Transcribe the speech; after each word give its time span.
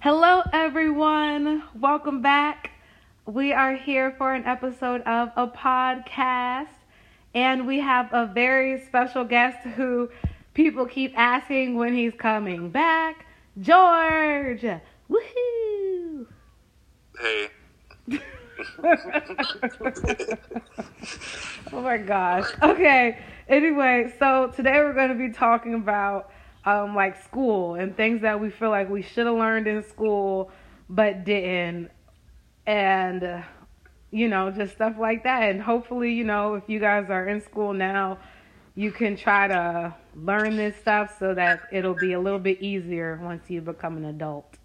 Hello, 0.00 0.42
everyone. 0.52 1.64
Welcome 1.74 2.22
back. 2.22 2.70
We 3.26 3.52
are 3.52 3.74
here 3.74 4.14
for 4.16 4.32
an 4.32 4.44
episode 4.44 5.00
of 5.00 5.30
a 5.36 5.48
podcast, 5.48 6.68
and 7.34 7.66
we 7.66 7.80
have 7.80 8.08
a 8.12 8.26
very 8.32 8.80
special 8.82 9.24
guest 9.24 9.66
who 9.66 10.08
people 10.54 10.86
keep 10.86 11.18
asking 11.18 11.74
when 11.74 11.94
he's 11.94 12.14
coming 12.14 12.70
back. 12.70 13.26
George! 13.60 14.62
Woohoo! 15.10 16.26
Hey, 17.20 17.48
oh 21.72 21.82
my 21.82 21.98
gosh. 21.98 22.46
Okay. 22.62 23.18
Anyway, 23.48 24.14
so 24.20 24.52
today 24.54 24.78
we're 24.78 24.94
going 24.94 25.08
to 25.08 25.16
be 25.16 25.30
talking 25.32 25.74
about 25.74 26.30
um, 26.68 26.94
like 26.94 27.22
school 27.22 27.74
and 27.74 27.96
things 27.96 28.22
that 28.22 28.40
we 28.40 28.50
feel 28.50 28.70
like 28.70 28.90
we 28.90 29.02
should 29.02 29.26
have 29.26 29.36
learned 29.36 29.66
in 29.66 29.82
school 29.82 30.50
but 30.90 31.24
didn't, 31.24 31.90
and 32.66 33.22
uh, 33.24 33.42
you 34.10 34.28
know, 34.28 34.50
just 34.50 34.74
stuff 34.74 34.94
like 34.98 35.24
that. 35.24 35.42
And 35.50 35.62
hopefully, 35.62 36.12
you 36.12 36.24
know, 36.24 36.54
if 36.54 36.64
you 36.66 36.78
guys 36.80 37.10
are 37.10 37.26
in 37.28 37.40
school 37.40 37.72
now, 37.72 38.18
you 38.74 38.90
can 38.92 39.16
try 39.16 39.48
to 39.48 39.94
learn 40.14 40.56
this 40.56 40.76
stuff 40.76 41.16
so 41.18 41.34
that 41.34 41.62
it'll 41.72 41.94
be 41.94 42.12
a 42.12 42.20
little 42.20 42.38
bit 42.38 42.60
easier 42.60 43.18
once 43.22 43.50
you 43.50 43.60
become 43.60 43.96
an 43.96 44.06
adult. 44.06 44.56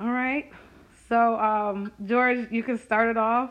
All 0.00 0.08
right. 0.10 0.50
So, 1.08 1.38
um, 1.38 1.92
George, 2.04 2.48
you 2.50 2.62
can 2.62 2.78
start 2.78 3.10
it 3.10 3.16
off. 3.16 3.50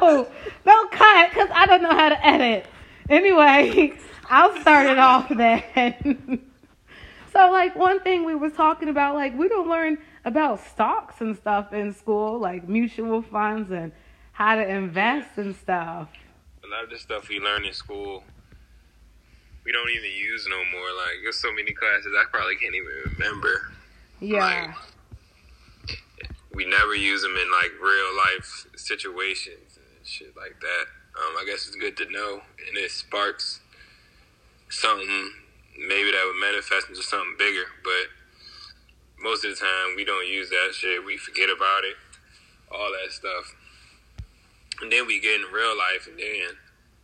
no, 0.00 0.28
don't 0.64 0.90
cut 0.92 1.30
because 1.30 1.48
I 1.54 1.66
don't 1.66 1.82
know 1.82 1.94
how 1.94 2.08
to 2.08 2.26
edit. 2.26 2.66
Anyway, 3.08 3.92
I'll 4.30 4.58
start 4.60 4.86
it 4.86 4.98
off 4.98 5.28
then. 5.28 6.40
so, 7.32 7.50
like, 7.50 7.76
one 7.76 8.00
thing 8.00 8.24
we 8.24 8.34
was 8.34 8.52
talking 8.52 8.88
about, 8.88 9.14
like, 9.14 9.36
we 9.36 9.48
don't 9.48 9.68
learn 9.68 9.98
about 10.24 10.64
stocks 10.66 11.20
and 11.20 11.36
stuff 11.36 11.72
in 11.72 11.92
school, 11.92 12.38
like 12.38 12.66
mutual 12.66 13.20
funds 13.20 13.70
and 13.70 13.92
how 14.32 14.56
to 14.56 14.66
invest 14.66 15.36
and 15.36 15.54
stuff. 15.54 16.08
a 16.64 16.68
lot 16.68 16.84
of 16.84 16.90
the 16.90 16.98
stuff 16.98 17.28
we 17.28 17.38
learn 17.38 17.64
in 17.64 17.72
school, 17.72 18.24
we 19.64 19.72
don't 19.72 19.90
even 19.90 20.10
use 20.10 20.46
no 20.48 20.56
more. 20.56 20.88
Like, 20.96 21.16
there's 21.22 21.36
so 21.36 21.52
many 21.52 21.72
classes 21.72 22.12
I 22.18 22.24
probably 22.32 22.56
can't 22.56 22.74
even 22.74 23.12
remember. 23.12 23.70
Yeah. 24.20 24.74
We 26.54 26.64
never 26.64 26.94
use 26.94 27.20
them 27.22 27.36
in 27.36 27.50
like 27.50 27.72
real 27.82 28.16
life 28.16 28.66
situations 28.76 29.73
shit 30.04 30.36
like 30.36 30.60
that. 30.60 30.84
Um, 31.16 31.36
I 31.40 31.44
guess 31.46 31.66
it's 31.66 31.76
good 31.76 31.96
to 31.98 32.10
know, 32.10 32.42
and 32.68 32.76
it 32.76 32.90
sparks 32.90 33.60
something 34.68 35.32
maybe 35.78 36.10
that 36.10 36.24
would 36.26 36.40
manifest 36.40 36.88
into 36.88 37.02
something 37.02 37.36
bigger. 37.38 37.64
But 37.82 38.10
most 39.22 39.44
of 39.44 39.50
the 39.50 39.56
time, 39.56 39.96
we 39.96 40.04
don't 40.04 40.26
use 40.26 40.50
that 40.50 40.74
shit. 40.74 41.04
We 41.04 41.16
forget 41.16 41.48
about 41.48 41.84
it, 41.84 41.96
all 42.70 42.90
that 43.02 43.12
stuff, 43.12 43.54
and 44.82 44.90
then 44.90 45.06
we 45.06 45.20
get 45.20 45.40
in 45.40 45.46
real 45.52 45.76
life, 45.76 46.06
and 46.08 46.18
then 46.18 46.58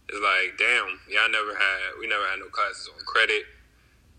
it's 0.09 0.19
like, 0.19 0.59
damn, 0.59 0.99
y'all 1.09 1.31
never 1.31 1.55
had. 1.55 1.99
We 1.99 2.09
never 2.09 2.27
had 2.27 2.41
no 2.41 2.49
classes 2.49 2.91
on 2.93 3.05
credit. 3.07 3.45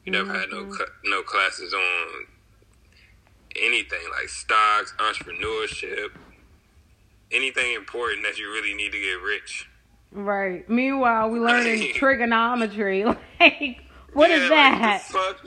We 0.05 0.11
never 0.11 0.33
had 0.33 0.49
no 0.49 0.71
no 1.03 1.21
classes 1.21 1.73
on 1.73 2.25
anything 3.55 3.99
like 4.17 4.29
stocks, 4.29 4.93
entrepreneurship, 4.97 6.09
anything 7.31 7.73
important 7.73 8.23
that 8.25 8.37
you 8.37 8.51
really 8.51 8.73
need 8.73 8.91
to 8.93 8.99
get 8.99 9.21
rich. 9.21 9.67
Right. 10.11 10.69
Meanwhile, 10.69 11.29
we 11.29 11.39
learning 11.39 11.89
trigonometry. 11.95 13.05
Like, 13.41 13.81
what 14.13 14.31
is 14.31 14.49
Yeah, 14.49 14.49
that? 14.49 15.05
Like? 15.13 15.37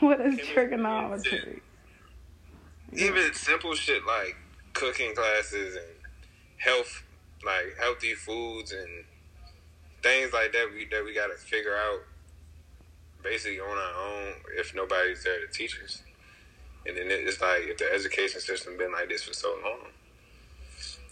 What 0.00 0.20
is 0.20 0.40
trigonometry? 0.40 1.62
Even 2.96 3.34
simple 3.34 3.74
shit 3.74 4.02
like 4.06 4.36
cooking 4.74 5.14
classes 5.14 5.76
and 5.76 5.86
health, 6.58 7.04
like 7.44 7.76
healthy 7.80 8.14
foods 8.14 8.72
and 8.72 9.04
things 10.02 10.32
like 10.32 10.52
that. 10.52 10.70
We 10.74 10.86
that 10.90 11.04
we 11.04 11.14
got 11.14 11.28
to 11.28 11.36
figure 11.36 11.76
out 11.76 12.00
basically 13.22 13.60
on 13.60 13.78
our 13.78 13.94
own 14.08 14.34
if 14.56 14.74
nobody's 14.74 15.24
there 15.24 15.40
to 15.40 15.48
teach 15.52 15.80
us. 15.84 16.02
And 16.88 16.96
then 16.96 17.06
it's 17.10 17.40
like 17.40 17.62
if 17.62 17.78
the 17.78 17.92
education 17.92 18.40
system 18.40 18.76
been 18.76 18.92
like 18.92 19.08
this 19.08 19.24
for 19.24 19.34
so 19.34 19.48
long. 19.64 19.90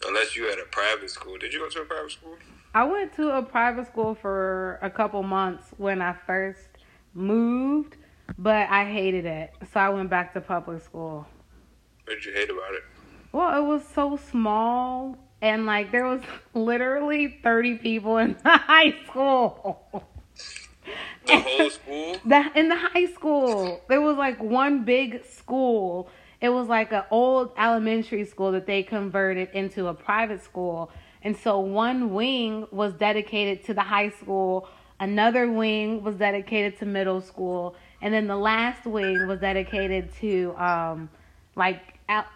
Unless 0.07 0.37
you 0.37 0.45
had 0.45 0.59
a 0.59 0.65
private 0.71 1.11
school. 1.11 1.39
Did 1.39 1.53
you 1.53 1.61
go 1.61 1.69
to 1.69 1.83
a 1.83 1.85
private 1.85 2.11
school? 2.13 2.37
I 2.75 2.85
went 2.85 3.15
to 3.15 3.31
a 3.37 3.43
private 3.43 3.87
school 3.87 4.15
for 4.15 4.79
a 4.83 4.91
couple 4.91 5.23
months 5.23 5.69
when 5.77 6.03
I 6.03 6.13
first 6.27 6.69
moved, 7.15 7.97
but 8.37 8.69
I 8.69 8.85
hated 8.85 9.25
it. 9.25 9.53
So 9.73 9.81
I 9.81 9.89
went 9.89 10.11
back 10.11 10.35
to 10.35 10.41
public 10.41 10.83
school. 10.83 11.27
What 12.05 12.15
did 12.15 12.25
you 12.25 12.33
hate 12.33 12.51
about 12.51 12.75
it? 12.75 12.83
Well, 13.33 13.57
it 13.57 13.67
was 13.67 13.83
so 13.95 14.19
small 14.31 15.17
and 15.41 15.67
like 15.67 15.93
there 15.93 16.07
was 16.07 16.23
literally 16.55 17.39
30 17.43 17.77
people 17.77 18.19
in 18.19 18.37
the 18.43 18.51
high 18.59 18.95
school. 19.07 20.09
The 21.27 21.39
whole 21.41 21.71
school? 21.71 22.17
The, 22.25 22.51
in 22.55 22.69
the 22.69 22.77
high 22.77 23.07
school, 23.07 23.83
there 23.89 24.01
was 24.01 24.17
like 24.17 24.43
one 24.43 24.85
big 24.85 25.25
school. 25.27 26.09
It 26.41 26.49
was 26.49 26.69
like 26.69 26.93
an 26.93 27.05
old 27.11 27.53
elementary 27.59 28.25
school 28.25 28.53
that 28.53 28.67
they 28.67 28.83
converted 28.83 29.51
into 29.53 29.89
a 29.89 29.95
private 29.95 30.43
school. 30.43 30.91
And 31.23 31.37
so 31.37 31.59
one 31.59 32.13
wing 32.13 32.67
was 32.71 32.93
dedicated 32.95 33.65
to 33.65 33.75
the 33.75 33.83
high 33.83 34.11
school, 34.11 34.69
another 35.01 35.51
wing 35.51 36.03
was 36.03 36.17
dedicated 36.17 36.79
to 36.81 36.87
middle 36.87 37.21
school, 37.21 37.77
and 38.03 38.13
then 38.13 38.27
the 38.27 38.37
last 38.37 38.85
wing 38.85 39.27
was 39.27 39.41
dedicated 39.41 40.15
to 40.21 40.55
um 40.57 41.09
like 41.57 41.81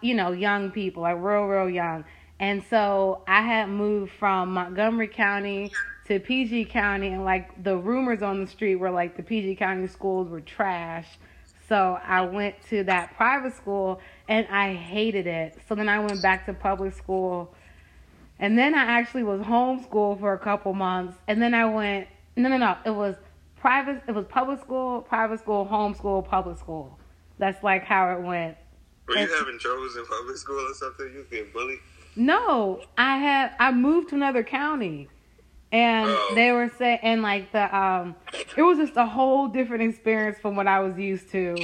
you 0.01 0.15
know, 0.15 0.31
young 0.31 0.71
people, 0.71 1.03
like 1.03 1.17
real 1.17 1.43
real 1.43 1.69
young. 1.69 2.05
And 2.39 2.63
so 2.69 3.21
I 3.27 3.41
had 3.41 3.69
moved 3.69 4.11
from 4.13 4.53
Montgomery 4.53 5.09
County 5.09 5.71
to 6.09 6.19
PG 6.19 6.65
County, 6.65 7.09
and 7.09 7.23
like 7.23 7.63
the 7.63 7.77
rumors 7.77 8.21
on 8.21 8.41
the 8.41 8.47
street 8.47 8.75
were 8.75 8.89
like 8.91 9.15
the 9.15 9.23
PG 9.23 9.55
County 9.55 9.87
schools 9.87 10.27
were 10.27 10.41
trash. 10.41 11.07
So 11.67 11.99
I 12.03 12.21
went 12.21 12.55
to 12.69 12.83
that 12.85 13.15
private 13.15 13.55
school 13.55 14.01
and 14.27 14.47
I 14.47 14.73
hated 14.73 15.27
it. 15.27 15.55
So 15.69 15.75
then 15.75 15.87
I 15.87 15.99
went 15.99 16.19
back 16.19 16.47
to 16.47 16.53
public 16.53 16.95
school. 16.95 17.53
And 18.39 18.57
then 18.57 18.73
I 18.73 18.85
actually 18.99 19.21
was 19.21 19.41
homeschooled 19.41 20.19
for 20.19 20.33
a 20.33 20.39
couple 20.39 20.73
months. 20.73 21.15
And 21.27 21.39
then 21.39 21.53
I 21.53 21.65
went, 21.65 22.07
no, 22.35 22.49
no, 22.49 22.57
no. 22.57 22.75
It 22.85 22.89
was 22.89 23.15
private, 23.59 24.01
it 24.07 24.15
was 24.15 24.25
public 24.25 24.59
school, 24.61 25.01
private 25.01 25.39
school, 25.41 25.67
homeschool, 25.71 26.27
public 26.27 26.57
school. 26.57 26.97
That's 27.37 27.63
like 27.63 27.83
how 27.83 28.11
it 28.17 28.21
went. 28.21 28.57
Were 29.07 29.17
you 29.17 29.31
having 29.37 29.59
troubles 29.59 29.95
in 29.95 30.05
public 30.07 30.37
school 30.37 30.59
or 30.59 30.73
something? 30.73 31.11
You 31.13 31.19
was 31.19 31.27
getting 31.27 31.51
bullied? 31.51 31.77
No, 32.15 32.81
I 32.97 33.17
had 33.17 33.51
I 33.59 33.71
moved 33.71 34.09
to 34.09 34.15
another 34.15 34.43
county, 34.43 35.07
and 35.71 36.09
they 36.35 36.51
were 36.51 36.69
saying 36.77 36.99
and 37.03 37.21
like 37.21 37.51
the 37.51 37.75
um, 37.75 38.15
it 38.57 38.63
was 38.63 38.77
just 38.77 38.97
a 38.97 39.05
whole 39.05 39.47
different 39.47 39.83
experience 39.83 40.39
from 40.39 40.55
what 40.55 40.67
I 40.67 40.79
was 40.79 40.97
used 40.97 41.29
to, 41.31 41.55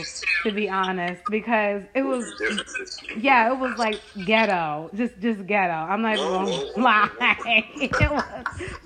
to 0.44 0.52
be 0.52 0.70
honest, 0.70 1.24
because 1.30 1.84
it 1.96 2.04
was 2.04 2.32
yeah, 3.18 3.52
it 3.52 3.58
was 3.58 3.78
like 3.78 4.02
ghetto, 4.26 4.90
just 4.94 5.20
just 5.20 5.46
ghetto. 5.48 5.74
I'm 5.74 6.02
not 6.02 6.14
even 6.14 6.28
gonna 6.28 6.66
lie, 6.78 7.10
it 7.76 8.12
was 8.12 8.24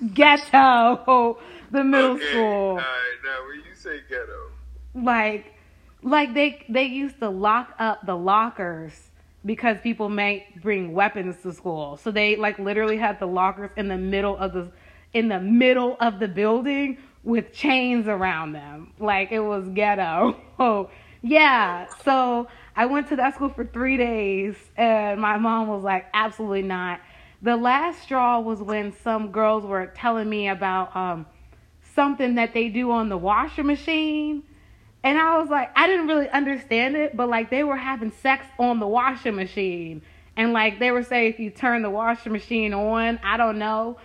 ghetto. 0.14 1.38
The 1.70 1.84
middle 1.84 2.12
okay. 2.12 2.30
school 2.30 2.70
All 2.70 2.76
right, 2.76 2.84
now 3.24 3.46
when 3.46 3.64
you 3.64 3.74
say 3.74 4.00
ghetto, 4.08 4.50
like 4.94 5.54
like 6.02 6.34
they 6.34 6.64
they 6.68 6.84
used 6.84 7.18
to 7.20 7.28
lock 7.28 7.74
up 7.78 8.06
the 8.06 8.16
lockers 8.16 9.10
because 9.44 9.78
people 9.82 10.08
might 10.08 10.60
bring 10.60 10.92
weapons 10.92 11.36
to 11.42 11.52
school. 11.52 11.96
So 11.96 12.10
they 12.10 12.36
like 12.36 12.58
literally 12.58 12.96
had 12.96 13.18
the 13.20 13.26
lockers 13.26 13.70
in 13.76 13.88
the 13.88 13.96
middle 13.96 14.36
of 14.36 14.52
the 14.52 14.70
in 15.12 15.28
the 15.28 15.40
middle 15.40 15.96
of 16.00 16.20
the 16.20 16.28
building 16.28 16.98
with 17.22 17.52
chains 17.52 18.08
around 18.08 18.52
them. 18.52 18.92
Like 18.98 19.32
it 19.32 19.40
was 19.40 19.68
ghetto. 19.68 20.36
Oh, 20.62 20.90
yeah. 21.22 21.86
So 22.04 22.46
I 22.76 22.84
went 22.84 23.08
to 23.08 23.16
that 23.16 23.34
school 23.34 23.48
for 23.48 23.64
3 23.64 23.96
days 23.96 24.56
and 24.76 25.18
my 25.18 25.38
mom 25.38 25.68
was 25.68 25.82
like 25.82 26.04
absolutely 26.12 26.60
not. 26.60 27.00
The 27.40 27.56
last 27.56 28.02
straw 28.02 28.40
was 28.40 28.60
when 28.60 28.92
some 29.02 29.32
girls 29.32 29.64
were 29.64 29.86
telling 29.86 30.28
me 30.28 30.48
about 30.48 30.94
um 30.94 31.24
something 31.94 32.34
that 32.34 32.52
they 32.52 32.68
do 32.68 32.90
on 32.90 33.08
the 33.08 33.16
washer 33.16 33.64
machine. 33.64 34.42
And 35.02 35.18
I 35.18 35.38
was 35.38 35.48
like, 35.48 35.70
I 35.74 35.86
didn't 35.86 36.08
really 36.08 36.28
understand 36.28 36.94
it, 36.94 37.16
but 37.16 37.30
like 37.30 37.48
they 37.48 37.64
were 37.64 37.76
having 37.76 38.12
sex 38.22 38.44
on 38.58 38.80
the 38.80 38.86
washing 38.86 39.34
machine. 39.34 40.02
And 40.36 40.52
like 40.52 40.78
they 40.78 40.90
were 40.90 41.02
saying, 41.02 41.32
if 41.32 41.40
you 41.40 41.50
turn 41.50 41.82
the 41.82 41.90
washing 41.90 42.32
machine 42.32 42.74
on, 42.74 43.18
I 43.22 43.38
don't 43.38 43.58
know. 43.58 43.96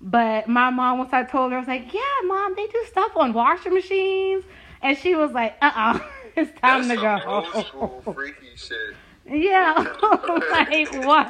But 0.00 0.48
my 0.48 0.70
mom, 0.70 0.98
once 0.98 1.12
I 1.12 1.24
told 1.24 1.52
her, 1.52 1.58
I 1.58 1.60
was 1.60 1.68
like, 1.68 1.92
yeah, 1.92 2.00
mom, 2.26 2.54
they 2.56 2.66
do 2.66 2.84
stuff 2.88 3.16
on 3.16 3.32
washing 3.32 3.74
machines. 3.74 4.44
And 4.82 4.96
she 4.96 5.14
was 5.14 5.32
like, 5.32 5.56
uh 5.60 5.70
uh 5.74 5.98
it's 6.36 6.58
time 6.60 6.88
that's 6.88 7.00
to 7.00 7.06
some 7.06 7.28
old 7.28 7.52
go. 7.52 7.62
school 7.64 8.14
freaky 8.14 8.56
shit. 8.56 8.94
Yeah, 9.26 9.74
like 10.50 10.92
what? 11.04 11.28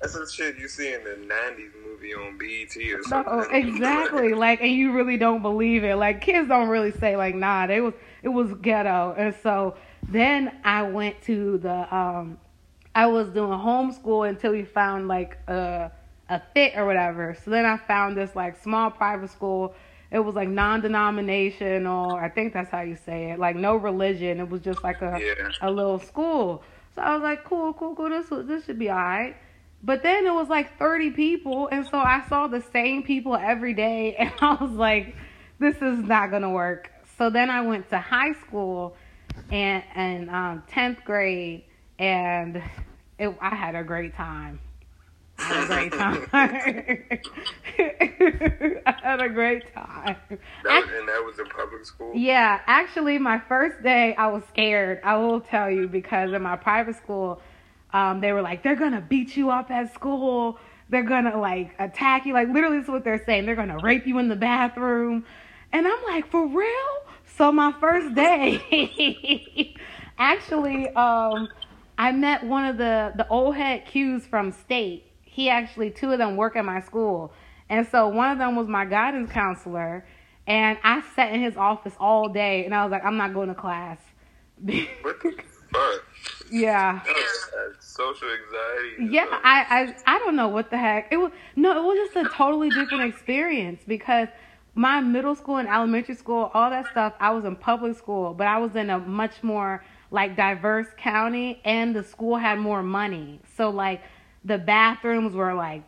That's 0.00 0.12
some 0.12 0.28
shit 0.28 0.56
you 0.56 0.68
see 0.68 0.94
in 0.94 1.02
the 1.04 1.10
'90s 1.10 1.72
movie 1.84 2.14
on 2.14 2.38
BET 2.38 2.76
or 2.94 3.02
something. 3.02 3.36
No, 3.36 3.42
exactly. 3.50 4.32
Like, 4.32 4.60
and 4.62 4.70
you 4.70 4.92
really 4.92 5.16
don't 5.16 5.42
believe 5.42 5.84
it. 5.84 5.96
Like, 5.96 6.20
kids 6.20 6.48
don't 6.48 6.68
really 6.68 6.92
say 6.92 7.16
like, 7.16 7.34
nah. 7.34 7.66
They 7.66 7.80
was 7.80 7.94
it 8.22 8.28
was 8.28 8.54
ghetto, 8.54 9.14
and 9.18 9.34
so 9.42 9.76
then 10.08 10.60
I 10.64 10.82
went 10.84 11.20
to 11.22 11.58
the 11.58 11.94
um, 11.94 12.38
I 12.94 13.06
was 13.06 13.28
doing 13.30 13.50
homeschool 13.50 14.28
until 14.28 14.52
we 14.52 14.64
found 14.64 15.08
like 15.08 15.36
a 15.48 15.90
a 16.32 16.42
fit 16.54 16.72
or 16.76 16.86
whatever. 16.86 17.36
So 17.44 17.50
then 17.50 17.66
I 17.66 17.76
found 17.76 18.16
this 18.16 18.34
like 18.34 18.60
small 18.62 18.90
private 18.90 19.30
school. 19.30 19.74
It 20.10 20.18
was 20.18 20.34
like 20.34 20.48
non-denominational. 20.48 22.14
I 22.14 22.28
think 22.28 22.52
that's 22.54 22.70
how 22.70 22.80
you 22.80 22.96
say 22.96 23.30
it. 23.32 23.38
Like 23.38 23.54
no 23.56 23.76
religion. 23.76 24.40
It 24.40 24.48
was 24.48 24.62
just 24.62 24.82
like 24.82 25.02
a 25.02 25.20
Yeah. 25.20 25.52
a 25.60 25.70
little 25.70 25.98
school. 25.98 26.62
So 26.94 27.02
I 27.02 27.14
was 27.14 27.22
like, 27.22 27.44
cool, 27.44 27.72
cool, 27.74 27.94
cool. 27.94 28.08
This 28.08 28.26
this 28.30 28.64
should 28.64 28.78
be 28.78 28.90
alright. 28.90 29.36
But 29.82 30.02
then 30.02 30.26
it 30.26 30.32
was 30.32 30.48
like 30.48 30.78
30 30.78 31.10
people, 31.10 31.68
and 31.72 31.84
so 31.86 31.98
I 31.98 32.22
saw 32.28 32.46
the 32.46 32.60
same 32.60 33.02
people 33.02 33.34
every 33.34 33.74
day, 33.74 34.14
and 34.18 34.32
I 34.40 34.54
was 34.54 34.70
like, 34.72 35.16
this 35.58 35.76
is 35.76 35.98
not 35.98 36.30
gonna 36.30 36.50
work. 36.50 36.90
So 37.18 37.30
then 37.30 37.50
I 37.50 37.60
went 37.62 37.90
to 37.90 37.98
high 37.98 38.32
school, 38.32 38.96
and 39.50 39.82
and 39.94 40.30
um, 40.30 40.62
10th 40.70 41.04
grade, 41.04 41.64
and 41.98 42.62
it, 43.18 43.36
I 43.40 43.54
had 43.54 43.74
a 43.74 43.82
great 43.84 44.14
time. 44.14 44.60
I 45.38 45.44
had 45.44 45.62
a 45.62 45.66
great 45.66 45.92
time. 45.98 46.26
I 46.32 47.20
had 49.02 49.20
a 49.20 49.28
great 49.28 49.74
time. 49.74 50.16
That 50.28 50.40
was, 50.64 50.90
and 50.94 51.08
that 51.08 51.22
was 51.24 51.38
in 51.38 51.46
public 51.46 51.84
school. 51.84 52.12
Yeah, 52.14 52.60
actually, 52.66 53.18
my 53.18 53.38
first 53.48 53.82
day, 53.82 54.14
I 54.16 54.28
was 54.28 54.42
scared. 54.48 55.00
I 55.04 55.16
will 55.16 55.40
tell 55.40 55.70
you 55.70 55.88
because 55.88 56.32
in 56.32 56.42
my 56.42 56.56
private 56.56 56.96
school, 56.96 57.40
um, 57.92 58.20
they 58.20 58.32
were 58.32 58.42
like, 58.42 58.62
they're 58.62 58.76
gonna 58.76 59.00
beat 59.00 59.36
you 59.36 59.50
up 59.50 59.70
at 59.70 59.92
school. 59.94 60.58
They're 60.88 61.02
gonna 61.02 61.38
like 61.38 61.74
attack 61.78 62.26
you. 62.26 62.34
Like 62.34 62.48
literally, 62.48 62.78
this 62.78 62.84
is 62.84 62.90
what 62.90 63.04
they're 63.04 63.24
saying. 63.24 63.46
They're 63.46 63.56
gonna 63.56 63.78
rape 63.78 64.06
you 64.06 64.18
in 64.18 64.28
the 64.28 64.36
bathroom. 64.36 65.24
And 65.72 65.86
I'm 65.86 66.02
like, 66.04 66.30
for 66.30 66.46
real? 66.46 66.68
So 67.36 67.50
my 67.50 67.72
first 67.80 68.14
day, 68.14 69.74
actually, 70.18 70.88
um, 70.90 71.48
I 71.98 72.12
met 72.12 72.44
one 72.44 72.66
of 72.66 72.76
the 72.76 73.12
the 73.16 73.26
old 73.28 73.56
head 73.56 73.86
Qs 73.86 74.22
from 74.22 74.52
state. 74.52 75.06
He 75.32 75.48
actually, 75.48 75.90
two 75.90 76.12
of 76.12 76.18
them 76.18 76.36
work 76.36 76.56
at 76.56 76.64
my 76.64 76.80
school, 76.80 77.32
and 77.70 77.88
so 77.88 78.06
one 78.08 78.30
of 78.30 78.36
them 78.36 78.54
was 78.54 78.68
my 78.68 78.84
guidance 78.84 79.32
counselor. 79.32 80.04
And 80.46 80.76
I 80.84 81.02
sat 81.14 81.32
in 81.32 81.40
his 81.40 81.56
office 81.56 81.94
all 81.98 82.28
day, 82.28 82.66
and 82.66 82.74
I 82.74 82.84
was 82.84 82.90
like, 82.90 83.02
I'm 83.02 83.16
not 83.16 83.32
going 83.32 83.48
to 83.48 83.54
class. 83.54 83.98
What 84.60 85.20
the 85.22 85.32
fuck? 85.72 86.04
yeah. 86.50 87.00
Social 87.80 88.28
anxiety. 88.28 89.14
Yeah, 89.14 89.26
I, 89.30 89.94
I 90.06 90.16
I 90.16 90.18
don't 90.18 90.36
know 90.36 90.48
what 90.48 90.70
the 90.70 90.76
heck. 90.76 91.08
It 91.10 91.16
was 91.16 91.32
no, 91.56 91.70
it 91.78 91.82
was 91.82 92.10
just 92.12 92.26
a 92.26 92.36
totally 92.36 92.68
different 92.68 93.04
experience 93.04 93.82
because 93.86 94.28
my 94.74 95.00
middle 95.00 95.34
school 95.34 95.56
and 95.56 95.68
elementary 95.68 96.14
school, 96.14 96.50
all 96.52 96.68
that 96.68 96.90
stuff, 96.90 97.14
I 97.20 97.30
was 97.30 97.44
in 97.44 97.56
public 97.56 97.96
school, 97.96 98.34
but 98.34 98.46
I 98.46 98.58
was 98.58 98.76
in 98.76 98.90
a 98.90 98.98
much 98.98 99.42
more 99.42 99.82
like 100.10 100.36
diverse 100.36 100.88
county 100.98 101.60
and 101.64 101.96
the 101.96 102.04
school 102.04 102.36
had 102.36 102.58
more 102.58 102.82
money. 102.82 103.40
So 103.56 103.70
like 103.70 104.02
the 104.44 104.58
bathrooms 104.58 105.34
were 105.34 105.54
like 105.54 105.84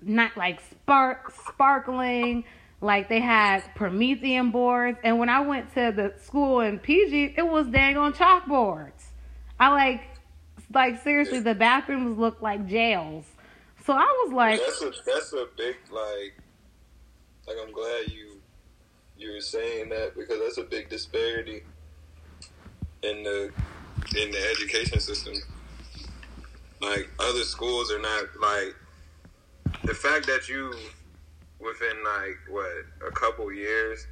not 0.00 0.36
like 0.36 0.60
spark 0.70 1.32
sparkling, 1.48 2.44
like 2.80 3.08
they 3.08 3.20
had 3.20 3.62
Promethean 3.74 4.50
boards 4.50 4.98
and 5.04 5.18
when 5.18 5.28
I 5.28 5.40
went 5.40 5.72
to 5.74 5.92
the 5.94 6.14
school 6.22 6.60
in 6.60 6.78
PG, 6.78 7.34
it 7.36 7.46
was 7.46 7.66
dang 7.68 7.96
on 7.96 8.12
chalkboards. 8.12 9.10
I 9.58 9.68
like 9.68 10.02
like 10.72 11.02
seriously 11.02 11.40
the 11.40 11.54
bathrooms 11.54 12.18
looked 12.18 12.42
like 12.42 12.66
jails. 12.66 13.24
So 13.84 13.92
I 13.92 14.24
was 14.24 14.32
like 14.32 14.60
that's 14.60 14.82
a 14.82 14.92
that's 15.04 15.32
a 15.32 15.46
big 15.56 15.76
like 15.90 16.38
like 17.46 17.56
I'm 17.60 17.72
glad 17.72 18.08
you 18.08 18.40
you 19.16 19.32
were 19.32 19.40
saying 19.40 19.88
that 19.90 20.16
because 20.16 20.38
that's 20.40 20.58
a 20.58 20.64
big 20.68 20.88
disparity 20.88 21.62
in 23.02 23.22
the 23.22 23.50
in 24.16 24.30
the 24.30 24.50
education 24.50 25.00
system. 25.00 25.34
Like 26.82 27.08
other 27.20 27.44
schools 27.44 27.92
are 27.92 28.00
not 28.00 28.24
like 28.40 28.74
the 29.84 29.94
fact 29.94 30.26
that 30.26 30.48
you 30.48 30.74
within 31.60 31.96
like 32.04 32.38
what 32.50 32.70
a 33.06 33.10
couple 33.12 33.52
years 33.52 34.06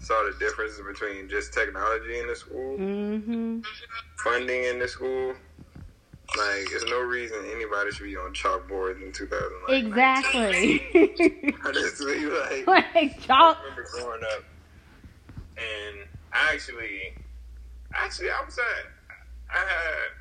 saw 0.00 0.22
the 0.24 0.36
difference 0.38 0.80
between 0.80 1.28
just 1.28 1.52
technology 1.52 2.18
in 2.18 2.26
the 2.26 2.36
school, 2.36 2.78
mhm. 2.78 3.62
funding 4.16 4.64
in 4.64 4.78
the 4.78 4.88
school. 4.88 5.34
Like, 6.36 6.68
there's 6.68 6.84
no 6.84 7.00
reason 7.00 7.38
anybody 7.54 7.90
should 7.90 8.04
be 8.04 8.16
on 8.16 8.34
chalkboards 8.34 9.02
in 9.02 9.12
2019. 9.12 9.86
Exactly. 9.86 11.54
Honestly, 11.64 12.26
like, 12.26 12.66
like 12.94 13.20
chalk 13.22 13.56
I 13.58 13.62
remember 13.62 13.86
growing 13.90 14.22
up, 14.36 14.44
and 15.56 16.06
I 16.30 16.52
actually, 16.52 17.14
actually, 17.94 18.28
I 18.28 18.44
was 18.44 18.58
at, 18.58 18.66
I 19.50 19.58
had, 19.58 20.17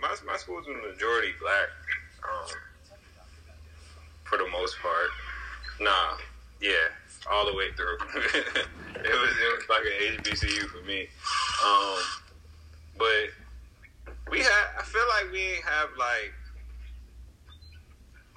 my, 0.00 0.14
my 0.26 0.36
school 0.36 0.56
was 0.56 0.66
majority 0.66 1.32
black, 1.40 1.68
um, 2.24 2.48
for 4.24 4.38
the 4.38 4.48
most 4.50 4.78
part. 4.80 5.10
Nah, 5.80 6.16
yeah, 6.60 6.90
all 7.30 7.46
the 7.46 7.54
way 7.54 7.70
through. 7.72 7.96
it 8.14 9.16
was, 9.20 9.32
it 9.36 9.50
was 9.54 9.64
like 9.68 9.82
an 9.84 10.16
HBCU 10.22 10.66
for 10.66 10.84
me. 10.86 11.08
Um, 11.64 11.98
but 12.98 13.30
we 14.30 14.38
had, 14.40 14.66
I 14.78 14.82
feel 14.82 15.04
like 15.08 15.32
we 15.32 15.42
ain't 15.42 15.64
have 15.64 15.90
like, 15.98 16.32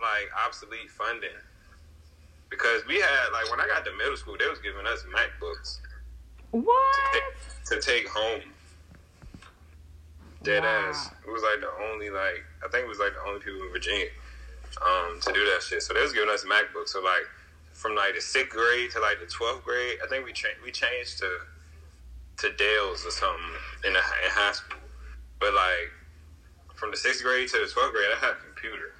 like 0.01 0.29
obsolete 0.45 0.89
funding 0.89 1.35
because 2.49 2.85
we 2.87 2.95
had 2.95 3.29
like 3.31 3.49
when 3.51 3.59
I 3.59 3.67
got 3.67 3.85
to 3.85 3.91
middle 3.97 4.17
school, 4.17 4.35
they 4.37 4.47
was 4.47 4.59
giving 4.59 4.85
us 4.87 5.05
MacBooks 5.13 5.79
what? 6.51 7.23
to 7.65 7.81
take 7.81 8.07
home. 8.07 8.41
Dead 10.49 10.63
Wow. 10.63 10.89
ass. 10.89 11.11
It 11.27 11.31
was 11.31 11.43
like 11.43 11.61
the 11.61 11.71
only 11.91 12.09
like 12.09 12.45
I 12.65 12.69
think 12.71 12.85
it 12.85 12.89
was 12.89 12.99
like 12.99 13.13
the 13.13 13.23
only 13.29 13.41
people 13.41 13.61
in 13.63 13.71
Virginia 13.71 14.07
um, 14.81 15.19
to 15.21 15.33
do 15.33 15.45
that 15.45 15.63
shit. 15.63 15.83
So 15.83 15.93
they 15.93 16.01
was 16.01 16.13
giving 16.13 16.29
us 16.29 16.45
MacBooks. 16.45 16.89
So 16.89 17.01
like 17.03 17.25
from 17.73 17.95
like 17.95 18.15
the 18.15 18.21
sixth 18.21 18.55
grade 18.55 18.91
to 18.91 18.99
like 19.01 19.19
the 19.19 19.27
twelfth 19.27 19.63
grade, 19.65 19.99
I 20.03 20.07
think 20.09 20.25
we 20.25 20.33
changed 20.33 20.61
we 20.63 20.71
changed 20.71 21.19
to 21.19 21.29
to 22.37 22.51
Dells 22.53 23.05
or 23.05 23.11
something 23.11 23.45
in, 23.85 23.93
the, 23.93 23.99
in 23.99 24.31
high 24.31 24.53
school. 24.53 24.79
But 25.39 25.53
like 25.53 25.91
from 26.75 26.91
the 26.91 26.97
sixth 26.97 27.23
grade 27.23 27.49
to 27.49 27.59
the 27.59 27.67
twelfth 27.71 27.93
grade, 27.93 28.09
I 28.15 28.19
had 28.19 28.31
a 28.33 28.35
computer. 28.45 28.93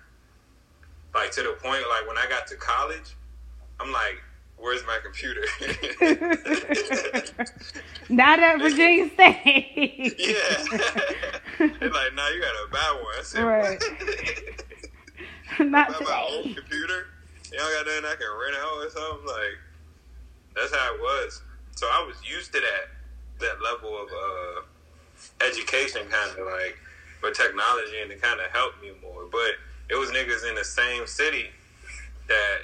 Like 1.16 1.32
to 1.34 1.44
the 1.44 1.54
point 1.62 1.84
like 1.90 2.08
when 2.08 2.18
I 2.18 2.28
got 2.30 2.48
to 2.48 2.56
college, 2.58 3.16
I'm 3.80 3.92
like, 3.92 4.22
where's 4.58 4.84
my 4.88 5.00
computer? 5.04 5.44
Not 8.10 8.40
at 8.40 8.60
Virginia 8.60 9.10
State. 9.12 10.16
Yeah. 10.20 11.39
They're 11.60 11.68
like, 11.92 12.16
nah, 12.16 12.30
you 12.30 12.42
gotta 12.42 12.72
buy 12.72 13.02
one. 13.04 13.14
I 13.18 13.24
said, 13.24 13.44
Right. 13.44 13.84
Not 15.60 15.90
Buy 15.90 16.06
my 16.06 16.28
old 16.30 16.56
computer? 16.56 17.08
Y'all 17.52 17.60
got 17.60 17.86
nothing 17.86 18.06
I 18.06 18.16
can 18.16 18.32
rent 18.40 18.56
out 18.62 18.78
or 18.78 18.90
something? 18.90 19.28
Like, 19.28 19.58
that's 20.56 20.74
how 20.74 20.96
it 20.96 21.02
was. 21.02 21.42
So 21.76 21.88
I 21.88 22.06
was 22.06 22.16
used 22.24 22.54
to 22.54 22.60
that, 22.60 23.46
that 23.46 23.62
level 23.62 23.98
of 24.02 24.08
uh, 24.10 25.46
education, 25.46 26.02
kind 26.10 26.40
of 26.40 26.46
like, 26.46 26.78
with 27.22 27.36
technology, 27.36 28.00
and 28.02 28.12
it 28.12 28.22
kind 28.22 28.40
of 28.40 28.46
helped 28.52 28.82
me 28.82 28.92
more. 29.02 29.26
But 29.30 29.56
it 29.90 29.96
was 29.96 30.12
niggas 30.12 30.48
in 30.48 30.56
the 30.56 30.64
same 30.64 31.08
city 31.08 31.48
that 32.28 32.60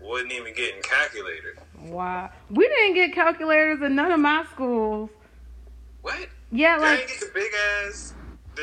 wasn't 0.00 0.32
even 0.32 0.54
getting 0.54 0.82
calculators. 0.82 1.58
Wow. 1.80 2.30
We 2.50 2.68
didn't 2.68 2.94
get 2.94 3.14
calculators 3.14 3.80
in 3.82 3.94
none 3.94 4.12
of 4.12 4.20
my 4.20 4.44
schools. 4.52 5.10
What? 6.02 6.28
Yeah, 6.50 6.76
like 6.76 7.00
ain't 7.00 7.08
get 7.08 7.20
the 7.20 7.30
big 7.34 7.50
ass, 7.86 8.14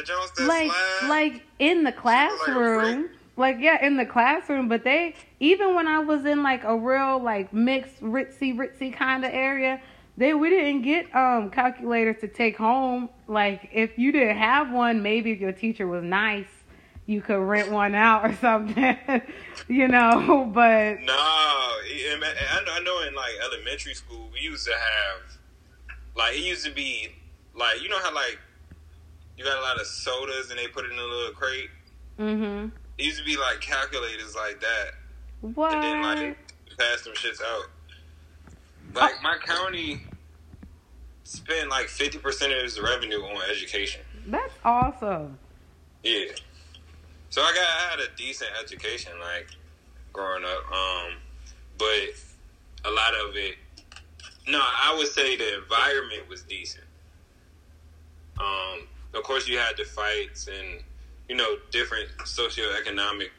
Jones 0.04 0.32
that 0.38 0.48
like 0.48 0.72
slide? 0.72 1.08
like 1.10 1.44
in 1.60 1.84
the 1.84 1.92
classroom. 1.92 3.10
Like 3.38 3.58
yeah 3.60 3.86
in 3.86 3.98
the 3.98 4.06
classroom 4.06 4.70
but 4.70 4.86
they 4.86 5.14
even 5.42 5.76
when 5.76 5.90
i 5.90 6.00
was 6.00 6.24
in 6.24 6.42
like 6.42 6.64
a 6.64 6.78
real 6.78 7.22
like 7.22 7.52
mixed 7.52 8.02
ritzy 8.02 8.56
ritzy 8.56 8.94
kind 8.94 9.26
of 9.26 9.32
area 9.34 9.82
they 10.16 10.34
we 10.34 10.50
didn't 10.50 10.84
get 10.84 11.14
um 11.14 11.50
calculators 11.50 12.22
to 12.22 12.30
take 12.30 12.56
home. 12.56 13.10
Like 13.28 13.70
if 13.74 13.98
you 13.98 14.14
didn't 14.14 14.38
have 14.38 14.72
one 14.72 15.04
maybe 15.04 15.32
if 15.32 15.42
your 15.42 15.52
teacher 15.52 15.86
was 15.86 16.02
nice 16.02 16.48
you 17.08 17.22
could 17.22 17.40
rent 17.40 17.70
one 17.70 17.94
out 17.94 18.26
or 18.26 18.34
something 18.42 18.98
you 19.68 19.90
know 19.90 20.50
but 20.54 21.02
No, 21.02 21.14
I 22.26 22.62
know, 22.66 22.72
I 22.72 22.80
know 22.82 23.08
in 23.08 23.16
like 23.16 23.34
elementary 23.44 23.94
school, 23.94 24.30
we 24.34 24.40
used 24.40 24.66
to 24.66 24.74
have, 24.74 25.38
like, 26.16 26.36
it 26.36 26.44
used 26.44 26.66
to 26.66 26.72
be, 26.72 27.10
like, 27.56 27.82
you 27.82 27.90
know 27.90 28.00
how, 28.00 28.14
like, 28.14 28.40
you 29.38 29.44
got 29.44 29.58
a 29.58 29.62
lot 29.62 29.80
of 29.80 29.86
sodas 29.88 30.50
and 30.50 30.60
they 30.60 30.68
put 30.68 30.86
it 30.86 30.92
in 30.92 30.98
a 31.00 31.04
little 31.04 31.34
crate? 31.34 31.70
mhm 32.20 32.72
It 32.98 33.04
used 33.04 33.20
to 33.20 33.26
be, 33.26 33.38
like, 33.38 33.62
calculators 33.62 34.36
like 34.36 34.62
that. 34.62 34.92
what 35.42 35.74
And 35.74 35.84
then, 35.84 36.02
like, 36.02 36.38
pass 36.78 37.02
them 37.02 37.14
shits 37.14 37.42
out. 37.42 37.66
Like, 38.94 39.22
my 39.22 39.38
county 39.38 40.02
spent, 41.24 41.70
like, 41.70 41.88
50% 41.88 42.18
of 42.58 42.64
its 42.64 42.80
revenue 42.80 43.22
on 43.24 43.42
education. 43.50 44.02
that's 44.28 44.54
awesome 44.64 45.38
Yeah. 46.04 46.26
So 47.30 47.42
I 47.42 47.52
got 47.54 47.68
I 47.68 47.92
had 47.92 48.00
a 48.00 48.16
decent 48.16 48.52
education 48.64 49.12
like 49.20 49.50
growing 50.14 50.44
up. 50.46 50.72
Um, 50.72 51.14
but 51.78 52.10
a 52.86 52.92
lot 52.92 53.14
of 53.14 53.36
it 53.36 53.56
no, 54.48 54.60
I 54.62 54.96
would 54.98 55.08
say 55.08 55.36
the 55.36 55.58
environment 55.58 56.30
was 56.30 56.44
decent. 56.44 56.86
Um, 58.40 58.88
of 59.16 59.24
course 59.24 59.48
you 59.48 59.58
had 59.58 59.78
the 59.78 59.84
fights 59.86 60.48
and 60.48 60.84
you 61.30 61.36
know 61.36 61.56
different 61.72 62.10
socioeconomic 62.20 63.30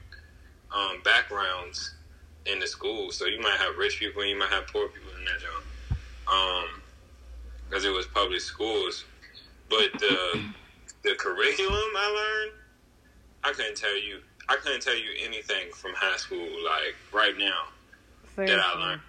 um, 0.74 1.00
backgrounds 1.04 1.94
in 2.46 2.58
the 2.58 2.66
school. 2.66 3.10
So 3.12 3.26
you 3.26 3.40
might 3.40 3.58
have 3.58 3.76
rich 3.76 3.98
people 3.98 4.22
and 4.22 4.30
you 4.30 4.38
might 4.38 4.50
have 4.50 4.66
poor 4.68 4.88
people 4.88 5.10
in 5.18 5.24
that 5.24 5.40
job. 5.40 5.62
Um, 6.28 6.80
because 7.68 7.84
it 7.84 7.90
was 7.90 8.06
public 8.06 8.40
schools. 8.40 9.04
But 9.68 9.92
the 9.98 10.42
the 11.02 11.14
curriculum 11.16 11.74
I 11.96 12.44
learned, 12.46 12.52
I 13.44 13.52
couldn't 13.52 13.76
tell 13.76 13.96
you. 13.96 14.20
I 14.48 14.56
couldn't 14.56 14.80
tell 14.82 14.94
you 14.96 15.10
anything 15.24 15.72
from 15.72 15.92
high 15.96 16.16
school 16.16 16.46
like 16.64 16.94
right 17.12 17.36
now 17.36 17.64
Seriously. 18.36 18.56
that 18.56 18.64
I 18.64 18.78
learned. 18.78 19.00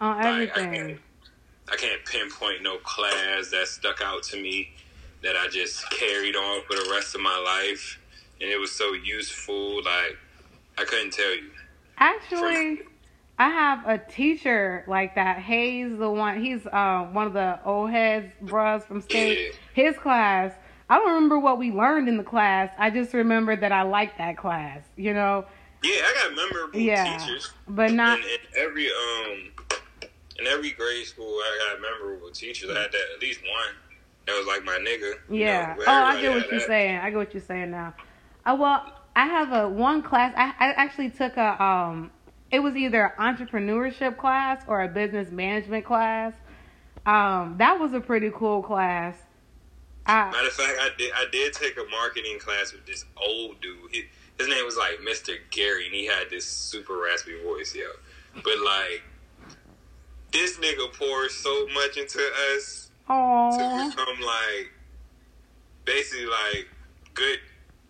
On 0.00 0.16
Like, 0.16 0.26
I 0.56 0.62
everything. 0.62 0.86
can't, 0.86 1.00
I 1.70 1.76
can't 1.76 2.04
pinpoint 2.06 2.62
no 2.62 2.78
class 2.78 3.50
that 3.50 3.66
stuck 3.68 4.00
out 4.00 4.22
to 4.24 4.40
me 4.40 4.70
that 5.22 5.36
I 5.36 5.48
just 5.48 5.90
carried 5.90 6.36
on 6.36 6.62
for 6.62 6.74
the 6.74 6.88
rest 6.92 7.14
of 7.14 7.20
my 7.20 7.38
life, 7.38 7.98
and 8.40 8.50
it 8.50 8.58
was 8.58 8.72
so 8.72 8.92
useful. 8.92 9.76
Like 9.76 10.16
I 10.78 10.84
couldn't 10.84 11.12
tell 11.12 11.34
you. 11.34 11.50
Actually, 11.98 12.80
I 13.38 13.48
have 13.50 13.86
a 13.86 13.98
teacher 13.98 14.84
like 14.86 15.14
that. 15.16 15.38
Hayes, 15.38 15.96
the 15.98 16.10
one, 16.10 16.42
he's 16.42 16.66
um, 16.72 17.14
one 17.14 17.26
of 17.26 17.32
the 17.32 17.58
old 17.64 17.90
heads, 17.90 18.32
bros 18.40 18.84
from 18.84 19.00
state. 19.00 19.58
His 19.74 19.96
class, 19.98 20.52
I 20.88 20.96
don't 20.96 21.08
remember 21.08 21.38
what 21.38 21.58
we 21.58 21.70
learned 21.70 22.08
in 22.08 22.16
the 22.16 22.24
class. 22.24 22.70
I 22.78 22.90
just 22.90 23.12
remember 23.14 23.56
that 23.56 23.72
I 23.72 23.82
liked 23.82 24.18
that 24.18 24.36
class, 24.36 24.82
you 24.96 25.12
know? 25.12 25.44
Yeah, 25.82 26.00
I 26.04 26.14
got 26.22 26.34
memorable 26.34 26.80
Yeah. 26.80 27.18
teachers. 27.18 27.52
But 27.68 27.92
not, 27.92 28.18
in, 28.18 28.24
in 28.24 28.38
every 28.56 28.88
um 28.88 29.52
in 30.38 30.46
every 30.46 30.70
grade 30.70 31.06
school 31.06 31.26
I 31.26 31.72
got 31.72 31.80
memorable 31.80 32.30
teachers. 32.30 32.70
I 32.70 32.80
had 32.80 32.92
that 32.92 33.04
at 33.14 33.20
least 33.20 33.40
one 33.42 33.74
that 34.28 34.36
was 34.36 34.46
like 34.46 34.64
my 34.64 34.78
nigga. 34.78 35.14
you 35.30 35.40
yeah. 35.40 35.74
know, 35.78 35.84
oh, 35.86 35.90
I 35.90 36.20
get 36.20 36.34
what 36.34 36.50
you're 36.50 36.60
that. 36.60 36.66
saying. 36.66 36.98
I 36.98 37.10
get 37.10 37.16
what 37.16 37.34
you're 37.34 37.42
saying 37.42 37.70
now. 37.70 37.94
Uh, 38.44 38.56
well, 38.58 38.92
I 39.16 39.26
have 39.26 39.52
a 39.52 39.68
one 39.68 40.02
class. 40.02 40.34
I, 40.36 40.54
I 40.58 40.72
actually 40.72 41.10
took 41.10 41.36
a, 41.36 41.62
um, 41.62 42.10
it 42.50 42.60
was 42.60 42.76
either 42.76 43.14
an 43.18 43.36
entrepreneurship 43.36 44.18
class 44.18 44.62
or 44.68 44.82
a 44.82 44.88
business 44.88 45.30
management 45.30 45.86
class. 45.86 46.34
Um, 47.06 47.56
that 47.58 47.80
was 47.80 47.94
a 47.94 48.00
pretty 48.00 48.30
cool 48.34 48.62
class. 48.62 49.16
I, 50.06 50.30
Matter 50.30 50.46
of 50.46 50.52
fact, 50.52 50.78
I 50.80 50.90
did 50.96 51.12
I 51.14 51.24
did 51.30 51.52
take 51.52 51.76
a 51.76 51.84
marketing 51.90 52.38
class 52.38 52.72
with 52.72 52.86
this 52.86 53.04
old 53.16 53.60
dude. 53.60 53.76
He, 53.90 54.04
his 54.38 54.48
name 54.48 54.64
was 54.64 54.76
like 54.76 54.98
Mr. 55.06 55.36
Gary, 55.50 55.86
and 55.86 55.94
he 55.94 56.06
had 56.06 56.30
this 56.30 56.46
super 56.46 56.96
raspy 56.98 57.32
voice, 57.42 57.74
yo. 57.74 57.84
But 58.34 58.58
like, 58.64 59.02
this 60.32 60.58
nigga 60.58 60.92
poured 60.94 61.30
so 61.30 61.66
much 61.74 61.96
into 61.96 62.20
us 62.54 62.87
to 63.08 63.14
oh, 63.14 63.90
become 63.90 64.20
like, 64.20 64.70
basically 65.84 66.26
like 66.26 66.68
good. 67.14 67.38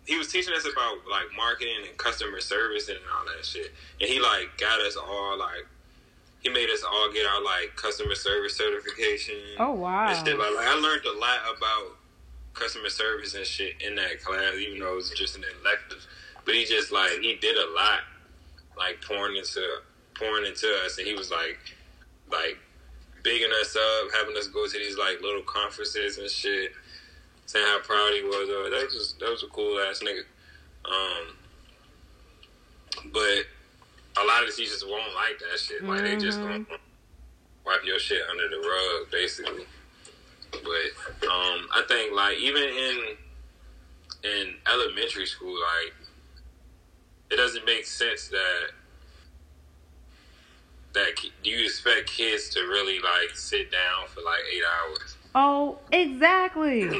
He 0.05 0.17
was 0.17 0.31
teaching 0.31 0.53
us 0.53 0.65
about 0.65 0.97
like 1.09 1.25
marketing 1.35 1.73
and 1.87 1.97
customer 1.97 2.39
service 2.39 2.89
and 2.89 2.97
all 3.15 3.25
that 3.25 3.45
shit, 3.45 3.71
and 4.01 4.09
he 4.09 4.19
like 4.19 4.57
got 4.57 4.79
us 4.81 4.95
all 4.95 5.37
like. 5.37 5.67
He 6.41 6.47
made 6.47 6.69
us 6.69 6.85
all 6.89 7.11
get 7.11 7.25
our 7.25 7.43
like 7.43 7.75
customer 7.75 8.15
service 8.15 8.55
certification. 8.55 9.35
oh 9.59 9.73
wow. 9.73 10.07
And 10.07 10.25
shit 10.25 10.39
like, 10.39 10.55
like 10.55 10.67
I 10.67 10.73
learned 10.75 11.03
a 11.05 11.19
lot 11.19 11.39
about 11.57 11.97
customer 12.53 12.89
service 12.89 13.35
and 13.35 13.45
shit 13.45 13.81
in 13.81 13.95
that 13.95 14.23
class, 14.23 14.53
even 14.55 14.79
though 14.79 14.93
it 14.93 14.95
was 14.95 15.09
just 15.11 15.35
an 15.35 15.43
elective. 15.61 16.05
But 16.45 16.55
he 16.55 16.65
just 16.65 16.91
like 16.91 17.11
he 17.21 17.35
did 17.35 17.57
a 17.57 17.73
lot, 17.73 17.99
like 18.77 19.01
pouring 19.01 19.35
into 19.35 19.61
pouring 20.13 20.45
into 20.45 20.67
us, 20.85 20.97
and 20.97 21.07
he 21.07 21.13
was 21.13 21.31
like 21.31 21.59
like 22.31 22.57
bigging 23.23 23.51
us 23.61 23.75
up, 23.75 24.09
having 24.17 24.35
us 24.37 24.47
go 24.47 24.65
to 24.67 24.77
these 24.77 24.97
like 24.97 25.21
little 25.21 25.41
conferences 25.43 26.17
and 26.17 26.29
shit, 26.29 26.71
saying 27.45 27.65
how 27.65 27.79
proud 27.79 28.13
he 28.13 28.23
was 28.23 28.47
it. 28.49 28.71
That 28.71 28.85
was 28.93 29.15
that 29.19 29.29
was 29.29 29.43
a 29.43 29.47
cool 29.47 29.79
ass 29.79 30.01
nigga. 30.03 30.23
Um, 30.85 31.35
but 33.13 33.45
a 34.21 34.25
lot 34.25 34.43
of 34.43 34.49
the 34.49 34.55
teachers 34.55 34.83
won't 34.87 35.13
like 35.15 35.39
that 35.39 35.59
shit. 35.59 35.85
Like 35.85 36.03
they 36.03 36.17
just 36.17 36.39
Mhm. 36.39 36.67
gonna 36.67 36.79
wipe 37.65 37.83
your 37.85 37.99
shit 37.99 38.21
under 38.29 38.49
the 38.49 38.57
rug, 38.59 39.11
basically. 39.11 39.65
But 40.51 41.27
um, 41.27 41.69
I 41.73 41.83
think 41.87 42.13
like 42.13 42.37
even 42.37 42.63
in 42.63 43.17
in 44.23 44.55
elementary 44.67 45.25
school, 45.25 45.53
like 45.61 45.93
it 47.29 47.35
doesn't 47.37 47.63
make 47.65 47.85
sense 47.85 48.27
that 48.29 48.71
that 50.93 51.15
do 51.43 51.49
you 51.49 51.65
expect 51.65 52.07
kids 52.07 52.49
to 52.49 52.61
really 52.61 52.99
like 52.99 53.35
sit 53.35 53.71
down 53.71 54.07
for 54.07 54.21
like 54.21 54.41
eight 54.53 54.63
hours? 54.63 55.15
Oh, 55.35 55.79
exactly. 55.91 56.89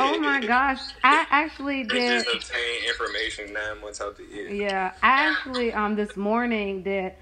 Oh 0.00 0.16
my 0.20 0.40
gosh. 0.46 0.78
I 1.02 1.26
actually 1.30 1.82
They 1.84 1.98
did. 1.98 2.24
just 2.24 2.50
obtain 2.52 2.88
information 2.88 3.52
nine 3.52 3.80
months 3.80 4.00
out 4.00 4.16
the 4.16 4.22
year. 4.24 4.48
Yeah, 4.48 4.92
I 5.02 5.08
actually 5.30 5.72
um 5.72 5.96
this 5.96 6.16
morning 6.16 6.82
did 6.84 7.14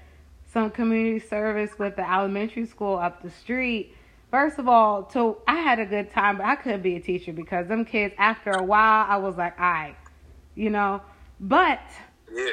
some 0.45 0.69
community 0.69 1.25
service 1.25 1.71
with 1.79 1.95
the 1.95 2.07
elementary 2.09 2.65
school 2.67 2.97
up 2.97 3.23
the 3.23 3.31
street. 3.31 3.95
First 4.29 4.59
of 4.59 4.67
all, 4.67 5.09
so 5.09 5.41
I 5.47 5.55
had 5.55 5.79
a 5.79 5.85
good 5.85 6.11
time, 6.11 6.37
but 6.37 6.45
I 6.45 6.55
couldn't 6.55 6.81
be 6.83 6.95
a 6.97 6.99
teacher 6.99 7.33
because 7.33 7.67
them 7.67 7.83
kids 7.85 8.13
after 8.17 8.51
a 8.53 8.63
while 8.63 9.05
I 9.09 9.17
was 9.17 9.37
like, 9.37 9.59
I, 9.59 9.95
you 10.53 10.69
know. 10.69 11.01
But 11.39 11.79
Yeah. 12.31 12.51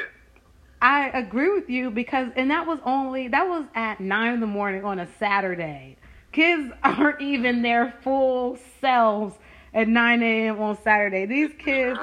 I 0.85 1.07
agree 1.17 1.51
with 1.51 1.67
you 1.67 1.89
because 1.89 2.29
and 2.35 2.51
that 2.51 2.67
was 2.67 2.77
only 2.85 3.27
that 3.29 3.47
was 3.47 3.65
at 3.73 3.99
nine 3.99 4.35
in 4.35 4.39
the 4.39 4.45
morning 4.45 4.85
on 4.85 4.99
a 4.99 5.07
Saturday. 5.17 5.97
Kids 6.31 6.71
aren't 6.83 7.21
even 7.21 7.63
their 7.63 7.95
full 8.03 8.59
selves 8.81 9.33
at 9.73 9.87
nine 9.87 10.21
AM 10.21 10.61
on 10.61 10.77
Saturday. 10.83 11.25
These 11.25 11.53
kids 11.57 11.97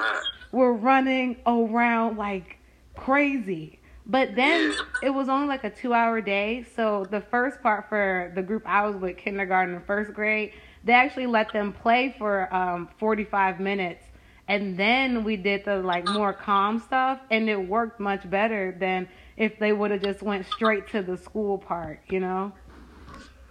were 0.51 0.73
running 0.73 1.37
around 1.47 2.17
like 2.17 2.57
crazy. 2.97 3.79
But 4.05 4.35
then 4.35 4.73
it 5.01 5.11
was 5.11 5.29
only 5.29 5.47
like 5.47 5.63
a 5.63 5.69
two 5.69 5.93
hour 5.93 6.19
day. 6.19 6.65
So 6.75 7.05
the 7.09 7.21
first 7.21 7.61
part 7.61 7.87
for 7.87 8.33
the 8.35 8.41
group 8.41 8.63
I 8.65 8.85
was 8.85 8.97
with, 8.97 9.15
kindergarten 9.15 9.75
and 9.75 9.85
first 9.85 10.13
grade, 10.13 10.51
they 10.83 10.91
actually 10.91 11.27
let 11.27 11.53
them 11.53 11.71
play 11.71 12.13
for 12.17 12.53
um, 12.53 12.89
45 12.99 13.61
minutes. 13.61 14.03
And 14.53 14.77
then 14.77 15.23
we 15.23 15.35
did 15.35 15.65
the 15.65 15.77
like 15.77 16.07
more 16.07 16.31
calm 16.31 16.77
stuff 16.77 17.19
and 17.31 17.49
it 17.49 17.55
worked 17.55 17.99
much 17.99 18.29
better 18.29 18.77
than 18.79 19.07
if 19.35 19.57
they 19.57 19.73
would 19.73 19.89
have 19.89 20.03
just 20.03 20.21
went 20.21 20.45
straight 20.45 20.87
to 20.89 21.01
the 21.01 21.17
school 21.17 21.57
part, 21.57 22.01
you 22.07 22.19
know? 22.19 22.51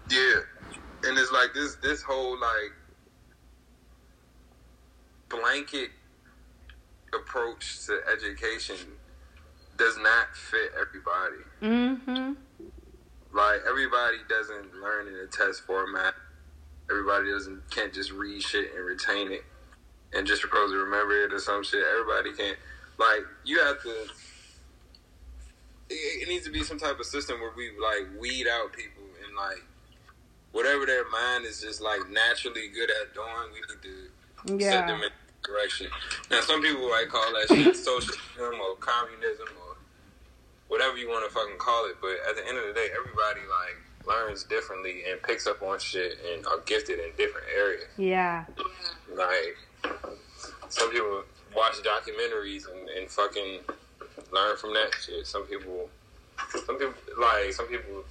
Yeah, 0.09 0.43
and 1.03 1.19
it's 1.19 1.33
like 1.33 1.55
this 1.55 1.75
this 1.83 2.03
whole 2.03 2.39
like 2.39 2.73
blanket 5.29 5.91
approach 7.13 7.85
to 7.87 7.99
education 8.13 8.77
does 9.77 9.99
not 9.99 10.37
fit 10.37 10.71
everybody. 10.81 11.43
Mm-hmm. 11.63 12.33
Like 13.37 13.61
everybody 13.69 14.19
doesn't 14.29 14.81
learn 14.81 15.09
in 15.09 15.15
a 15.17 15.27
test 15.27 15.63
format. 15.63 16.15
Everybody 16.89 17.33
doesn't 17.33 17.69
can't 17.73 17.93
just 17.93 18.13
read 18.13 18.41
shit 18.41 18.73
and 18.77 18.87
retain 18.87 19.33
it 19.33 19.43
and 20.15 20.27
just 20.27 20.43
supposed 20.43 20.73
to 20.73 20.79
remember 20.79 21.25
it 21.25 21.33
or 21.33 21.39
some 21.39 21.63
shit. 21.65 21.83
Everybody 21.85 22.33
can't. 22.37 22.59
Like 22.99 23.25
you 23.45 23.59
have 23.61 23.83
to. 23.83 23.91
It, 25.91 26.23
it 26.23 26.29
needs 26.29 26.45
to 26.47 26.53
be 26.53 26.63
some 26.63 26.79
type 26.79 26.99
of 26.99 27.07
system 27.07 27.41
where 27.41 27.53
we 27.57 27.71
like 27.81 28.09
weed 28.21 28.47
out 28.49 28.73
people 28.73 29.03
and 29.27 29.37
like 29.37 29.63
whatever 30.53 30.87
their 30.87 31.09
mind 31.11 31.45
is 31.45 31.61
just 31.61 31.81
like 31.81 32.01
naturally 32.11 32.69
good 32.69 32.91
at 32.91 33.15
doing. 33.15 33.29
We 33.53 33.61
need 33.61 34.59
to 34.59 34.65
set 34.65 34.87
them 34.87 34.89
Yeah. 34.89 34.95
in 34.95 35.01
the 35.01 35.11
direction. 35.49 35.89
Now 36.31 36.41
some 36.41 36.63
people 36.63 36.91
like 36.91 37.09
call 37.09 37.33
that 37.33 37.49
shit 37.49 37.77
socialism 37.85 38.61
or 38.61 38.77
communism 38.81 39.49
or 39.67 39.77
whatever 40.69 40.97
you 40.97 41.09
want 41.09 41.29
to 41.29 41.35
fucking 41.35 41.59
call 41.59 41.87
it. 41.87 41.97
But 42.01 42.17
at 42.29 42.37
the 42.37 42.47
end 42.47 42.59
of 42.59 42.67
the 42.67 42.73
day, 42.75 42.89
everybody 42.97 43.41
like 43.49 44.07
learns 44.07 44.45
differently 44.45 45.03
and 45.11 45.23
picks 45.23 45.47
up 45.47 45.63
on 45.63 45.79
shit 45.79 46.19
and 46.33 46.45
are 46.47 46.59
gifted 46.67 46.99
in 46.99 47.11
different 47.17 47.47
areas. 47.57 47.85
Yeah. 47.97 48.45
Like 49.15 49.57
some 50.69 50.91
people 50.91 51.25
watch 51.55 51.75
documentaries 51.83 52.65
and, 52.71 52.89
and 52.89 53.11
fucking 53.11 53.61
learn 54.33 54.57
from 54.57 54.75
that 54.75 54.91
shit. 55.01 55.27
Some 55.27 55.45
people, 55.45 55.89
some 56.67 56.79
people 56.79 56.95
like 57.21 57.53
some 57.53 57.67
people, 57.67 58.05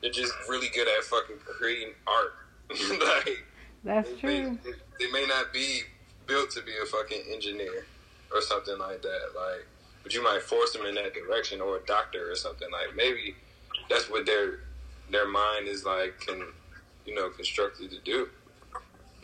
they're 0.00 0.10
just 0.10 0.32
really 0.48 0.68
good 0.74 0.88
at 0.88 1.04
fucking 1.04 1.36
creating 1.44 1.94
art. 2.06 2.34
like 2.70 3.44
That's 3.82 4.08
they, 4.10 4.16
true. 4.16 4.58
May, 4.64 4.72
they 4.98 5.10
may 5.10 5.26
not 5.26 5.52
be 5.52 5.82
built 6.26 6.50
to 6.52 6.62
be 6.62 6.72
a 6.82 6.86
fucking 6.86 7.22
engineer 7.32 7.86
or 8.32 8.40
something 8.40 8.78
like 8.78 9.02
that. 9.02 9.28
Like, 9.34 9.66
but 10.02 10.14
you 10.14 10.22
might 10.22 10.42
force 10.42 10.72
them 10.72 10.86
in 10.86 10.94
that 10.96 11.14
direction 11.14 11.60
or 11.60 11.78
a 11.78 11.86
doctor 11.86 12.30
or 12.30 12.34
something. 12.34 12.68
Like 12.70 12.96
maybe 12.96 13.34
that's 13.88 14.10
what 14.10 14.26
their 14.26 14.60
their 15.10 15.28
mind 15.28 15.68
is 15.68 15.84
like 15.84 16.18
can 16.20 16.42
you 17.06 17.14
know 17.14 17.30
constructed 17.30 17.90
to 17.90 17.98
do, 18.00 18.28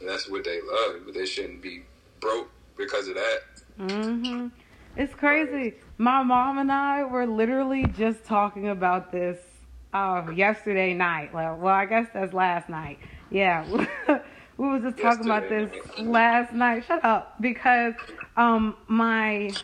and 0.00 0.09
that's 0.09 0.28
what 0.28 0.45
they 0.45 0.61
love. 0.61 1.02
But 1.04 1.14
they 1.14 1.26
shouldn't 1.26 1.62
be 1.62 1.83
broke 2.21 2.50
because 2.76 3.09
of 3.09 3.14
that. 3.14 3.40
Mhm. 3.78 4.50
It's 4.97 5.14
crazy. 5.14 5.75
My 5.99 6.23
mom 6.23 6.59
and 6.59 6.73
I 6.73 7.04
were 7.04 7.26
literally 7.26 7.87
just 7.87 8.25
talking 8.25 8.69
about 8.69 9.12
this 9.12 9.38
uh, 9.92 10.26
yesterday 10.35 10.95
night. 10.95 11.33
Well, 11.33 11.57
well, 11.57 11.75
I 11.75 11.85
guess 11.87 12.09
that's 12.12 12.33
last 12.33 12.69
night. 12.69 12.99
Yeah. 13.30 13.64
we 14.57 14.69
was 14.69 14.83
just 14.83 14.99
talking 14.99 15.25
about 15.25 15.49
this 15.49 15.71
last 15.99 16.52
night. 16.52 16.85
Shut 16.85 17.04
up 17.04 17.40
because 17.40 17.95
um 18.37 18.76
my 18.88 19.57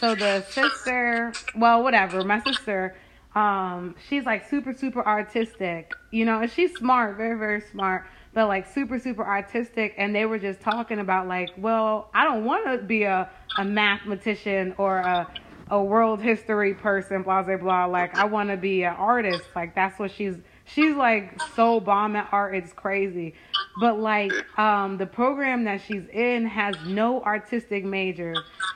so 0.00 0.14
the 0.14 0.44
sister, 0.54 1.32
well, 1.54 1.82
whatever, 1.82 2.24
my 2.24 2.40
sister 2.40 2.96
um 3.34 3.94
she's 4.08 4.24
like 4.24 4.48
super 4.48 4.72
super 4.72 5.06
artistic, 5.06 5.94
you 6.10 6.24
know, 6.24 6.40
and 6.40 6.50
she's 6.50 6.76
smart, 6.76 7.16
very 7.16 7.38
very 7.38 7.60
smart 7.60 8.06
but 8.34 8.46
like 8.46 8.66
super 8.66 8.98
super 8.98 9.26
artistic 9.26 9.94
and 9.96 10.14
they 10.14 10.26
were 10.26 10.38
just 10.38 10.60
talking 10.60 10.98
about 10.98 11.26
like 11.26 11.50
well 11.56 12.10
i 12.14 12.24
don't 12.24 12.44
want 12.44 12.66
to 12.66 12.78
be 12.86 13.02
a, 13.04 13.28
a 13.58 13.64
mathematician 13.64 14.74
or 14.78 14.98
a, 14.98 15.28
a 15.70 15.82
world 15.82 16.20
history 16.20 16.74
person 16.74 17.22
blah 17.22 17.42
blah 17.42 17.56
blah. 17.56 17.84
Like 17.86 18.14
i 18.14 18.24
want 18.24 18.50
to 18.50 18.56
be 18.56 18.84
an 18.84 18.94
artist. 18.94 19.44
Like 19.54 19.74
that's 19.74 19.98
what 19.98 20.10
she's 20.10 20.36
she's 20.64 20.94
like 20.94 21.40
so 21.54 21.80
bomb 21.80 22.16
at 22.16 22.28
art. 22.32 22.54
It's 22.54 22.72
crazy. 22.72 23.34
But 23.80 23.98
like 23.98 24.32
um 24.58 24.96
the 24.96 25.06
program 25.06 25.64
that 25.64 25.80
she's 25.80 26.06
in 26.12 26.46
has 26.46 26.76
no 26.86 27.22
artistic 27.22 27.84
major. 27.84 28.34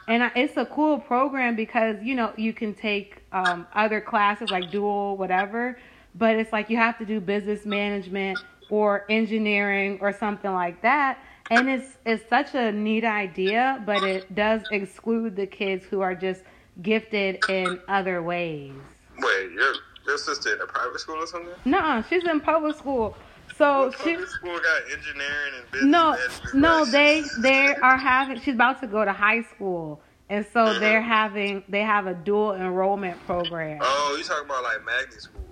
And 0.08 0.30
it's 0.34 0.56
a 0.56 0.66
cool 0.66 0.98
program 0.98 1.56
because 1.56 1.96
you 2.02 2.14
know 2.14 2.32
you 2.36 2.52
can 2.52 2.74
take 2.74 3.22
um 3.32 3.66
other 3.74 4.00
classes 4.00 4.50
like 4.50 4.70
dual 4.70 5.16
whatever. 5.16 5.78
But 6.14 6.36
it's 6.36 6.52
like 6.52 6.68
you 6.68 6.76
have 6.76 6.98
to 6.98 7.06
do 7.06 7.20
business 7.20 7.64
management 7.64 8.38
or 8.72 9.04
engineering 9.10 9.98
or 10.00 10.14
something 10.14 10.50
like 10.50 10.80
that. 10.80 11.18
And 11.50 11.68
it's 11.68 11.98
it's 12.06 12.26
such 12.30 12.54
a 12.54 12.72
neat 12.72 13.04
idea 13.04 13.82
but 13.84 14.02
it 14.02 14.34
does 14.34 14.62
exclude 14.72 15.36
the 15.36 15.46
kids 15.46 15.84
who 15.84 16.00
are 16.00 16.14
just 16.14 16.42
gifted 16.80 17.44
in 17.50 17.78
other 17.86 18.22
ways. 18.22 18.72
Wait, 19.18 19.52
your 19.52 19.74
your 20.06 20.16
sister 20.16 20.54
in 20.54 20.60
a 20.62 20.66
private 20.66 20.98
school 20.98 21.16
or 21.16 21.26
something? 21.26 21.52
no 21.66 22.02
she's 22.08 22.24
in 22.24 22.40
public 22.40 22.74
school. 22.76 23.14
So 23.58 23.88
What 23.88 23.98
she 23.98 24.14
public 24.14 24.28
school 24.30 24.58
got 24.58 24.82
engineering 24.90 25.52
and 25.58 25.70
business 25.70 25.90
no 25.92 26.10
management 26.12 26.54
no 26.54 26.84
they 26.86 27.24
they 27.40 27.74
are 27.74 27.98
having 27.98 28.40
she's 28.40 28.54
about 28.54 28.80
to 28.80 28.86
go 28.86 29.04
to 29.04 29.12
high 29.12 29.42
school. 29.42 30.00
And 30.30 30.46
so 30.50 30.64
mm-hmm. 30.64 30.80
they're 30.80 31.02
having 31.02 31.62
they 31.68 31.82
have 31.82 32.06
a 32.06 32.14
dual 32.14 32.54
enrollment 32.54 33.22
program. 33.26 33.80
Oh, 33.82 34.14
you 34.16 34.24
talking 34.24 34.46
about 34.46 34.62
like 34.62 34.82
magnet 34.86 35.20
schools? 35.20 35.51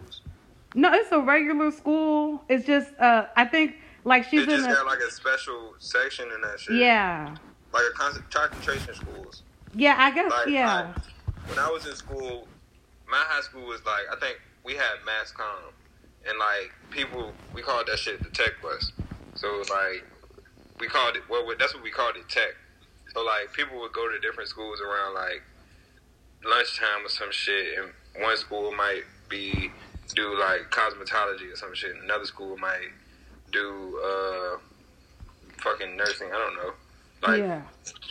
No 0.75 0.93
it's 0.93 1.11
a 1.13 1.19
regular 1.21 1.71
school 1.71 2.43
it's 2.49 2.67
just 2.67 2.89
uh 3.01 3.27
i 3.37 3.45
think 3.45 3.75
like 4.05 4.25
she's 4.25 4.47
they 4.47 4.53
in 4.55 4.61
just 4.61 4.71
a 4.71 4.73
got 4.75 4.87
like 4.87 4.99
a 5.01 5.11
special 5.11 5.75
section 5.79 6.27
in 6.35 6.41
that 6.43 6.59
shit. 6.61 6.77
yeah 6.77 7.35
Like 7.73 7.83
a 7.93 7.97
concentration 7.99 8.95
schools. 8.95 9.43
yeah 9.75 9.97
i 9.99 10.11
guess 10.11 10.31
Like, 10.31 10.49
yeah 10.49 10.93
I- 10.97 11.01
when 11.49 11.59
I 11.59 11.69
was 11.69 11.85
in 11.87 11.97
school, 11.97 12.47
my 13.09 13.17
high 13.27 13.41
school 13.43 13.67
was 13.67 13.81
like 13.85 14.05
I 14.13 14.17
think 14.21 14.39
we 14.65 14.75
had 14.75 14.95
mass 15.05 15.33
comm, 15.37 15.73
and 16.29 16.39
like 16.39 16.71
people 16.91 17.33
we 17.55 17.61
called 17.63 17.87
that 17.89 17.99
shit 17.99 18.23
the 18.23 18.29
tech 18.31 18.53
bus. 18.63 18.93
So 19.35 19.49
like 19.71 20.05
we 20.79 20.87
called 20.87 21.17
it 21.17 21.23
well 21.29 21.45
that's 21.59 21.75
what 21.75 21.83
we 21.83 21.91
called 21.91 22.15
it 22.17 22.29
tech. 22.29 22.55
So 23.15 23.25
like 23.25 23.53
people 23.53 23.81
would 23.81 23.93
go 23.93 24.09
to 24.09 24.19
different 24.21 24.49
schools 24.49 24.81
around 24.81 25.15
like 25.15 25.43
lunchtime 26.45 27.05
or 27.05 27.09
some 27.09 27.33
shit, 27.33 27.79
and 27.79 28.23
one 28.23 28.37
school 28.37 28.71
might 28.73 29.03
be 29.29 29.71
do 30.15 30.39
like 30.39 30.71
cosmetology 30.71 31.53
or 31.53 31.57
some 31.57 31.75
shit, 31.75 31.95
another 32.03 32.25
school 32.25 32.57
might 32.57 32.89
do 33.53 33.99
uh 34.05 34.59
fucking 35.59 35.97
nursing. 35.97 36.29
I 36.29 36.39
don't 36.39 36.57
know. 36.57 36.73
Like 37.23 37.39
yeah 37.41 37.63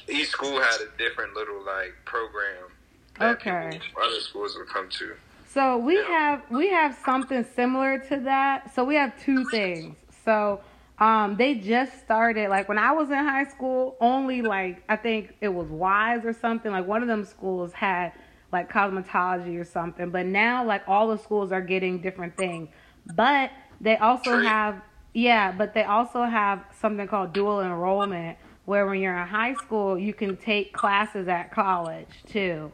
each 0.10 0.30
school 0.30 0.60
had 0.60 0.80
a 0.82 0.98
different 0.98 1.34
little 1.36 1.64
like 1.66 1.94
program 2.06 2.72
that 3.20 3.40
Okay. 3.42 3.80
people, 3.82 4.02
other 4.02 4.20
schools 4.20 4.56
would 4.58 4.68
come 4.68 4.90
to. 4.90 5.14
So 5.48 5.78
we 5.78 5.96
have 5.96 6.44
we 6.50 6.70
have 6.70 6.96
something 7.04 7.44
similar 7.56 8.00
to 8.10 8.20
that. 8.22 8.74
So 8.74 8.84
we 8.84 8.96
have 8.96 9.20
two 9.20 9.44
things. 9.46 9.98
So 10.24 10.62
um 11.00 11.36
they 11.38 11.56
just 11.56 12.00
started 12.00 12.50
like 12.50 12.70
when 12.70 12.78
I 12.78 12.92
was 12.92 13.10
in 13.10 13.18
high 13.18 13.46
school, 13.46 13.96
only 14.00 14.42
like 14.42 14.84
I 14.90 14.96
think 14.96 15.36
it 15.42 15.50
was 15.50 15.68
Wise 15.70 16.24
or 16.24 16.34
something, 16.34 16.72
like 16.72 16.88
one 16.88 17.02
of 17.02 17.08
them 17.08 17.26
schools 17.26 17.74
had 17.74 18.14
like 18.52 18.72
cosmetology 18.72 19.60
or 19.60 19.66
something. 19.66 20.10
But 20.10 20.26
now 20.26 20.66
like 20.66 20.84
all 20.88 21.08
the 21.08 21.18
schools 21.18 21.52
are 21.52 21.62
getting 21.62 22.02
different 22.02 22.36
things. 22.38 22.70
But 23.16 23.52
they 23.82 23.98
also 23.98 24.40
have 24.40 24.82
yeah, 25.14 25.52
but 25.52 25.74
they 25.74 25.84
also 25.84 26.24
have 26.24 26.64
something 26.80 27.08
called 27.08 27.34
dual 27.34 27.62
enrollment 27.62 28.38
where 28.66 28.86
when 28.86 29.00
you're 29.02 29.18
in 29.18 29.28
high 29.28 29.56
school 29.56 29.98
you 29.98 30.14
can 30.14 30.38
take 30.38 30.74
classes 30.74 31.28
at 31.28 31.52
college 31.52 32.24
too 32.28 32.72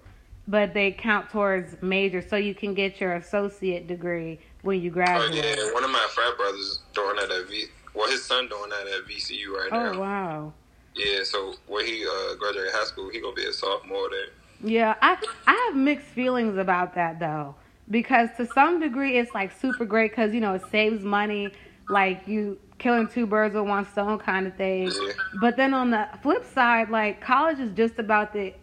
but 0.47 0.73
they 0.73 0.91
count 0.91 1.29
towards 1.29 1.81
major, 1.81 2.21
so 2.21 2.35
you 2.35 2.53
can 2.53 2.73
get 2.73 3.01
your 3.01 3.15
associate 3.15 3.88
degree 3.88 4.39
when 4.61 4.81
you 4.81 4.91
graduate. 4.91 5.29
Oh 5.29 5.33
graduate. 5.33 5.57
yeah, 5.57 5.73
one 5.73 5.83
of 5.83 5.89
my 5.89 6.07
frat 6.13 6.38
brothers 6.38 6.81
doing 6.93 7.15
that 7.17 7.31
at 7.31 7.47
V. 7.47 7.65
Well, 7.93 8.09
his 8.09 8.23
son 8.23 8.47
doing 8.47 8.69
that 8.69 8.88
at 8.88 9.07
VCU 9.07 9.49
right 9.49 9.71
now. 9.71 9.93
Oh 9.93 9.99
wow. 9.99 10.53
Yeah, 10.95 11.23
so 11.23 11.55
when 11.67 11.85
he 11.85 12.05
uh, 12.05 12.35
graduated 12.35 12.71
high 12.73 12.85
school, 12.85 13.09
he 13.09 13.21
gonna 13.21 13.35
be 13.35 13.45
a 13.45 13.53
sophomore 13.53 14.09
there. 14.09 14.27
Yeah, 14.65 14.95
I 15.01 15.17
I 15.47 15.65
have 15.67 15.75
mixed 15.75 16.08
feelings 16.08 16.58
about 16.58 16.95
that 16.95 17.19
though, 17.19 17.56
because 17.89 18.30
to 18.38 18.45
some 18.47 18.80
degree 18.80 19.17
it's 19.17 19.34
like 19.34 19.51
super 19.60 19.86
great 19.86 20.12
because 20.12 20.34
you 20.34 20.41
know 20.41 20.54
it 20.56 20.63
saves 20.71 21.04
money, 21.04 21.54
like 21.88 22.28
you 22.28 22.58
killing 22.78 23.08
two 23.08 23.25
birds 23.28 23.54
with 23.56 23.65
one 23.67 23.86
stone 23.86 24.17
kind 24.19 24.47
of 24.47 24.56
thing. 24.56 24.91
But 25.39 25.56
then 25.56 25.73
on 25.73 25.91
the 25.91 26.08
flip 26.21 26.43
side, 26.54 26.89
like 26.89 27.21
college 27.21 27.60
is 27.60 27.71
just 27.71 27.99
about 27.99 28.34
the, 28.34 28.54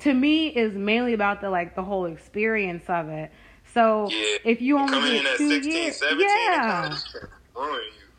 to 0.00 0.12
me 0.12 0.48
is 0.48 0.74
mainly 0.74 1.12
about 1.14 1.40
the 1.40 1.48
like 1.48 1.74
the 1.74 1.82
whole 1.82 2.06
experience 2.06 2.84
of 2.88 3.08
it. 3.08 3.30
So 3.72 4.08
Yeah. 4.10 4.36
if 4.44 4.60
you 4.60 4.78
only 4.78 5.00
get 5.00 5.24
at 5.26 5.36
two 5.38 5.48
16, 5.48 5.72
years, 5.72 5.96
17, 5.96 6.20
yeah. 6.20 6.98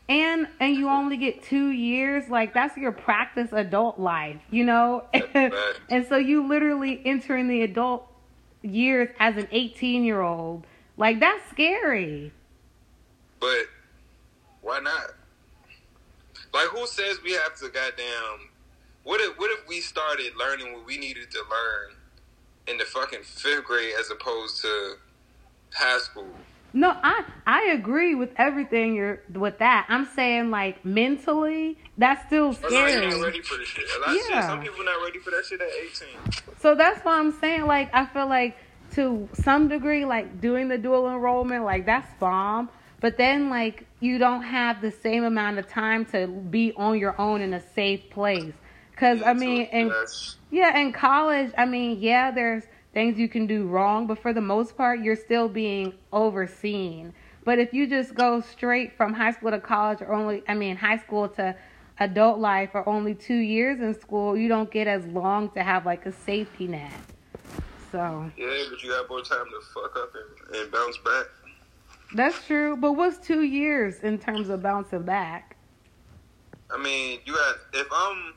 It's 0.07 0.15
gonna 0.15 0.29
ruin 0.29 0.39
you. 0.39 0.41
and 0.41 0.47
and 0.59 0.75
you 0.75 0.89
only 0.89 1.17
get 1.17 1.43
two 1.43 1.69
years 1.69 2.29
like 2.29 2.53
that's 2.53 2.77
your 2.77 2.91
practice 2.91 3.51
adult 3.53 3.99
life 3.99 4.41
you 4.51 4.65
know 4.65 5.03
and 5.89 6.05
so 6.07 6.17
you 6.17 6.47
literally 6.47 7.01
entering 7.05 7.47
the 7.47 7.61
adult 7.63 8.07
years 8.61 9.09
as 9.19 9.37
an 9.37 9.47
18 9.51 10.03
year 10.03 10.21
old 10.21 10.65
like 10.97 11.19
that's 11.19 11.49
scary 11.49 12.33
But 13.39 13.67
why 14.61 14.79
not? 14.79 15.11
Like, 16.53 16.67
who 16.67 16.87
says 16.87 17.19
we 17.23 17.33
have 17.33 17.55
to 17.57 17.69
goddamn? 17.69 18.49
What 19.03 19.21
if 19.21 19.37
what 19.37 19.51
if 19.51 19.67
we 19.67 19.81
started 19.81 20.33
learning 20.37 20.73
what 20.73 20.85
we 20.85 20.97
needed 20.97 21.31
to 21.31 21.39
learn 21.51 21.95
in 22.67 22.77
the 22.77 22.85
fucking 22.85 23.23
fifth 23.23 23.65
grade 23.65 23.93
as 23.99 24.09
opposed 24.11 24.61
to 24.61 24.95
high 25.73 25.99
school? 25.99 26.29
No 26.73 26.95
i 27.03 27.23
i 27.45 27.65
agree 27.71 28.15
with 28.15 28.31
everything 28.37 28.95
you're 28.95 29.21
with 29.33 29.59
that 29.59 29.85
i'm 29.89 30.05
saying 30.05 30.49
like 30.49 30.83
mentally 30.83 31.77
that's 31.97 32.25
still 32.25 32.53
scary 32.53 32.95
not 33.07 33.21
ready 33.21 33.41
for 33.41 33.57
this 33.57 33.67
shit. 33.67 33.83
A 33.85 34.09
shit. 34.13 34.31
Yeah. 34.31 34.47
Some 34.47 34.61
people 34.61 34.83
not 34.83 35.01
ready 35.03 35.19
for 35.19 35.29
that 35.31 35.45
shit 35.45 35.61
at 35.61 35.67
18. 35.69 36.07
So 36.59 36.73
that's 36.73 36.99
why 37.05 37.19
I'm 37.19 37.31
saying, 37.39 37.67
like, 37.67 37.93
I 37.93 38.07
feel 38.07 38.27
like 38.27 38.57
to 38.93 39.29
some 39.33 39.67
degree, 39.67 40.03
like 40.03 40.41
doing 40.41 40.69
the 40.69 40.77
dual 40.79 41.07
enrollment, 41.07 41.63
like 41.65 41.85
that's 41.85 42.11
bomb. 42.19 42.69
But 42.99 43.17
then, 43.17 43.49
like, 43.51 43.85
you 43.99 44.17
don't 44.17 44.41
have 44.41 44.81
the 44.81 44.89
same 44.89 45.23
amount 45.23 45.59
of 45.59 45.67
time 45.67 46.05
to 46.05 46.25
be 46.27 46.73
on 46.77 46.97
your 46.97 47.19
own 47.21 47.41
in 47.41 47.53
a 47.53 47.61
safe 47.61 48.09
place. 48.09 48.53
Cause 48.95 49.21
I 49.21 49.33
mean, 49.33 49.67
that's- 49.71 50.37
yeah, 50.49 50.77
in 50.79 50.93
college, 50.93 51.51
I 51.57 51.65
mean, 51.65 51.99
yeah, 51.99 52.31
there's 52.31 52.63
things 52.93 53.17
you 53.17 53.27
can 53.27 53.47
do 53.47 53.67
wrong, 53.67 54.07
but 54.07 54.19
for 54.19 54.33
the 54.33 54.41
most 54.41 54.77
part, 54.77 55.01
you're 55.01 55.15
still 55.15 55.49
being 55.49 55.93
overseen. 56.11 57.13
But 57.43 57.59
if 57.59 57.73
you 57.73 57.87
just 57.87 58.15
go 58.15 58.39
straight 58.39 58.95
from 58.95 59.13
high 59.13 59.31
school 59.31 59.51
to 59.51 59.59
college, 59.59 60.01
or 60.01 60.13
only, 60.13 60.43
I 60.47 60.53
mean, 60.53 60.77
high 60.77 60.97
school 60.97 61.27
to 61.29 61.55
adult 61.99 62.39
life, 62.39 62.69
or 62.73 62.87
only 62.87 63.15
two 63.15 63.37
years 63.37 63.81
in 63.81 63.99
school, 63.99 64.37
you 64.37 64.47
don't 64.47 64.71
get 64.71 64.87
as 64.87 65.05
long 65.07 65.49
to 65.51 65.63
have 65.63 65.85
like 65.85 66.05
a 66.05 66.11
safety 66.11 66.67
net. 66.67 66.93
So 67.91 68.31
yeah, 68.37 68.63
but 68.69 68.81
you 68.81 68.89
got 68.89 69.09
more 69.09 69.21
time 69.21 69.45
to 69.45 69.61
fuck 69.73 69.95
up 69.97 70.13
and, 70.15 70.55
and 70.57 70.71
bounce 70.71 70.97
back. 70.99 71.25
that's 72.15 72.45
true. 72.45 72.75
But 72.77 72.93
what's 72.93 73.17
two 73.25 73.41
years 73.43 73.99
in 73.99 74.17
terms 74.17 74.49
of 74.49 74.63
bouncing 74.63 75.03
back? 75.03 75.57
I 76.71 76.81
mean, 76.81 77.19
you 77.25 77.33
got 77.33 77.55
if 77.73 77.87
I'm, 77.91 78.33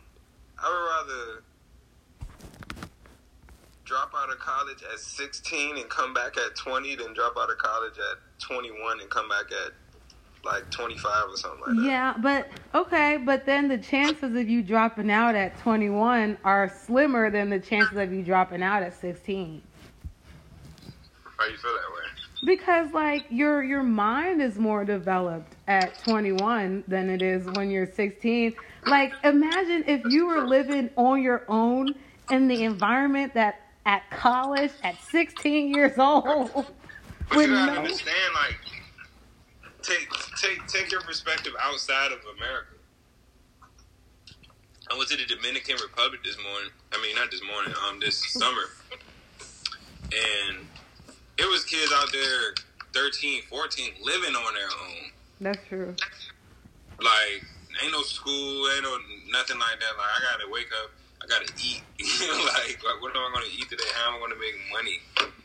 I 0.63 0.69
would 0.69 1.15
rather 1.15 1.43
drop 3.87 4.13
out 4.17 4.31
of 4.31 4.39
college 4.39 4.83
at 4.83 4.99
16 4.99 5.79
and 5.79 5.89
come 5.89 6.13
back 6.13 6.37
at 6.37 6.57
20 6.57 6.97
than 6.97 7.15
drop 7.15 7.37
out 7.39 7.51
of 7.51 7.57
college 7.59 7.95
at 7.99 8.19
21 8.41 9.01
and 9.01 9.09
come 9.09 9.29
back 9.29 9.51
at 9.53 9.73
like 10.45 10.69
25 10.71 11.29
or 11.29 11.37
something 11.37 11.61
like 11.61 11.77
that. 11.77 11.85
Yeah, 11.85 12.15
but 12.19 12.49
okay, 12.75 13.17
but 13.17 13.47
then 13.47 13.69
the 13.69 13.79
chances 13.79 14.37
of 14.37 14.49
you 14.49 14.63
dropping 14.63 15.11
out 15.11 15.35
at 15.35 15.59
21 15.59 16.37
are 16.45 16.69
slimmer 16.69 17.31
than 17.31 17.49
the 17.49 17.61
chances 17.61 17.97
of 17.97 18.13
you 18.13 18.23
dropping 18.23 18.63
out 18.63 18.83
at 18.83 18.95
16. 19.01 19.63
Why 21.37 21.47
you 21.47 21.57
feel 21.57 21.71
that 21.71 21.93
way? 21.95 22.07
because 22.45 22.93
like 22.93 23.25
your 23.31 23.63
your 23.63 23.83
mind 23.83 24.43
is 24.43 24.59
more 24.59 24.85
developed 24.85 25.55
at 25.67 25.99
21 26.05 26.85
than 26.87 27.09
it 27.09 27.23
is 27.23 27.47
when 27.57 27.71
you're 27.71 27.87
16 27.87 28.55
like 28.87 29.13
imagine 29.25 29.83
if 29.87 30.03
you 30.05 30.27
were 30.27 30.47
living 30.47 30.91
on 30.97 31.23
your 31.23 31.45
own 31.49 31.95
in 32.31 32.47
the 32.47 32.65
environment 32.65 33.33
that 33.35 33.66
at 33.87 34.03
college 34.11 34.73
at 34.83 35.01
16 35.11 35.73
years 35.75 35.97
old 35.99 36.51
But 37.31 37.39
you 37.39 37.47
gotta 37.47 37.73
no- 37.73 37.79
understand, 37.79 38.35
like, 38.35 38.59
take 39.83 40.09
take 40.43 40.67
take 40.67 40.91
your 40.93 41.01
perspective 41.01 41.55
outside 41.63 42.13
of 42.13 42.19
America. 42.37 42.73
I 44.91 44.97
went 44.97 45.09
to 45.11 45.17
the 45.17 45.25
Dominican 45.25 45.77
Republic 45.83 46.23
this 46.25 46.37
morning. 46.43 46.71
I 46.93 47.01
mean, 47.03 47.17
not 47.17 47.31
this 47.31 47.41
morning. 47.51 47.73
Um, 47.89 47.99
this 48.01 48.19
summer, 48.33 48.71
and 50.05 50.59
it 51.39 51.49
was 51.51 51.65
kids 51.65 51.93
out 51.95 52.11
there, 52.13 52.55
13, 52.93 53.43
14, 53.49 53.93
living 54.03 54.35
on 54.35 54.55
their 54.55 54.69
own. 54.83 55.11
that's 55.41 55.67
true 55.69 55.95
Like, 57.01 57.45
ain't 57.83 57.93
no 57.93 58.03
school, 58.03 58.69
ain't 58.75 58.83
no 58.85 58.97
nothing 59.31 59.59
like 59.59 59.79
that. 59.81 59.93
Like, 59.99 60.07
I 60.17 60.33
gotta 60.39 60.51
wake 60.53 60.69
up, 60.85 60.91
I 61.27 61.29
gotta 61.29 61.53
eat. 61.65 61.83
like, 62.21 62.79
like, 62.85 63.03
what 63.03 63.17
am 63.17 63.23
I 63.23 63.31
gonna 63.35 63.47
eat 63.53 63.69
today? 63.69 63.85
How 63.95 64.11
am 64.11 64.17
I 64.17 64.21
gonna 64.21 64.41
make 64.41 64.55
money? 64.73 65.01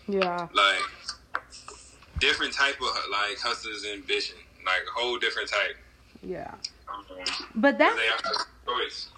yeah 0.07 0.47
like 0.53 0.81
different 2.19 2.53
type 2.53 2.75
of 2.81 2.87
like 3.11 3.39
hustlers 3.39 3.83
and 3.83 4.03
vision, 4.05 4.35
like 4.65 4.81
a 4.87 4.99
whole 4.99 5.17
different 5.17 5.49
type. 5.49 5.77
yeah 6.23 6.53
Um, 6.87 7.05
but 7.55 7.77
that's. 7.77 7.97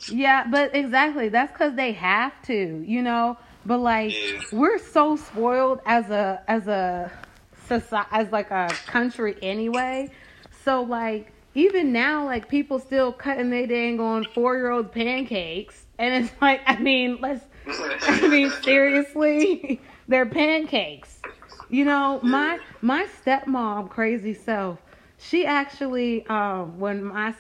Yeah, 0.10 0.46
but 0.50 0.76
exactly. 0.76 1.30
That's 1.30 1.52
because 1.52 1.76
they 1.76 1.94
have 1.94 2.34
to, 2.44 2.84
you 2.86 3.02
know. 3.02 3.38
But 3.66 3.78
like, 3.80 4.14
Yeah. 4.14 4.42
we're 4.52 4.78
so 4.78 5.16
spoiled 5.16 5.80
as 5.86 6.10
a 6.10 6.44
as 6.48 6.68
a 6.68 7.12
society, 7.68 8.10
as 8.12 8.32
like 8.32 8.52
a 8.52 8.68
country 8.86 9.36
anyway. 9.42 10.12
So 10.66 10.82
like, 10.84 11.32
even 11.56 11.92
now, 11.94 12.26
like 12.26 12.50
people 12.50 12.80
still 12.80 13.12
cutting 13.14 13.50
their 13.50 13.68
dang 13.68 14.00
on 14.00 14.26
four 14.26 14.56
year 14.58 14.72
old 14.72 14.92
pancakes, 14.92 15.83
and 15.98 16.24
it's 16.24 16.34
like, 16.42 16.62
I 16.66 16.78
mean, 16.78 17.20
let's. 17.22 17.46
I 17.66 18.28
mean, 18.28 18.52
seriously, 18.62 19.82
they're 20.08 20.26
pancakes. 20.26 21.22
You 21.70 21.86
know, 21.86 22.20
my 22.24 22.60
my 22.82 23.08
stepmom, 23.24 23.90
crazy 23.90 24.34
self. 24.34 24.80
She 25.18 25.46
actually, 25.46 26.26
um, 26.28 26.80
when 26.80 27.06
my 27.06 27.34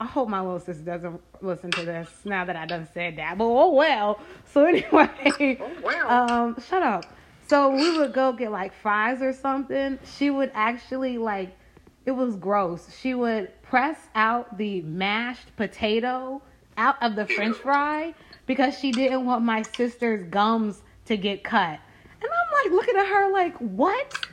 I 0.00 0.06
hope 0.06 0.28
my 0.28 0.40
little 0.40 0.58
sister 0.58 0.82
doesn't 0.82 1.20
listen 1.42 1.70
to 1.72 1.84
this 1.84 2.08
now 2.24 2.44
that 2.44 2.56
I 2.56 2.66
done 2.66 2.88
said 2.92 3.16
that. 3.16 3.38
But 3.38 3.44
oh 3.44 3.72
well. 3.72 4.18
So 4.46 4.64
anyway, 4.66 5.58
um, 6.06 6.56
shut 6.68 6.82
up. 6.82 7.04
So 7.48 7.70
we 7.70 7.98
would 7.98 8.12
go 8.12 8.32
get 8.32 8.50
like 8.50 8.72
fries 8.72 9.20
or 9.22 9.32
something. 9.32 9.98
She 10.16 10.30
would 10.30 10.52
actually 10.54 11.18
like, 11.18 11.56
it 12.06 12.12
was 12.12 12.36
gross. 12.36 12.96
She 12.96 13.12
would 13.12 13.50
press 13.62 13.98
out 14.14 14.56
the 14.56 14.82
mashed 14.82 15.54
potato 15.56 16.40
out 16.76 16.96
of 17.02 17.16
the 17.16 17.26
French 17.26 17.56
fry 17.56 18.14
because 18.46 18.78
she 18.78 18.92
didn't 18.92 19.24
want 19.26 19.44
my 19.44 19.62
sister's 19.62 20.24
gums 20.30 20.82
to 21.06 21.16
get 21.16 21.44
cut. 21.44 21.78
And 22.22 22.30
I'm 22.30 22.64
like 22.64 22.72
looking 22.72 22.96
at 22.96 23.06
her 23.06 23.32
like, 23.32 23.56
what? 23.58 24.26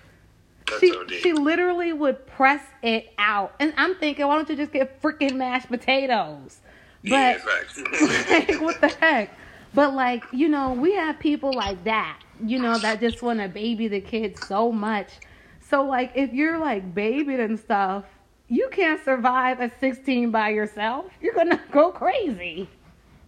That's 0.68 0.80
she 0.82 0.94
she 1.22 1.34
literally 1.34 1.94
would 1.94 2.28
press 2.28 2.62
it 2.84 3.14
out, 3.18 3.54
and 3.60 3.74
I'm 3.78 3.96
thinking, 3.96 4.28
why 4.28 4.36
don't 4.36 4.50
you 4.50 4.56
just 4.58 4.74
get 4.74 5.02
freaking 5.02 5.36
mashed 5.36 5.70
potatoes? 5.70 6.60
yeah, 7.04 7.38
But 7.38 7.42
facts. 7.42 8.30
like, 8.30 8.62
what 8.62 8.82
the 8.82 8.90
heck? 8.90 9.32
But 9.74 9.94
like, 9.94 10.24
you 10.32 10.50
know, 10.50 10.74
we 10.74 10.94
have 10.96 11.20
people 11.20 11.54
like 11.54 11.84
that, 11.86 12.20
you 12.44 12.60
know, 12.60 12.78
that 12.80 13.00
just 13.00 13.22
want 13.22 13.40
to 13.40 13.48
baby 13.48 13.88
the 13.88 14.02
kids 14.02 14.46
so 14.48 14.72
much. 14.72 15.20
So 15.62 15.84
like, 15.84 16.12
if 16.16 16.34
you're 16.34 16.58
like 16.58 16.94
babied 16.94 17.40
and 17.40 17.60
stuff, 17.60 18.06
you 18.50 18.70
can't 18.72 19.04
survive 19.04 19.60
at 19.62 19.80
16 19.80 20.32
by 20.32 20.50
yourself. 20.50 21.06
You're 21.22 21.34
gonna 21.34 21.62
go 21.72 21.92
crazy. 21.92 22.70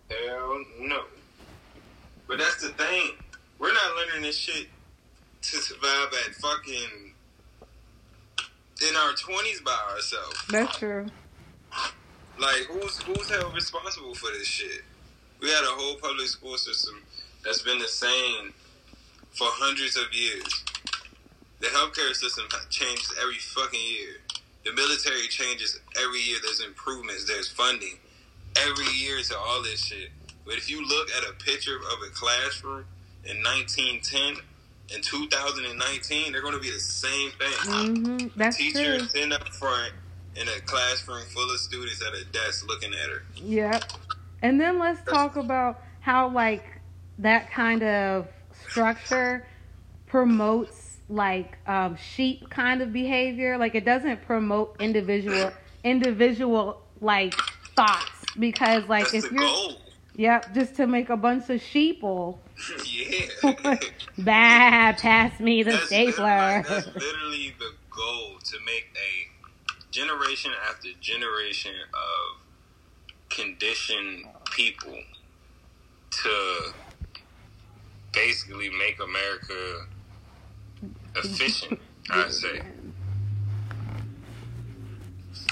Hell 0.10 0.64
no. 0.80 1.04
But 2.28 2.40
that's 2.40 2.62
the 2.62 2.70
thing. 2.70 3.12
We're 3.60 3.74
not 3.74 3.96
learning 3.96 4.24
this 4.24 4.38
shit 4.38 4.68
to 5.42 5.58
survive 5.58 6.08
at 6.28 6.36
fucking 6.36 7.14
in 8.88 8.96
our 8.96 9.14
twenties 9.14 9.62
by 9.62 9.78
ourselves. 9.94 10.42
That's 10.50 10.78
true. 10.78 11.08
Like 12.40 12.68
who's 12.70 12.98
who's 13.04 13.30
held 13.30 13.54
responsible 13.54 14.14
for 14.16 14.32
this 14.32 14.48
shit? 14.48 14.84
We 15.42 15.50
had 15.50 15.64
a 15.64 15.76
whole 15.76 15.96
public 15.96 16.28
school 16.28 16.58
system 16.58 17.02
that's 17.44 17.62
been 17.62 17.80
the 17.80 17.88
same 17.88 18.54
for 19.32 19.48
hundreds 19.50 19.98
of 19.98 20.14
years. 20.14 20.64
The 21.60 21.68
healthcare 21.68 22.14
system 22.16 22.46
ha- 22.52 22.66
changes 22.70 23.14
every 23.22 23.38
fucking 23.38 23.80
year. 23.80 24.16
The 24.66 24.74
military 24.74 25.28
changes 25.28 25.80
every 26.02 26.20
year. 26.20 26.38
There's 26.44 26.62
improvements. 26.62 27.26
There's 27.26 27.50
funding 27.50 27.98
every 28.58 28.88
year 28.94 29.22
to 29.22 29.38
all 29.38 29.64
this 29.64 29.86
shit. 29.86 30.10
But 30.46 30.56
if 30.56 30.70
you 30.70 30.86
look 30.88 31.10
at 31.12 31.30
a 31.30 31.34
picture 31.34 31.78
of 31.78 32.00
a 32.06 32.10
classroom 32.12 32.86
in 33.24 33.38
1910 33.44 34.44
and 34.94 35.04
2019, 35.04 36.32
they're 36.32 36.42
going 36.42 36.54
to 36.54 36.60
be 36.60 36.72
the 36.72 36.80
same 36.80 37.32
thing 37.32 37.94
hmm 37.94 38.28
That's 38.36 38.58
teacher 38.58 38.98
true. 38.98 39.08
sitting 39.08 39.32
up 39.32 39.48
front 39.50 39.94
in 40.36 40.48
a 40.48 40.60
classroom 40.62 41.24
full 41.34 41.50
of 41.52 41.60
students 41.60 42.02
at 42.02 42.14
a 42.14 42.26
desk 42.32 42.68
looking 42.68 42.94
at 42.94 43.10
her. 43.10 43.24
Yep. 43.36 43.84
And 44.42 44.60
then 44.60 44.80
let's 44.80 45.02
talk 45.10 45.36
about 45.36 45.82
how 46.00 46.30
like 46.30 46.64
that 47.20 47.52
kind 47.52 47.84
of 47.84 48.28
structure 48.70 49.46
promotes 50.08 50.79
like 51.10 51.58
um, 51.68 51.98
sheep 51.98 52.50
kind 52.50 52.82
of 52.82 52.94
behavior. 52.94 53.58
Like 53.58 53.76
it 53.76 53.86
doesn't 53.86 54.22
promote 54.26 54.76
individual 54.80 55.52
individual 55.84 56.82
like 57.02 57.34
thoughts 57.76 58.26
because 58.38 58.88
like 58.88 59.12
That's 59.12 59.26
if 59.26 59.32
you're 59.32 59.42
goal. 59.42 59.74
yep 60.16 60.54
just 60.54 60.76
to 60.76 60.88
make 60.88 61.10
a 61.10 61.18
bunch 61.18 61.50
of 61.50 61.62
sheeple. 61.62 62.38
yeah. 62.86 63.76
Bah, 64.18 64.94
pass 64.98 65.40
me 65.40 65.64
the 65.64 65.72
that's, 65.72 65.86
stapler. 65.86 66.64
That's 66.68 66.88
literally 66.88 67.56
the 67.58 67.72
goal 67.90 68.38
to 68.44 68.58
make 68.66 68.90
a 68.96 69.92
generation 69.92 70.52
after 70.70 70.90
generation 71.00 71.72
of 71.94 72.42
conditioned 73.30 74.26
people 74.52 74.98
to 76.12 76.74
basically 78.12 78.70
make 78.70 79.00
America 79.02 79.86
efficient, 81.16 81.80
I'd 82.10 82.32
say. 82.32 82.62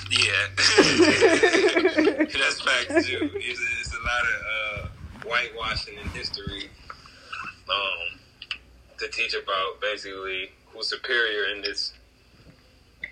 Yeah, 0.10 0.48
that's 0.56 2.62
fact 2.62 2.88
too. 3.06 3.30
It's, 3.36 3.60
it's 3.82 3.94
a 3.94 4.02
lot 4.04 4.24
of 4.24 4.42
uh, 4.56 4.88
whitewashing 5.28 5.98
in 5.98 6.08
history 6.10 6.70
um, 7.70 8.20
to 9.00 9.08
teach 9.10 9.34
about 9.34 9.82
basically 9.82 10.52
who's 10.68 10.88
superior 10.88 11.50
in 11.54 11.62
this 11.62 11.94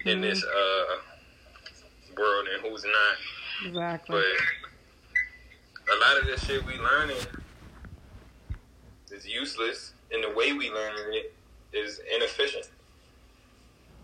in 0.05 0.21
this 0.21 0.41
uh, 0.43 0.95
world 2.17 2.47
and 2.53 2.61
who's 2.65 2.85
not. 2.85 3.17
exactly. 3.67 4.21
But 5.85 5.93
a 5.93 5.97
lot 5.99 6.17
of 6.21 6.27
the 6.27 6.37
shit 6.45 6.65
we 6.65 6.77
learning 6.77 7.17
is 9.11 9.27
useless, 9.27 9.93
and 10.11 10.23
the 10.23 10.29
way 10.29 10.53
we 10.53 10.69
learn 10.69 11.13
it 11.13 11.33
is 11.75 11.99
inefficient. 12.15 12.69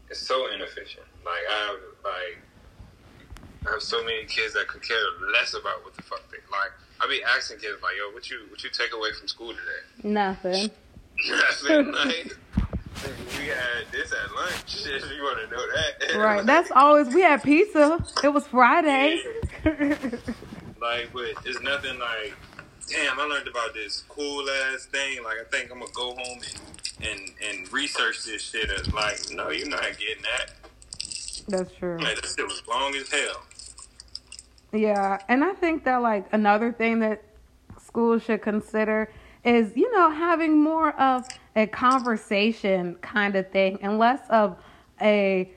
It's 0.10 0.20
so 0.20 0.52
inefficient. 0.54 1.06
Like 1.26 1.44
I 1.50 1.68
have 1.68 1.80
like 2.04 2.38
I 3.68 3.72
have 3.72 3.82
so 3.82 4.04
many 4.04 4.26
kids 4.26 4.54
that 4.56 4.68
could 4.68 4.82
care 4.82 4.98
less 5.34 5.54
about 5.54 5.84
what 5.84 5.96
the 5.96 6.02
fuck 6.02 6.22
they 6.32 6.38
like. 6.52 6.72
I 7.00 7.08
be 7.08 7.22
asking 7.24 7.58
kids 7.60 7.82
like, 7.82 7.94
"Yo, 7.98 8.14
what 8.14 8.30
you 8.30 8.40
what 8.50 8.64
you 8.64 8.70
take 8.70 8.94
away 8.94 9.12
from 9.14 9.28
school 9.28 9.50
today?" 9.50 10.10
Nothing. 10.10 10.72
Nothing. 11.30 11.92
like, 11.92 12.36
we 13.38 13.48
had 13.48 13.86
this 13.92 14.12
at 14.12 14.36
lunch. 14.36 14.68
Shit, 14.68 15.04
you 15.16 15.24
want 15.24 15.40
to 15.50 15.56
know 15.56 15.66
that? 15.76 16.18
Right. 16.18 16.46
That's 16.52 16.72
always 16.72 17.14
we 17.14 17.22
had 17.22 17.44
pizza. 17.44 18.04
It 18.24 18.30
was 18.30 18.48
Friday. 18.48 19.22
like, 19.66 21.10
but 21.14 21.34
it's 21.46 21.62
nothing 21.62 22.00
like. 22.00 22.34
Damn, 22.90 23.18
I 23.20 23.24
learned 23.24 23.48
about 23.48 23.74
this 23.74 24.04
cool 24.10 24.46
ass 24.50 24.86
thing. 24.86 25.24
Like, 25.24 25.38
I 25.40 25.44
think 25.50 25.72
I'm 25.72 25.80
gonna 25.80 25.92
go 25.94 26.10
home 26.10 26.40
and 26.40 26.71
and 27.04 27.32
and 27.48 27.72
research 27.74 28.24
this 28.24 28.42
shit. 28.42 28.94
Like, 28.94 29.20
no, 29.32 29.50
you're 29.50 29.70
not 29.70 29.82
getting 29.98 30.24
that. 30.24 30.52
That's 31.48 31.74
true. 31.76 31.98
Like, 32.00 32.22
that 32.22 32.34
shit 32.36 32.46
was 32.46 32.62
long 32.68 32.96
as 32.96 33.10
hell. 33.10 33.44
Yeah, 34.74 35.20
and 35.28 35.44
I 35.44 35.54
think 35.54 35.84
that 35.84 35.98
like 35.98 36.28
another 36.32 36.72
thing 36.72 37.00
that 37.00 37.24
schools 37.82 38.24
should 38.24 38.42
consider 38.42 39.12
is, 39.44 39.76
you 39.76 39.92
know, 39.92 40.10
having 40.12 40.62
more 40.62 40.92
of 41.00 41.28
a 41.56 41.68
conversation 41.68 42.96
kind 43.02 43.36
of 43.36 43.50
thing 43.52 43.80
and 43.82 43.98
less 43.98 44.22
of 44.30 44.56
a 45.02 45.52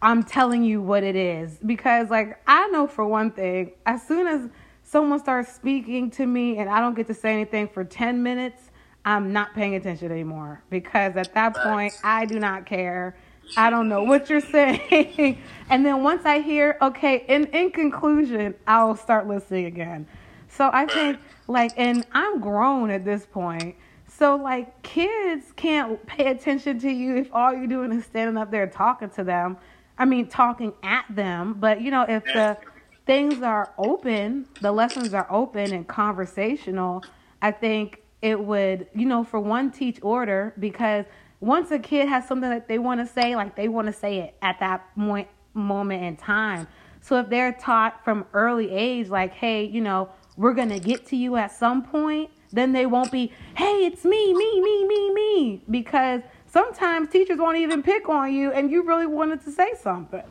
I'm 0.00 0.24
telling 0.24 0.64
you 0.64 0.82
what 0.82 1.04
it 1.04 1.14
is 1.14 1.58
because 1.64 2.10
like 2.10 2.40
I 2.46 2.68
know 2.68 2.86
for 2.86 3.06
one 3.06 3.30
thing, 3.30 3.72
as 3.86 4.06
soon 4.06 4.26
as 4.26 4.48
someone 4.82 5.20
starts 5.20 5.52
speaking 5.52 6.10
to 6.12 6.26
me 6.26 6.58
and 6.58 6.68
I 6.68 6.80
don't 6.80 6.94
get 6.94 7.06
to 7.06 7.14
say 7.14 7.32
anything 7.32 7.68
for 7.68 7.84
10 7.84 8.22
minutes, 8.22 8.70
I'm 9.04 9.32
not 9.32 9.54
paying 9.54 9.74
attention 9.74 10.12
anymore 10.12 10.62
because 10.70 11.16
at 11.16 11.34
that 11.34 11.56
point 11.56 11.92
I 12.04 12.24
do 12.24 12.38
not 12.38 12.66
care 12.66 13.16
I 13.56 13.70
don't 13.70 13.88
know 13.88 14.02
what 14.02 14.30
you're 14.30 14.40
saying. 14.40 15.38
and 15.68 15.84
then 15.84 16.02
once 16.02 16.24
I 16.24 16.40
hear, 16.40 16.78
okay, 16.80 17.24
in, 17.28 17.46
in 17.46 17.70
conclusion, 17.70 18.54
I'll 18.66 18.96
start 18.96 19.26
listening 19.26 19.66
again. 19.66 20.06
So 20.48 20.70
I 20.72 20.86
think, 20.86 21.18
like, 21.48 21.72
and 21.76 22.06
I'm 22.12 22.40
grown 22.40 22.90
at 22.90 23.04
this 23.04 23.26
point. 23.26 23.76
So, 24.06 24.36
like, 24.36 24.82
kids 24.82 25.46
can't 25.56 26.04
pay 26.06 26.28
attention 26.28 26.78
to 26.80 26.90
you 26.90 27.16
if 27.16 27.32
all 27.32 27.52
you're 27.54 27.66
doing 27.66 27.92
is 27.92 28.04
standing 28.04 28.36
up 28.36 28.50
there 28.50 28.66
talking 28.66 29.08
to 29.10 29.24
them. 29.24 29.56
I 29.98 30.04
mean, 30.04 30.28
talking 30.28 30.74
at 30.82 31.06
them. 31.08 31.54
But, 31.54 31.80
you 31.80 31.90
know, 31.90 32.04
if 32.06 32.24
the 32.24 32.58
things 33.06 33.42
are 33.42 33.72
open, 33.78 34.46
the 34.60 34.70
lessons 34.70 35.14
are 35.14 35.26
open 35.30 35.72
and 35.72 35.88
conversational, 35.88 37.02
I 37.40 37.50
think 37.50 38.01
it 38.22 38.38
would, 38.40 38.86
you 38.94 39.04
know, 39.04 39.24
for 39.24 39.40
one, 39.40 39.70
teach 39.70 39.98
order 40.00 40.54
because 40.58 41.04
once 41.40 41.72
a 41.72 41.78
kid 41.78 42.08
has 42.08 42.26
something 42.26 42.48
that 42.48 42.68
they 42.68 42.78
want 42.78 43.00
to 43.00 43.06
say, 43.12 43.34
like 43.34 43.56
they 43.56 43.66
want 43.68 43.88
to 43.88 43.92
say 43.92 44.18
it 44.18 44.34
at 44.40 44.60
that 44.60 44.94
point, 44.94 45.28
moment 45.54 46.04
in 46.04 46.16
time. 46.16 46.68
So 47.00 47.18
if 47.18 47.28
they're 47.28 47.52
taught 47.52 48.04
from 48.04 48.24
early 48.32 48.70
age, 48.70 49.08
like, 49.08 49.34
hey, 49.34 49.64
you 49.64 49.80
know, 49.80 50.08
we're 50.36 50.54
going 50.54 50.68
to 50.68 50.78
get 50.78 51.04
to 51.06 51.16
you 51.16 51.36
at 51.36 51.50
some 51.50 51.82
point, 51.82 52.30
then 52.52 52.72
they 52.72 52.86
won't 52.86 53.10
be, 53.10 53.32
hey, 53.56 53.84
it's 53.84 54.04
me, 54.04 54.32
me, 54.32 54.60
me, 54.60 54.86
me, 54.86 55.12
me. 55.12 55.62
Because 55.68 56.22
sometimes 56.46 57.10
teachers 57.10 57.38
won't 57.38 57.58
even 57.58 57.82
pick 57.82 58.08
on 58.08 58.32
you 58.32 58.52
and 58.52 58.70
you 58.70 58.84
really 58.84 59.06
wanted 59.06 59.42
to 59.44 59.50
say 59.50 59.72
something. 59.82 60.22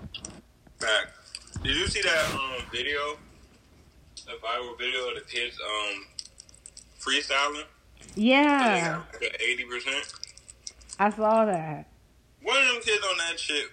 Back. 0.79 1.07
Did 1.61 1.75
you 1.75 1.87
see 1.87 2.01
that 2.01 2.31
um, 2.33 2.65
video? 2.71 3.17
The 4.25 4.31
viral 4.41 4.77
video 4.77 5.09
of 5.09 5.15
the 5.15 5.21
kids 5.29 5.59
um, 5.59 6.05
freestyling? 6.99 7.65
Oh, 8.17 8.19
yeah. 8.19 9.01
Eighty 9.39 9.63
percent. 9.65 10.13
I 10.99 11.09
saw 11.09 11.45
that. 11.45 11.87
One 12.43 12.57
of 12.57 12.67
them 12.67 12.81
kids 12.81 13.03
on 13.09 13.17
that 13.17 13.39
shit 13.39 13.67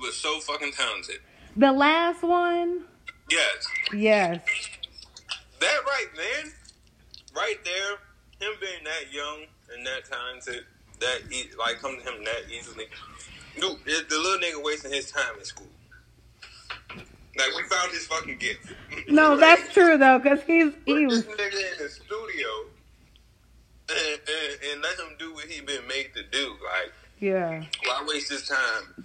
was 0.00 0.16
so 0.16 0.40
fucking 0.40 0.72
talented. 0.72 1.18
The 1.56 1.72
last 1.72 2.22
one? 2.22 2.84
Yes. 3.30 3.66
Yes. 3.92 4.40
That 5.60 5.80
right 5.86 6.06
then, 6.16 6.52
right 7.34 7.56
there, 7.64 7.92
him 8.40 8.56
being 8.60 8.84
that 8.84 9.12
young 9.12 9.44
and 9.74 9.86
that 9.86 10.04
talented, 10.04 10.64
that 11.00 11.20
e- 11.32 11.50
like 11.58 11.80
come 11.80 11.96
to 11.98 12.02
him 12.02 12.24
that 12.24 12.50
easily. 12.52 12.86
Dude, 13.60 13.78
the 14.08 14.16
little 14.16 14.38
nigga 14.38 14.62
wasting 14.62 14.92
his 14.92 15.10
time 15.10 15.36
in 15.38 15.44
school. 15.44 15.66
Like 17.36 17.54
we 17.56 17.62
found 17.68 17.92
his 17.92 18.06
fucking 18.06 18.38
gift. 18.38 18.72
No, 19.08 19.36
that's 19.40 19.72
true 19.72 19.96
though, 19.98 20.20
cause 20.20 20.40
he's 20.46 20.72
he 20.86 21.06
was 21.06 21.24
this 21.24 21.36
nigga 21.36 21.72
in 21.72 21.82
the 21.84 21.88
studio 21.88 22.48
and, 23.90 23.98
and, 23.98 24.72
and 24.72 24.82
let 24.82 24.98
him 24.98 25.16
do 25.18 25.34
what 25.34 25.46
he 25.46 25.60
been 25.60 25.86
made 25.86 26.10
to 26.14 26.22
do. 26.22 26.56
Like, 26.64 26.92
yeah. 27.18 27.64
why 27.84 28.04
waste 28.06 28.30
his 28.30 28.46
time 28.48 29.04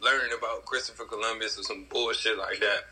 learning 0.00 0.30
about 0.36 0.64
Christopher 0.64 1.04
Columbus 1.04 1.58
or 1.58 1.62
some 1.62 1.86
bullshit 1.90 2.38
like 2.38 2.60
that? 2.60 2.84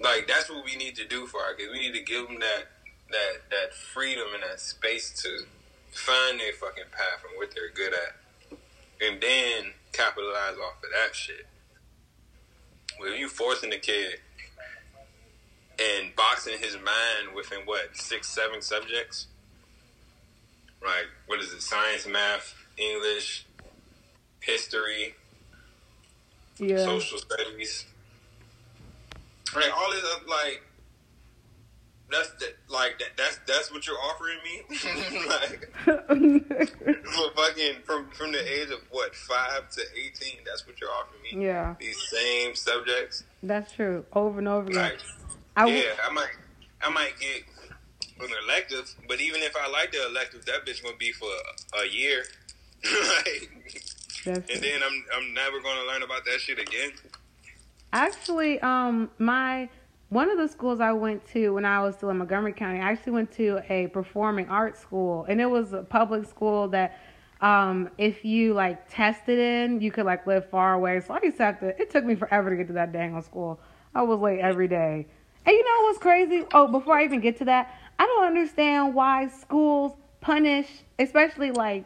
Like, 0.00 0.28
that's 0.28 0.50
what 0.50 0.64
we 0.64 0.76
need 0.76 0.96
to 0.96 1.06
do 1.06 1.26
for 1.26 1.40
our 1.40 1.54
kids. 1.54 1.70
We 1.72 1.80
need 1.80 1.94
to 1.94 2.02
give 2.02 2.26
them 2.26 2.38
that 2.40 2.64
that 3.10 3.50
that 3.50 3.74
freedom 3.74 4.26
and 4.34 4.42
that 4.42 4.60
space 4.60 5.22
to 5.22 5.44
find 5.92 6.40
their 6.40 6.52
fucking 6.52 6.84
path 6.90 7.22
and 7.28 7.38
what 7.38 7.54
they're 7.54 7.70
good 7.70 7.94
at, 7.94 8.58
and 9.00 9.20
then 9.20 9.72
capitalize 9.92 10.56
off 10.62 10.82
of 10.82 10.90
that 10.92 11.14
shit. 11.14 11.46
Well, 13.00 13.14
you 13.14 13.28
forcing 13.28 13.70
the 13.70 13.78
kid 13.78 14.20
and 15.78 16.14
boxing 16.16 16.58
his 16.58 16.74
mind 16.74 17.34
within 17.34 17.60
what 17.64 17.96
six, 17.96 18.28
seven 18.28 18.62
subjects. 18.62 19.26
Like 20.82 21.06
what 21.26 21.40
is 21.40 21.52
it? 21.52 21.62
Science, 21.62 22.06
math, 22.06 22.54
English, 22.76 23.46
history, 24.40 25.14
Yeah. 26.58 26.84
social 26.84 27.18
studies. 27.18 27.86
Like 29.54 29.72
all 29.76 29.90
this, 29.90 30.04
uh, 30.04 30.18
like 30.28 30.62
that's 32.10 32.30
the, 32.38 32.46
like 32.68 32.98
that, 33.00 33.08
that's 33.16 33.38
that's 33.48 33.72
what 33.72 33.84
you're 33.86 33.96
offering 33.98 34.38
me. 34.44 34.62
like 35.26 35.70
for 37.04 37.30
fucking 37.34 37.74
from 37.84 38.10
from 38.10 38.32
the 38.32 38.60
age 38.60 38.70
of 38.70 38.80
what 38.90 39.14
five 39.14 39.68
to 39.70 39.82
eighteen, 39.96 40.38
that's 40.44 40.66
what 40.66 40.80
you're 40.80 40.90
offering 40.90 41.22
me. 41.40 41.46
yeah. 41.46 41.74
These 41.80 42.00
same 42.10 42.54
subjects. 42.54 43.24
That's 43.42 43.72
true. 43.72 44.04
Over 44.12 44.38
and 44.38 44.48
over 44.48 44.68
again. 44.68 44.82
Like 44.82 44.98
I 45.56 45.60
w- 45.62 45.78
yeah, 45.78 45.92
I 46.08 46.12
might 46.12 46.30
I 46.82 46.90
might 46.90 47.18
get 47.18 47.42
an 48.20 48.30
elective, 48.44 48.94
but 49.08 49.20
even 49.20 49.42
if 49.42 49.54
I 49.56 49.68
like 49.70 49.92
the 49.92 50.06
elective, 50.06 50.44
that 50.46 50.66
bitch 50.66 50.82
gonna 50.82 50.96
be 50.96 51.12
for 51.12 51.28
a, 51.80 51.86
year. 51.86 52.24
like, 52.84 53.50
and 54.26 54.62
then 54.62 54.82
I'm 54.82 55.04
I'm 55.14 55.34
never 55.34 55.60
gonna 55.60 55.86
learn 55.86 56.02
about 56.02 56.24
that 56.24 56.40
shit 56.40 56.58
again. 56.58 56.92
Actually, 57.92 58.60
um, 58.60 59.10
my 59.18 59.68
one 60.08 60.30
of 60.30 60.38
the 60.38 60.48
schools 60.48 60.80
I 60.80 60.92
went 60.92 61.26
to 61.32 61.50
when 61.50 61.64
I 61.64 61.80
was 61.82 61.96
still 61.96 62.10
in 62.10 62.18
Montgomery 62.18 62.52
County, 62.52 62.78
I 62.78 62.90
actually 62.92 63.12
went 63.12 63.32
to 63.32 63.60
a 63.68 63.88
performing 63.88 64.48
arts 64.48 64.80
school, 64.80 65.24
and 65.28 65.40
it 65.40 65.46
was 65.46 65.72
a 65.72 65.82
public 65.82 66.28
school 66.28 66.68
that, 66.68 67.00
um, 67.40 67.90
if 67.98 68.24
you 68.24 68.54
like 68.54 68.88
tested 68.88 69.38
in, 69.38 69.80
you 69.80 69.90
could 69.90 70.06
like 70.06 70.26
live 70.26 70.48
far 70.48 70.74
away. 70.74 71.00
So 71.00 71.14
I 71.14 71.18
to 71.18 71.30
have 71.38 71.60
to. 71.60 71.80
It 71.80 71.90
took 71.90 72.04
me 72.04 72.14
forever 72.14 72.50
to 72.50 72.56
get 72.56 72.68
to 72.68 72.74
that 72.74 72.92
dang 72.92 73.14
old 73.14 73.24
school. 73.24 73.60
I 73.94 74.02
was 74.02 74.20
late 74.20 74.40
every 74.40 74.68
day. 74.68 75.06
And 75.44 75.52
you 75.52 75.64
know 75.64 75.84
what's 75.84 75.98
crazy? 75.98 76.44
Oh, 76.52 76.66
before 76.66 76.98
I 76.98 77.04
even 77.04 77.20
get 77.20 77.38
to 77.38 77.44
that, 77.46 77.72
I 77.98 78.06
don't 78.06 78.26
understand 78.26 78.94
why 78.94 79.28
schools 79.28 79.92
punish, 80.20 80.68
especially 80.98 81.50
like 81.50 81.84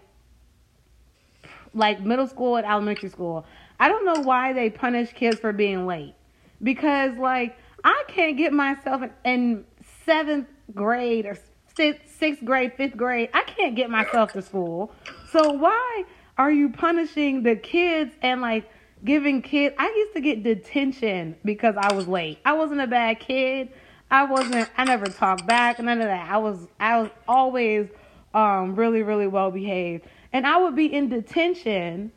like 1.72 2.00
middle 2.00 2.26
school 2.26 2.56
and 2.56 2.66
elementary 2.66 3.08
school. 3.08 3.44
I 3.78 3.88
don't 3.88 4.04
know 4.04 4.22
why 4.22 4.52
they 4.52 4.70
punish 4.70 5.12
kids 5.12 5.38
for 5.38 5.52
being 5.52 5.86
late. 5.86 6.14
Because 6.62 7.16
like 7.16 7.56
I 7.84 8.04
can't 8.08 8.36
get 8.36 8.52
myself 8.52 9.02
in, 9.24 9.64
seventh 10.04 10.48
grade 10.74 11.26
or 11.26 11.36
sixth 11.74 12.44
grade, 12.44 12.72
fifth 12.76 12.96
grade. 12.96 13.30
I 13.32 13.42
can't 13.44 13.74
get 13.74 13.90
myself 13.90 14.32
to 14.32 14.42
school. 14.42 14.92
So 15.30 15.52
why 15.52 16.04
are 16.36 16.50
you 16.50 16.70
punishing 16.70 17.42
the 17.42 17.56
kids 17.56 18.12
and 18.22 18.40
like 18.40 18.68
giving 19.04 19.40
kids? 19.42 19.74
I 19.78 19.86
used 19.86 20.14
to 20.14 20.20
get 20.20 20.42
detention 20.42 21.36
because 21.44 21.76
I 21.78 21.94
was 21.94 22.08
late. 22.08 22.38
I 22.44 22.54
wasn't 22.54 22.80
a 22.80 22.86
bad 22.86 23.20
kid. 23.20 23.70
I 24.10 24.24
wasn't. 24.24 24.68
I 24.76 24.84
never 24.84 25.06
talked 25.06 25.46
back. 25.46 25.78
None 25.78 26.00
of 26.00 26.06
that. 26.06 26.30
I 26.30 26.38
was. 26.38 26.66
I 26.78 27.00
was 27.00 27.10
always 27.28 27.88
um, 28.34 28.74
really, 28.74 29.02
really 29.02 29.26
well 29.26 29.50
behaved. 29.50 30.04
And 30.32 30.46
I 30.46 30.58
would 30.58 30.74
be 30.76 30.86
in 30.92 31.08
detention 31.08 32.12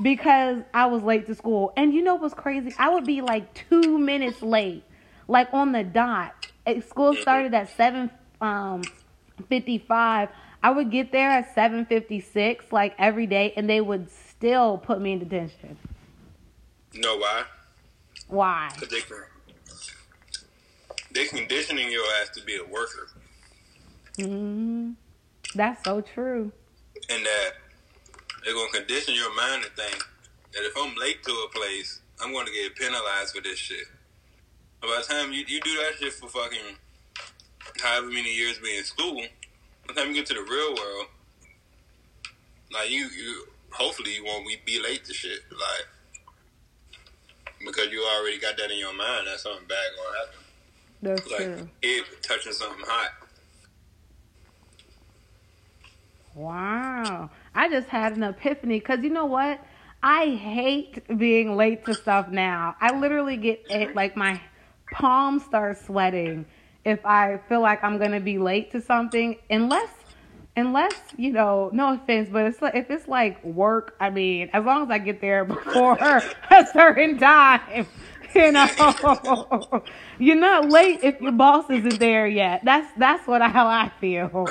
because 0.00 0.62
I 0.72 0.86
was 0.86 1.02
late 1.02 1.26
to 1.26 1.34
school. 1.34 1.72
And 1.76 1.92
you 1.92 2.02
know 2.02 2.14
what's 2.16 2.34
crazy? 2.34 2.74
I 2.78 2.88
would 2.90 3.04
be 3.04 3.20
like 3.20 3.52
two 3.68 3.98
minutes 3.98 4.42
late, 4.42 4.84
like 5.26 5.48
on 5.52 5.72
the 5.72 5.84
dot. 5.84 6.46
Eh, 6.66 6.80
School 6.80 7.14
started 7.14 7.54
at 7.54 7.74
seven 7.76 8.10
um, 8.40 8.82
fifty-five. 9.48 10.28
I 10.62 10.70
would 10.70 10.90
get 10.90 11.12
there 11.12 11.30
at 11.30 11.54
seven 11.54 11.86
fifty-six, 11.86 12.72
like 12.72 12.94
every 12.98 13.26
day, 13.26 13.52
and 13.56 13.68
they 13.70 13.80
would 13.80 14.10
still 14.10 14.76
put 14.78 15.00
me 15.00 15.12
in 15.12 15.20
detention. 15.20 15.78
You 16.92 17.00
know 17.00 17.16
why? 17.16 17.44
Why? 18.28 18.68
'Cause 18.76 18.88
they 18.88 19.00
can 19.00 19.16
they 21.12 21.26
conditioning 21.26 21.90
your 21.90 22.04
ass 22.20 22.28
to 22.36 22.44
be 22.44 22.56
a 22.56 22.64
worker, 22.64 23.08
hmm 24.18 24.92
That's 25.54 25.82
so 25.84 26.00
true. 26.00 26.52
and 27.10 27.24
that 27.24 27.50
they're 28.44 28.54
gonna 28.54 28.70
condition 28.72 29.14
your 29.14 29.34
mind 29.34 29.64
to 29.64 29.70
think 29.70 30.02
that 30.52 30.64
if 30.64 30.72
I'm 30.76 30.94
late 30.96 31.22
to 31.24 31.32
a 31.32 31.48
place, 31.52 32.00
I'm 32.20 32.32
gonna 32.32 32.50
get 32.50 32.74
penalized 32.76 33.34
for 33.34 33.42
this 33.42 33.58
shit. 33.58 33.86
By 34.80 35.02
the 35.06 35.12
time 35.12 35.32
you, 35.32 35.44
you 35.46 35.60
do 35.60 35.74
that 35.78 35.94
shit 35.98 36.12
for 36.14 36.28
fucking 36.28 36.76
however 37.82 38.08
many 38.08 38.32
years 38.34 38.58
being 38.58 38.78
in 38.78 38.84
school, 38.84 39.20
by 39.86 39.94
the 39.94 40.00
time 40.00 40.08
you 40.08 40.14
get 40.14 40.26
to 40.26 40.34
the 40.34 40.42
real 40.42 40.74
world, 40.74 41.06
like 42.72 42.90
you, 42.90 43.08
you 43.08 43.44
hopefully 43.70 44.14
you 44.14 44.24
won't 44.24 44.46
be 44.64 44.80
late 44.82 45.04
to 45.04 45.14
shit, 45.14 45.40
like 45.50 45.86
because 47.66 47.90
you 47.90 48.02
already 48.04 48.38
got 48.38 48.56
that 48.56 48.70
in 48.70 48.78
your 48.78 48.94
mind 48.94 49.26
that 49.26 49.40
something 49.40 49.66
bad 49.68 49.90
gonna 49.96 50.18
happen. 50.18 50.40
That's 51.02 51.30
Like 51.30 51.40
true. 51.40 51.68
it 51.82 52.04
touching 52.22 52.52
something 52.52 52.84
hot. 52.86 53.10
Wow. 56.34 57.30
I 57.54 57.68
just 57.68 57.88
had 57.88 58.16
an 58.16 58.22
epiphany 58.22 58.78
because 58.78 59.02
you 59.02 59.10
know 59.10 59.26
what? 59.26 59.60
I 60.02 60.26
hate 60.26 61.02
being 61.18 61.56
late 61.56 61.84
to 61.86 61.94
stuff 61.94 62.28
now. 62.28 62.76
I 62.80 62.96
literally 62.98 63.36
get 63.36 63.60
it, 63.68 63.96
like 63.96 64.16
my 64.16 64.40
palms 64.92 65.44
start 65.44 65.78
sweating 65.78 66.46
if 66.84 67.04
I 67.04 67.40
feel 67.48 67.60
like 67.60 67.82
I'm 67.82 67.98
going 67.98 68.12
to 68.12 68.20
be 68.20 68.38
late 68.38 68.70
to 68.72 68.80
something 68.80 69.36
unless 69.50 69.90
unless, 70.56 70.94
you 71.16 71.32
know, 71.32 71.70
no 71.72 71.94
offense, 71.94 72.28
but 72.32 72.44
it's 72.46 72.60
like, 72.60 72.74
if 72.74 72.90
it's 72.90 73.06
like 73.06 73.42
work, 73.44 73.94
I 74.00 74.10
mean, 74.10 74.50
as 74.52 74.64
long 74.64 74.82
as 74.82 74.90
I 74.90 74.98
get 74.98 75.20
there 75.20 75.44
before 75.44 75.96
a 75.98 76.66
certain 76.72 77.16
time, 77.16 77.86
you 78.34 78.52
know, 78.52 79.82
you're 80.18 80.36
not 80.36 80.68
late 80.68 81.00
if 81.02 81.20
your 81.20 81.32
boss 81.32 81.70
isn't 81.70 81.98
there 81.98 82.26
yet. 82.26 82.64
That's 82.64 82.90
that's 82.96 83.26
what 83.26 83.42
how 83.42 83.66
I 83.66 83.90
feel. 84.00 84.46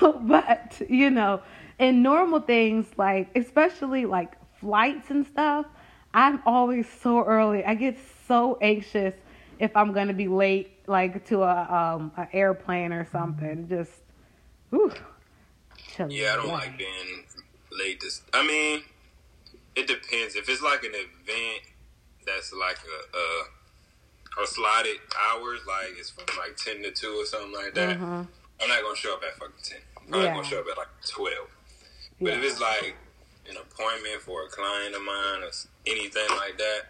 but 0.22 0.80
you 0.88 1.10
know, 1.10 1.42
in 1.78 2.02
normal 2.02 2.40
things, 2.40 2.86
like 2.96 3.28
especially 3.34 4.06
like 4.06 4.32
flights 4.60 5.10
and 5.10 5.26
stuff, 5.26 5.66
I'm 6.14 6.40
always 6.46 6.86
so 6.88 7.24
early. 7.24 7.64
I 7.64 7.74
get 7.74 7.98
so 8.26 8.58
anxious 8.60 9.14
if 9.58 9.76
I'm 9.76 9.92
gonna 9.92 10.14
be 10.14 10.28
late, 10.28 10.72
like 10.86 11.26
to 11.26 11.42
a 11.42 11.72
um 11.72 12.12
an 12.16 12.28
airplane 12.32 12.92
or 12.92 13.06
something. 13.06 13.68
Just, 13.68 13.92
whew. 14.70 14.92
Yeah, 16.08 16.32
I 16.32 16.36
don't 16.36 16.48
like 16.48 16.78
being 16.78 17.24
late. 17.78 18.02
I 18.32 18.46
mean, 18.46 18.82
it 19.76 19.86
depends. 19.86 20.34
If 20.36 20.48
it's 20.48 20.62
like 20.62 20.84
an 20.84 20.92
event 20.94 21.69
that's 22.34 22.52
like 22.52 22.78
a 22.86 23.16
a, 23.16 24.42
a 24.42 24.46
slotted 24.46 24.98
hours, 25.18 25.60
like 25.66 25.98
it's 25.98 26.10
from 26.10 26.24
like 26.38 26.56
ten 26.56 26.82
to 26.82 26.90
two 26.92 27.14
or 27.20 27.26
something 27.26 27.52
like 27.52 27.74
that. 27.74 27.98
Mhm. 27.98 28.28
I'm 28.60 28.68
not 28.68 28.82
gonna 28.82 28.96
show 28.96 29.14
up 29.14 29.22
at 29.26 29.36
fucking 29.38 29.54
ten. 29.62 29.80
I'm 29.98 30.06
probably 30.08 30.26
Yeah. 30.26 30.34
gonna 30.34 30.46
show 30.48 30.60
up 30.60 30.66
at 30.70 30.78
like 30.78 30.88
twelve. 31.08 31.48
But 32.20 32.34
if 32.34 32.44
it's 32.44 32.60
like 32.60 32.94
an 33.48 33.56
appointment 33.56 34.20
for 34.22 34.44
a 34.44 34.48
client 34.48 34.94
of 34.94 35.02
mine 35.02 35.42
or 35.42 35.50
anything 35.86 36.28
like 36.36 36.58
that, 36.58 36.82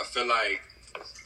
I 0.00 0.04
feel 0.04 0.26
like 0.26 0.62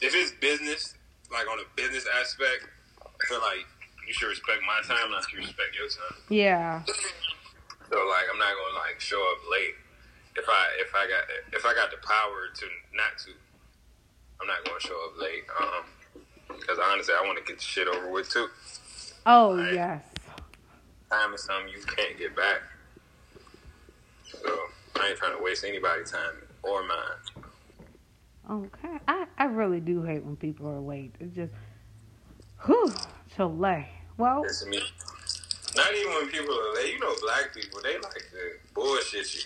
if 0.01 0.13
it's 0.15 0.31
business, 0.41 0.95
like 1.31 1.47
on 1.47 1.59
a 1.59 1.63
business 1.75 2.05
aspect, 2.19 2.65
I 3.05 3.25
feel 3.27 3.39
like 3.39 3.65
you 4.07 4.13
should 4.13 4.27
respect 4.29 4.61
my 4.65 4.81
time, 4.87 5.11
not 5.11 5.31
you 5.31 5.39
respect 5.39 5.75
your 5.77 5.87
time. 5.89 6.17
Yeah. 6.29 6.83
So 6.85 7.95
like 8.07 8.25
I'm 8.31 8.39
not 8.39 8.51
gonna 8.55 8.79
like 8.79 8.99
show 8.99 9.21
up 9.31 9.37
late 9.51 9.75
if 10.37 10.45
I 10.47 10.65
if 10.79 10.93
I 10.95 11.07
got 11.07 11.23
if 11.53 11.65
I 11.65 11.73
got 11.73 11.91
the 11.91 11.97
power 12.05 12.47
to 12.53 12.65
not 12.95 13.17
to. 13.25 13.31
I'm 14.39 14.47
not 14.47 14.63
gonna 14.65 14.79
show 14.79 14.93
up 15.05 15.19
late. 15.19 15.43
Um, 15.59 15.83
because 16.59 16.77
honestly, 16.91 17.13
I 17.19 17.25
want 17.25 17.39
to 17.39 17.43
get 17.43 17.57
the 17.57 17.63
shit 17.63 17.87
over 17.87 18.11
with 18.11 18.29
too. 18.29 18.47
Oh 19.25 19.57
Right. 19.57 19.73
yes. 19.73 20.03
Time 21.09 21.33
is 21.33 21.43
something 21.43 21.69
you 21.73 21.81
can't 21.83 22.17
get 22.19 22.35
back. 22.35 22.61
So 24.25 24.49
I 24.99 25.09
ain't 25.09 25.17
trying 25.17 25.35
to 25.37 25.43
waste 25.43 25.63
anybody's 25.63 26.11
time 26.11 26.35
or 26.63 26.83
mine. 26.83 27.45
Okay. 28.49 28.97
I 29.07 29.25
I 29.37 29.45
really 29.45 29.79
do 29.79 30.03
hate 30.03 30.23
when 30.23 30.35
people 30.35 30.67
are 30.67 30.79
late. 30.79 31.15
It's 31.19 31.35
just, 31.35 31.51
whew, 32.65 32.93
Chile. 33.35 33.87
Well, 34.17 34.41
Listen 34.41 34.71
to 34.71 34.79
me. 34.79 34.85
Not 35.75 35.93
even 35.93 36.13
when 36.13 36.27
people 36.29 36.53
are 36.57 36.75
late. 36.75 36.93
You 36.93 36.99
know, 36.99 37.13
black 37.21 37.53
people 37.53 37.79
they 37.83 37.95
like 37.95 38.13
to 38.13 38.73
bullshit 38.75 39.33
you. 39.33 39.41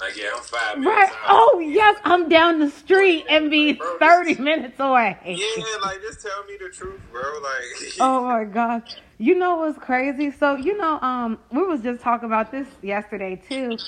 Like 0.00 0.16
yeah, 0.16 0.30
I'm 0.34 0.42
five 0.42 0.78
minutes 0.78 0.96
right. 0.96 1.12
Oh 1.28 1.58
yes, 1.58 1.98
I'm 2.04 2.28
down 2.28 2.58
the 2.58 2.70
street 2.70 3.26
and 3.28 3.50
be 3.50 3.74
30 4.00 4.36
minutes 4.36 4.78
away. 4.78 5.18
Yeah, 5.24 5.64
like 5.82 6.00
just 6.00 6.22
tell 6.22 6.44
me 6.44 6.56
the 6.60 6.68
truth, 6.68 7.00
bro. 7.12 7.22
Like 7.42 7.92
Oh 8.00 8.24
my 8.24 8.44
god. 8.44 8.82
You 9.18 9.36
know 9.36 9.56
what's 9.56 9.78
crazy? 9.78 10.30
So, 10.32 10.56
you 10.56 10.76
know, 10.76 11.00
um, 11.00 11.38
we 11.52 11.62
was 11.62 11.80
just 11.80 12.00
talking 12.00 12.26
about 12.26 12.50
this 12.50 12.66
yesterday 12.82 13.40
too. 13.48 13.78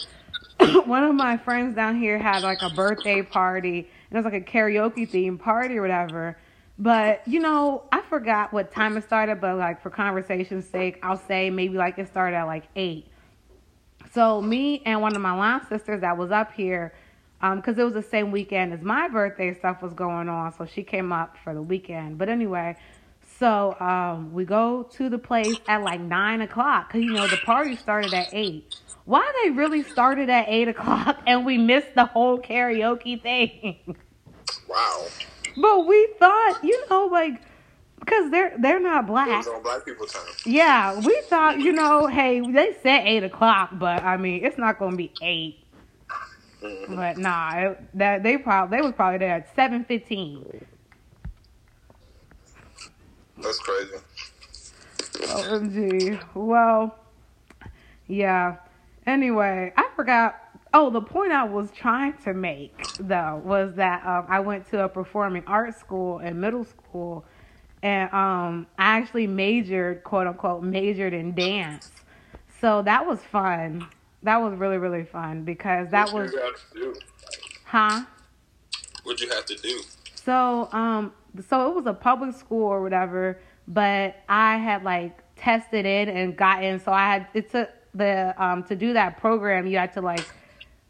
One 0.87 1.03
of 1.03 1.15
my 1.15 1.37
friends 1.37 1.75
down 1.75 1.99
here 1.99 2.19
had 2.19 2.43
like 2.43 2.63
a 2.63 2.71
birthday 2.71 3.23
party 3.23 3.79
and 4.11 4.13
it 4.13 4.17
was 4.17 4.25
like 4.25 4.35
a 4.35 4.41
karaoke 4.41 5.11
themed 5.11 5.41
party 5.41 5.79
or 5.79 5.83
whatever. 5.83 6.39
But, 6.79 7.27
you 7.27 7.41
know, 7.41 7.85
I 7.91 8.03
forgot 8.03 8.53
what 8.53 8.71
time 8.71 8.97
it 8.97 9.05
started, 9.05 9.41
but 9.41 9.57
like 9.57 9.83
for 9.83 9.91
conversation's 9.91 10.69
sake, 10.69 10.99
I'll 11.03 11.17
say 11.17 11.51
maybe 11.51 11.77
like 11.77 11.99
it 11.99 12.07
started 12.09 12.37
at 12.37 12.45
like 12.45 12.65
eight. 12.77 13.07
So 14.17 14.41
me 14.41 14.81
and 14.87 15.03
one 15.03 15.15
of 15.15 15.21
my 15.21 15.33
line 15.33 15.61
sisters 15.69 16.01
that 16.01 16.17
was 16.17 16.31
up 16.31 16.51
here, 16.55 16.95
um, 17.43 17.57
because 17.57 17.77
it 17.77 17.85
was 17.85 17.93
the 17.93 18.03
same 18.03 18.31
weekend 18.31 18.73
as 18.73 18.81
my 18.81 19.09
birthday 19.09 19.53
stuff 19.53 19.83
was 19.83 19.93
going 19.93 20.31
on, 20.31 20.55
so 20.55 20.65
she 20.65 20.83
came 20.83 21.13
up 21.13 21.37
for 21.45 21.53
the 21.53 21.61
weekend. 21.61 22.17
But 22.17 22.31
anyway, 22.31 22.79
so 23.39 23.79
um, 23.79 24.33
we 24.33 24.47
go 24.47 24.85
to 24.85 25.11
the 25.11 25.19
place 25.19 25.57
at 25.69 25.83
like 25.83 26.01
nine 26.01 26.41
o'clock, 26.41 26.93
cause 26.93 27.03
you 27.03 27.13
know 27.13 27.27
the 27.27 27.37
party 27.37 27.77
started 27.77 28.15
at 28.15 28.31
eight. 28.33 28.75
Why 29.05 29.31
they 29.45 29.51
really 29.51 29.83
started 29.83 30.31
at 30.31 30.47
eight 30.49 30.69
o'clock 30.69 31.21
and 31.27 31.45
we 31.45 31.59
missed 31.59 31.95
the 31.95 32.07
whole 32.07 32.39
karaoke 32.39 33.21
thing? 33.21 33.97
wow, 34.67 35.07
but 35.59 35.87
we 35.87 36.09
thought, 36.19 36.61
you 36.63 36.87
know, 36.89 37.05
like 37.13 37.43
because 38.07 38.31
they're 38.31 38.55
they're 38.59 38.81
not 38.81 39.05
it 39.05 39.07
black. 39.09 39.29
was 39.29 39.49
on 39.49 39.63
black 39.63 39.85
people 39.85 40.07
time. 40.07 40.23
Yeah, 40.47 40.99
we 41.01 41.21
thought, 41.29 41.59
you 41.59 41.73
know, 41.73 42.07
hey, 42.07 42.41
they 42.41 42.75
said 42.83 43.01
eight 43.05 43.25
o'clock, 43.25 43.71
but 43.73 44.03
I 44.03 44.17
mean, 44.17 44.45
it's 44.45 44.57
not 44.59 44.79
gonna 44.79 44.97
be 44.97 45.13
eight. 45.21 45.59
Mhm. 46.63 46.97
But 46.97 47.19
nah, 47.19 47.51
it, 47.57 47.81
that 47.95 48.23
they 48.23 48.39
probably 48.39 48.79
they 48.79 48.83
was 48.83 48.93
probably 48.95 49.19
there 49.19 49.35
at 49.35 49.55
seven 49.55 49.85
fifteen. 49.85 50.65
That's 53.39 53.59
crazy. 53.59 53.97
OMG. 55.27 56.23
Well, 56.35 56.97
yeah. 58.07 58.57
Anyway, 59.07 59.73
I 59.77 59.89
forgot. 59.95 60.37
Oh, 60.73 60.91
the 60.91 61.01
point 61.01 61.33
I 61.33 61.45
was 61.45 61.71
trying 61.71 62.15
to 62.25 62.35
make 62.35 62.75
though 62.99 63.41
was 63.45 63.75
that 63.77 64.05
um, 64.07 64.27
I 64.29 64.41
went 64.41 64.69
to 64.71 64.85
a 64.85 64.89
performing 64.89 65.43
arts 65.47 65.79
school 65.79 66.19
in 66.19 66.41
middle 66.41 66.65
school, 66.65 67.25
and 67.83 68.13
um, 68.13 68.67
I 68.79 68.97
actually 68.99 69.27
majored, 69.27 70.03
quote 70.05 70.27
unquote, 70.27 70.63
majored 70.63 71.13
in 71.13 71.35
dance. 71.35 71.91
So 72.61 72.83
that 72.83 73.07
was 73.07 73.21
fun. 73.31 73.87
That 74.23 74.39
was 74.39 74.59
really 74.59 74.79
really 74.79 75.05
fun 75.05 75.45
because 75.45 75.91
that 75.91 76.13
what 76.13 76.23
was, 76.25 76.33
you 76.33 76.41
have 76.41 76.55
to 76.73 76.79
do? 76.79 76.95
huh? 77.65 78.05
What 79.05 79.21
you 79.21 79.29
have 79.31 79.45
to 79.47 79.55
do? 79.57 79.81
So, 80.15 80.69
um, 80.73 81.13
so 81.49 81.71
it 81.71 81.75
was 81.77 81.87
a 81.87 81.93
public 81.95 82.35
school 82.35 82.65
or 82.67 82.83
whatever, 82.83 83.39
but 83.69 84.17
I 84.29 84.57
had 84.57 84.83
like 84.83 85.17
tested 85.37 85.87
in 85.87 86.09
and 86.09 86.37
gotten. 86.37 86.81
So 86.81 86.93
I 86.93 87.13
had 87.13 87.29
it 87.35 87.51
took 87.51 87.71
the 87.95 88.35
um 88.43 88.65
to 88.65 88.75
do 88.75 88.95
that 88.95 89.19
program. 89.21 89.67
You 89.67 89.79
had 89.79 89.93
to 89.93 90.01
like, 90.01 90.27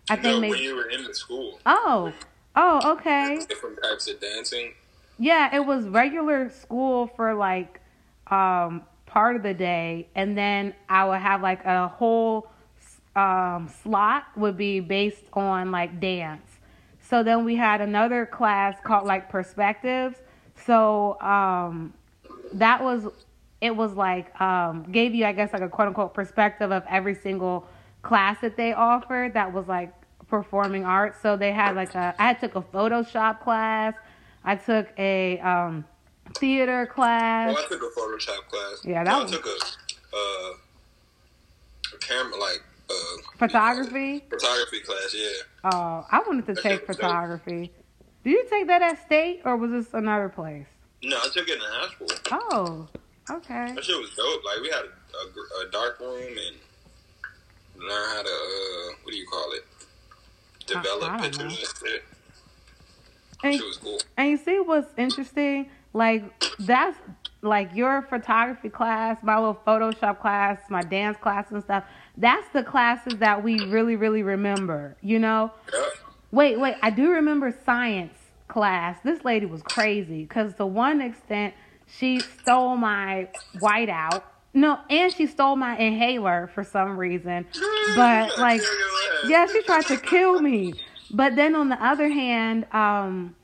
I 0.08 0.14
think 0.16 0.24
no, 0.24 0.40
when 0.40 0.50
maybe. 0.52 0.62
you 0.62 0.76
were 0.76 0.88
in 0.88 1.04
the 1.04 1.12
school, 1.14 1.58
Oh, 1.66 2.12
oh, 2.54 2.92
okay. 2.92 3.44
different 3.48 3.82
types 3.82 4.08
of 4.08 4.20
dancing. 4.20 4.72
Yeah, 5.18 5.54
it 5.54 5.64
was 5.64 5.86
regular 5.88 6.50
school 6.50 7.06
for 7.06 7.34
like 7.34 7.80
um 8.28 8.82
part 9.06 9.36
of 9.36 9.42
the 9.42 9.54
day, 9.54 10.08
and 10.14 10.36
then 10.36 10.74
I 10.88 11.04
would 11.06 11.20
have 11.20 11.42
like 11.42 11.64
a 11.64 11.88
whole 11.88 12.50
um 13.14 13.68
slot 13.82 14.24
would 14.36 14.56
be 14.56 14.80
based 14.80 15.24
on 15.32 15.70
like 15.70 16.00
dance. 16.00 16.58
So 17.00 17.22
then 17.22 17.44
we 17.44 17.56
had 17.56 17.80
another 17.80 18.26
class 18.26 18.76
called 18.82 19.06
like 19.06 19.30
perspectives. 19.30 20.18
So 20.66 21.20
um 21.20 21.94
that 22.52 22.82
was 22.82 23.06
it 23.60 23.74
was 23.74 23.94
like 23.94 24.38
um 24.40 24.84
gave 24.92 25.14
you 25.14 25.24
I 25.24 25.32
guess 25.32 25.52
like 25.52 25.62
a 25.62 25.68
quote 25.68 25.88
unquote 25.88 26.12
perspective 26.14 26.72
of 26.72 26.82
every 26.88 27.14
single 27.14 27.66
class 28.02 28.38
that 28.42 28.56
they 28.56 28.72
offered 28.72 29.34
that 29.34 29.52
was 29.52 29.66
like 29.66 29.94
performing 30.28 30.84
arts. 30.84 31.18
So 31.22 31.36
they 31.36 31.52
had 31.52 31.74
like 31.74 31.94
a 31.94 32.14
I 32.18 32.34
took 32.34 32.54
a 32.54 32.60
Photoshop 32.62 33.40
class. 33.40 33.94
I 34.46 34.54
took 34.56 34.86
a 34.98 35.38
um 35.40 35.84
theater 36.38 36.86
class. 36.86 37.54
Oh, 37.56 37.62
I 37.64 37.68
took 37.68 37.82
a 37.82 38.00
Photoshop 38.00 38.46
class. 38.48 38.80
Yeah, 38.84 39.04
that 39.04 39.10
no, 39.10 39.22
was- 39.24 39.32
I 39.32 39.36
took 39.36 39.46
a 39.46 39.56
uh, 40.16 40.52
a 41.94 41.98
camera 41.98 42.38
like 42.38 42.62
uh, 42.88 42.94
Photography. 43.38 44.24
photography 44.30 44.80
class. 44.80 45.14
Yeah, 45.14 45.28
Oh, 45.72 46.06
I 46.10 46.22
wanted 46.26 46.46
to 46.46 46.54
That 46.54 46.62
take 46.62 46.86
was 46.88 46.96
dope. 46.96 47.06
photography. 47.06 47.72
Did 48.24 48.30
you 48.30 48.44
take 48.50 48.66
that 48.68 48.82
at 48.82 49.04
state 49.04 49.42
or 49.44 49.56
was 49.56 49.70
this 49.70 49.92
another 49.94 50.28
place? 50.28 50.66
no, 51.02 51.16
I 51.16 51.28
took 51.32 51.48
it 51.48 51.54
in 51.54 51.60
high 51.60 51.88
school. 51.92 52.08
Oh, 52.32 52.88
okay. 53.30 53.72
That 53.74 53.84
shit 53.84 53.96
was 54.00 54.10
dope. 54.16 54.44
Like 54.44 54.60
we 54.62 54.68
had 54.68 54.84
a, 54.84 55.62
a, 55.62 55.66
a 55.66 55.70
dark 55.70 56.00
room 56.00 56.22
and 56.22 56.56
learn 57.84 58.08
how 58.16 58.22
to 58.22 58.28
uh, 58.28 58.94
what 59.02 59.10
do 59.12 59.16
you 59.16 59.26
call 59.26 59.52
it? 59.52 59.64
Develop 60.66 61.20
pictures 61.20 61.38
know. 61.38 61.44
and 61.44 61.52
shit. 61.92 62.04
And, 63.42 63.60
cool. 63.82 63.98
and 64.16 64.30
you 64.30 64.36
see 64.36 64.60
what's 64.60 64.92
interesting? 64.96 65.70
Like 65.92 66.24
that's 66.58 66.98
like 67.42 67.74
your 67.74 68.02
photography 68.02 68.68
class, 68.68 69.18
my 69.22 69.36
little 69.36 69.60
Photoshop 69.66 70.20
class, 70.20 70.58
my 70.68 70.82
dance 70.82 71.16
class 71.16 71.50
and 71.50 71.62
stuff. 71.62 71.84
That's 72.16 72.48
the 72.52 72.62
classes 72.62 73.18
that 73.18 73.42
we 73.42 73.58
really, 73.66 73.96
really 73.96 74.22
remember. 74.22 74.96
You 75.00 75.18
know? 75.18 75.52
Yeah. 75.72 75.80
Wait, 76.32 76.60
wait. 76.60 76.74
I 76.82 76.90
do 76.90 77.10
remember 77.10 77.54
science 77.64 78.14
class. 78.48 78.98
This 79.04 79.24
lady 79.24 79.46
was 79.46 79.62
crazy 79.62 80.22
because 80.22 80.54
to 80.54 80.66
one 80.66 81.00
extent 81.00 81.54
she 81.86 82.20
stole 82.20 82.76
my 82.76 83.28
whiteout. 83.56 84.22
No, 84.52 84.78
and 84.88 85.12
she 85.12 85.26
stole 85.26 85.56
my 85.56 85.76
inhaler 85.76 86.50
for 86.54 86.64
some 86.64 86.98
reason. 86.98 87.46
But 87.94 88.38
like, 88.38 88.60
yeah, 89.26 89.46
she 89.46 89.62
tried 89.62 89.86
to 89.86 89.96
kill 89.96 90.40
me. 90.40 90.74
But 91.10 91.36
then 91.36 91.54
on 91.54 91.68
the 91.68 91.82
other 91.82 92.08
hand, 92.08 92.66
um, 92.72 93.35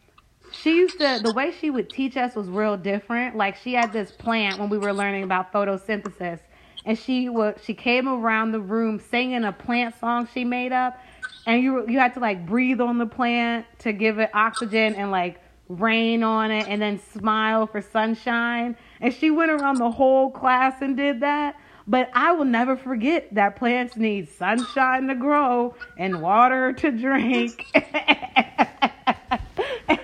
she 0.52 0.76
used 0.76 0.98
to 0.98 1.20
the 1.22 1.30
way 1.30 1.50
she 1.52 1.70
would 1.70 1.90
teach 1.90 2.16
us 2.16 2.34
was 2.34 2.48
real 2.48 2.76
different. 2.76 3.36
Like 3.36 3.56
she 3.56 3.74
had 3.74 3.92
this 3.92 4.12
plant 4.12 4.60
when 4.60 4.68
we 4.70 4.78
were 4.78 4.92
learning 4.92 5.24
about 5.24 5.52
photosynthesis, 5.52 6.40
and 6.84 6.98
she 6.98 7.28
would 7.28 7.60
she 7.62 7.74
came 7.74 8.08
around 8.08 8.52
the 8.52 8.60
room 8.60 9.00
singing 9.00 9.44
a 9.44 9.52
plant 9.52 9.98
song 9.98 10.28
she 10.32 10.44
made 10.44 10.72
up, 10.72 10.98
and 11.46 11.62
you 11.62 11.88
you 11.88 11.98
had 11.98 12.14
to 12.14 12.20
like 12.20 12.46
breathe 12.46 12.80
on 12.80 12.98
the 12.98 13.06
plant 13.06 13.66
to 13.80 13.92
give 13.92 14.18
it 14.18 14.30
oxygen 14.34 14.94
and 14.94 15.10
like 15.10 15.40
rain 15.68 16.22
on 16.22 16.50
it, 16.50 16.68
and 16.68 16.82
then 16.82 16.98
smile 16.98 17.66
for 17.66 17.80
sunshine. 17.80 18.76
And 19.00 19.12
she 19.14 19.30
went 19.30 19.50
around 19.50 19.78
the 19.78 19.90
whole 19.90 20.30
class 20.30 20.82
and 20.82 20.96
did 20.96 21.20
that. 21.20 21.56
But 21.86 22.10
I 22.14 22.32
will 22.32 22.44
never 22.44 22.76
forget 22.76 23.34
that 23.34 23.56
plants 23.56 23.96
need 23.96 24.28
sunshine 24.28 25.08
to 25.08 25.14
grow 25.16 25.74
and 25.96 26.20
water 26.20 26.72
to 26.74 26.90
drink. 26.92 27.66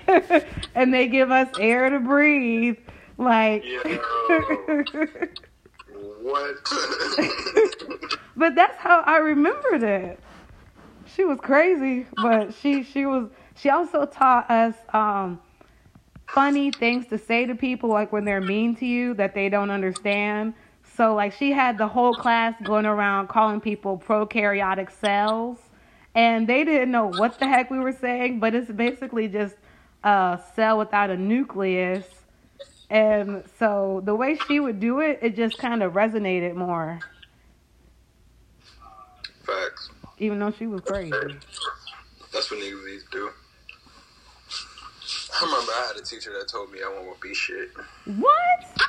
and 0.75 0.93
they 0.93 1.07
give 1.07 1.31
us 1.31 1.49
air 1.59 1.89
to 1.89 1.99
breathe. 1.99 2.77
Like 3.17 3.63
What? 6.21 6.55
but 8.35 8.55
that's 8.55 8.77
how 8.77 9.01
I 9.05 9.17
remembered 9.17 9.83
it. 9.83 10.19
She 11.15 11.23
was 11.25 11.39
crazy, 11.39 12.05
but 12.17 12.53
she 12.53 12.83
she 12.83 13.05
was 13.05 13.29
she 13.55 13.69
also 13.69 14.05
taught 14.05 14.49
us 14.49 14.75
um 14.93 15.39
funny 16.27 16.71
things 16.71 17.07
to 17.07 17.17
say 17.17 17.45
to 17.45 17.55
people 17.55 17.89
like 17.89 18.11
when 18.11 18.25
they're 18.25 18.41
mean 18.41 18.75
to 18.75 18.85
you 18.85 19.13
that 19.15 19.33
they 19.33 19.49
don't 19.49 19.71
understand. 19.71 20.53
So 20.83 21.15
like 21.15 21.33
she 21.33 21.51
had 21.51 21.77
the 21.77 21.87
whole 21.87 22.13
class 22.13 22.53
going 22.63 22.85
around 22.85 23.29
calling 23.29 23.61
people 23.61 23.97
prokaryotic 23.97 24.91
cells 24.91 25.57
and 26.15 26.47
they 26.47 26.63
didn't 26.63 26.91
know 26.91 27.07
what 27.07 27.39
the 27.39 27.47
heck 27.47 27.71
we 27.71 27.79
were 27.79 27.93
saying, 27.93 28.39
but 28.39 28.53
it's 28.53 28.69
basically 28.71 29.27
just 29.27 29.55
a 30.03 30.39
cell 30.55 30.77
without 30.77 31.09
a 31.09 31.17
nucleus. 31.17 32.05
And 32.89 33.43
so 33.59 34.01
the 34.03 34.15
way 34.15 34.35
she 34.47 34.59
would 34.59 34.79
do 34.79 34.99
it, 34.99 35.19
it 35.21 35.35
just 35.35 35.57
kind 35.59 35.83
of 35.83 35.93
resonated 35.93 36.55
more, 36.55 36.99
Facts. 39.43 39.89
even 40.17 40.39
though 40.39 40.51
she 40.51 40.65
was 40.65 40.81
crazy. 40.81 41.11
That's 41.11 42.49
what 42.49 42.59
niggas 42.59 42.85
need 42.91 42.99
to 43.01 43.05
do. 43.11 43.29
I 45.39 45.45
remember 45.45 45.71
I 45.71 45.91
had 45.93 46.01
a 46.01 46.03
teacher 46.05 46.31
that 46.37 46.47
told 46.47 46.71
me 46.71 46.79
I 46.83 46.89
won't 46.89 47.21
be 47.21 47.33
shit. 47.33 47.69
What? 48.05 48.87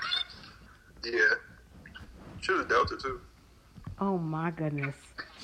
Yeah. 1.05 1.35
She 2.41 2.53
was 2.53 2.67
Delta 2.67 2.97
too. 2.97 3.21
Oh 3.99 4.17
my 4.17 4.51
goodness. 4.51 4.97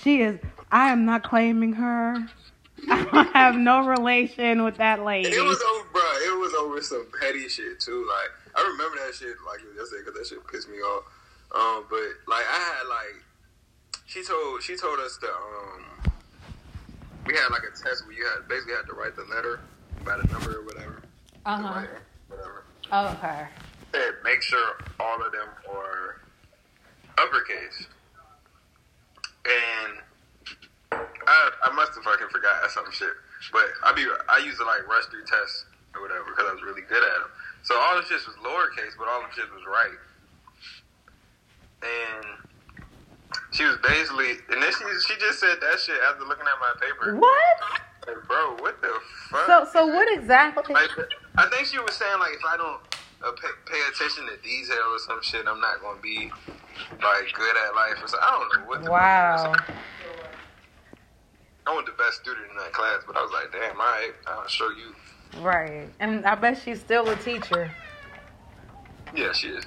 She 0.02 0.22
is. 0.22 0.40
I 0.72 0.90
am 0.90 1.04
not 1.04 1.22
claiming 1.22 1.74
her. 1.74 2.26
I 2.88 3.28
have 3.34 3.56
no 3.56 3.86
relation 3.86 4.64
with 4.64 4.76
that 4.76 5.02
lady. 5.04 5.28
It 5.28 5.42
was 5.42 5.60
over, 5.60 5.88
bro. 5.92 6.02
It 6.02 6.38
was 6.38 6.54
over 6.54 6.80
some 6.82 7.06
petty 7.20 7.48
shit 7.48 7.80
too. 7.80 8.06
Like 8.08 8.30
I 8.54 8.68
remember 8.68 8.96
that 9.04 9.14
shit 9.14 9.34
like 9.46 9.60
yesterday 9.76 10.02
because 10.04 10.14
that 10.18 10.26
shit 10.26 10.46
pissed 10.46 10.68
me 10.68 10.76
off. 10.78 11.04
Um, 11.54 11.86
but 11.90 12.06
like 12.28 12.44
I 12.48 12.58
had 12.58 12.88
like 12.88 13.24
she 14.06 14.22
told 14.22 14.62
she 14.62 14.76
told 14.76 15.00
us 15.00 15.18
to 15.18 15.26
um 15.26 16.12
we 17.26 17.34
had 17.34 17.48
like 17.50 17.62
a 17.62 17.76
test 17.76 18.06
where 18.06 18.14
you 18.14 18.24
had 18.24 18.48
basically 18.48 18.74
had 18.74 18.86
to 18.86 18.94
write 18.94 19.16
the 19.16 19.24
letter 19.24 19.60
by 20.04 20.16
the 20.16 20.32
number 20.32 20.60
or 20.60 20.64
whatever. 20.64 21.02
Uh 21.44 21.56
huh. 21.58 21.86
Whatever. 22.28 22.64
Okay. 22.92 23.46
Said 23.92 24.14
make 24.22 24.42
sure 24.42 24.78
all 25.00 25.20
of 25.24 25.32
them 25.32 25.48
are 25.72 26.20
uppercase. 27.18 27.86
And 29.44 29.98
I 31.26 31.50
I 31.64 31.70
must 31.74 31.94
have 31.94 32.04
fucking 32.04 32.28
forgot 32.30 32.70
some 32.70 32.90
shit. 32.92 33.12
But 33.52 33.66
I 33.84 33.92
be 33.92 34.06
I 34.28 34.38
used 34.38 34.58
to 34.58 34.64
like 34.64 34.86
rush 34.88 35.06
through 35.06 35.24
tests 35.26 35.66
or 35.94 36.02
whatever 36.02 36.24
because 36.30 36.46
I 36.48 36.54
was 36.54 36.62
really 36.62 36.82
good 36.88 37.02
at 37.02 37.14
them. 37.20 37.30
So 37.62 37.74
all 37.76 37.96
the 37.96 38.06
shit 38.06 38.22
was 38.24 38.36
lowercase, 38.42 38.94
but 38.98 39.08
all 39.08 39.22
the 39.22 39.32
shit 39.34 39.50
was 39.50 39.64
right. 39.66 39.98
And 41.82 42.26
she 43.52 43.64
was 43.64 43.76
basically, 43.82 44.38
and 44.50 44.62
then 44.62 44.70
she 44.72 44.84
she 45.06 45.14
just 45.20 45.40
said 45.40 45.58
that 45.60 45.78
shit 45.80 45.98
after 46.08 46.24
looking 46.24 46.46
at 46.46 46.58
my 46.62 46.72
paper. 46.80 47.16
What? 47.18 47.56
Like, 48.06 48.22
bro, 48.28 48.56
what 48.62 48.80
the 48.80 48.92
fuck? 49.30 49.46
So 49.46 49.66
so 49.72 49.86
what 49.86 50.06
exactly? 50.16 50.74
Like, 50.74 50.90
I 51.36 51.48
think 51.50 51.66
she 51.66 51.78
was 51.78 51.94
saying 51.94 52.18
like 52.18 52.32
if 52.34 52.44
I 52.46 52.56
don't 52.56 52.80
uh, 53.24 53.32
pay, 53.32 53.50
pay 53.66 53.80
attention 53.90 54.26
to 54.26 54.36
detail 54.42 54.94
or 54.94 54.98
some 54.98 55.20
shit, 55.22 55.44
I'm 55.46 55.60
not 55.60 55.82
gonna 55.82 56.00
be 56.00 56.30
like 57.02 57.32
good 57.34 57.56
at 57.56 57.74
life 57.74 57.98
or 58.02 58.08
something. 58.08 58.20
I 58.22 58.30
don't 58.30 58.60
know 58.62 58.68
what. 58.68 58.84
The 58.84 58.90
Wow. 58.90 59.54
I 61.66 61.70
wasn't 61.70 61.86
the 61.86 62.02
best 62.02 62.20
student 62.20 62.46
in 62.50 62.56
that 62.58 62.72
class, 62.72 63.02
but 63.06 63.16
I 63.16 63.22
was 63.22 63.32
like, 63.32 63.50
damn, 63.52 63.80
all 63.80 63.86
right, 63.86 64.12
I'll 64.26 64.46
show 64.46 64.68
you. 64.70 65.40
Right. 65.40 65.88
And 65.98 66.24
I 66.24 66.34
bet 66.36 66.60
she's 66.62 66.80
still 66.80 67.08
a 67.08 67.16
teacher. 67.16 67.70
Yeah, 69.14 69.32
she 69.32 69.48
is. 69.48 69.64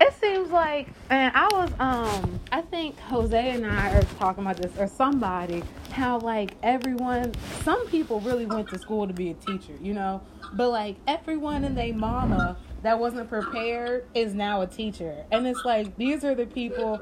It 0.00 0.12
seems 0.20 0.50
like, 0.50 0.88
and 1.10 1.32
I 1.34 1.46
was, 1.52 1.70
um, 1.78 2.40
I 2.50 2.62
think 2.62 2.98
Jose 3.00 3.50
and 3.50 3.66
I 3.66 3.92
are 3.96 4.02
talking 4.18 4.44
about 4.44 4.56
this, 4.56 4.72
or 4.78 4.86
somebody, 4.86 5.62
how 5.90 6.18
like 6.18 6.56
everyone, 6.62 7.32
some 7.62 7.86
people 7.88 8.20
really 8.20 8.46
went 8.46 8.68
to 8.70 8.78
school 8.78 9.06
to 9.06 9.12
be 9.12 9.30
a 9.30 9.34
teacher, 9.34 9.72
you 9.80 9.94
know, 9.94 10.20
but 10.54 10.70
like 10.70 10.96
everyone 11.06 11.64
and 11.64 11.76
their 11.76 11.94
mama 11.94 12.56
that 12.82 12.98
wasn't 12.98 13.28
prepared 13.28 14.04
is 14.14 14.34
now 14.34 14.62
a 14.62 14.66
teacher, 14.66 15.24
and 15.30 15.46
it's 15.46 15.64
like 15.64 15.96
these 15.96 16.24
are 16.24 16.34
the 16.34 16.46
people 16.46 17.00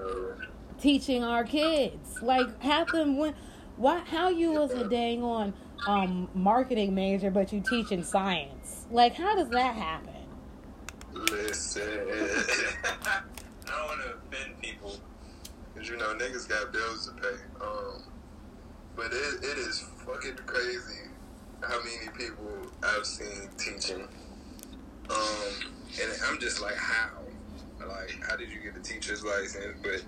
teaching 0.82 1.22
our 1.22 1.44
kids. 1.44 2.20
Like 2.20 2.60
half 2.60 2.90
them 2.92 3.16
went, 3.16 3.36
why? 3.76 4.00
How 4.00 4.28
you 4.28 4.52
was 4.52 4.72
a 4.72 4.88
dang 4.88 5.22
on 5.22 5.54
um 5.86 6.28
marketing 6.34 6.94
major, 6.94 7.30
but 7.30 7.52
you 7.52 7.60
teach 7.60 7.92
in 7.92 8.02
science? 8.02 8.86
Like 8.90 9.14
how 9.14 9.34
does 9.34 9.48
that 9.50 9.74
happen? 9.74 10.12
Listen, 11.12 11.82
I 13.02 13.20
don't 13.66 13.86
want 13.86 14.00
to 14.02 14.36
offend 14.36 14.60
people, 14.60 14.96
cause 15.74 15.88
you 15.88 15.96
know 15.96 16.14
niggas 16.14 16.48
got 16.48 16.72
bills 16.72 17.06
to 17.06 17.12
pay. 17.22 17.36
Um, 17.60 18.02
but 18.96 19.06
it, 19.06 19.44
it 19.44 19.58
is 19.58 19.86
fucking 20.04 20.36
crazy 20.46 21.08
how 21.62 21.78
many 21.78 22.08
people 22.16 22.50
I've 22.82 23.06
seen 23.06 23.48
teaching. 23.56 24.08
Um, 25.10 25.72
and 26.00 26.12
I'm 26.26 26.38
just 26.40 26.60
like, 26.60 26.76
how? 26.76 27.10
Like, 27.86 28.16
how 28.28 28.36
did 28.36 28.50
you 28.50 28.60
get 28.60 28.76
a 28.76 28.80
teacher's 28.80 29.24
license? 29.24 29.76
But 29.82 30.02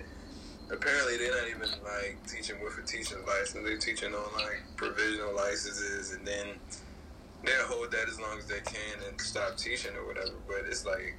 apparently 0.71 1.17
they're 1.19 1.35
not 1.35 1.49
even 1.49 1.69
like 1.85 2.19
teaching 2.27 2.57
with 2.63 2.79
a 2.79 2.83
teacher's 2.83 3.25
license. 3.27 3.65
They're 3.65 3.79
teaching 3.79 4.15
on 4.15 4.33
like 4.35 4.63
provisional 4.77 5.35
licenses, 5.35 6.13
and 6.13 6.27
then 6.27 6.47
they'll 7.45 7.67
hold 7.67 7.91
that 7.91 8.09
as 8.09 8.21
long 8.21 8.39
as 8.39 8.47
they 8.47 8.61
can 8.61 8.99
and 9.09 9.21
stop 9.21 9.57
teaching 9.57 9.95
or 9.97 10.07
whatever. 10.07 10.35
But 10.47 10.63
it's 10.67 10.87
like 10.87 11.17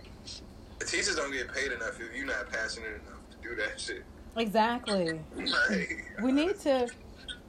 the 0.79 0.85
teachers 0.85 1.15
don't 1.15 1.31
get 1.31 1.53
paid 1.53 1.71
enough 1.71 1.99
if 1.99 2.15
you're 2.15 2.25
not 2.25 2.49
passionate 2.51 3.01
enough 3.01 3.21
to 3.31 3.49
do 3.49 3.55
that 3.55 3.79
shit. 3.79 4.03
Exactly. 4.37 5.19
Like, 5.69 6.05
We 6.21 6.31
need 6.31 6.59
to, 6.61 6.87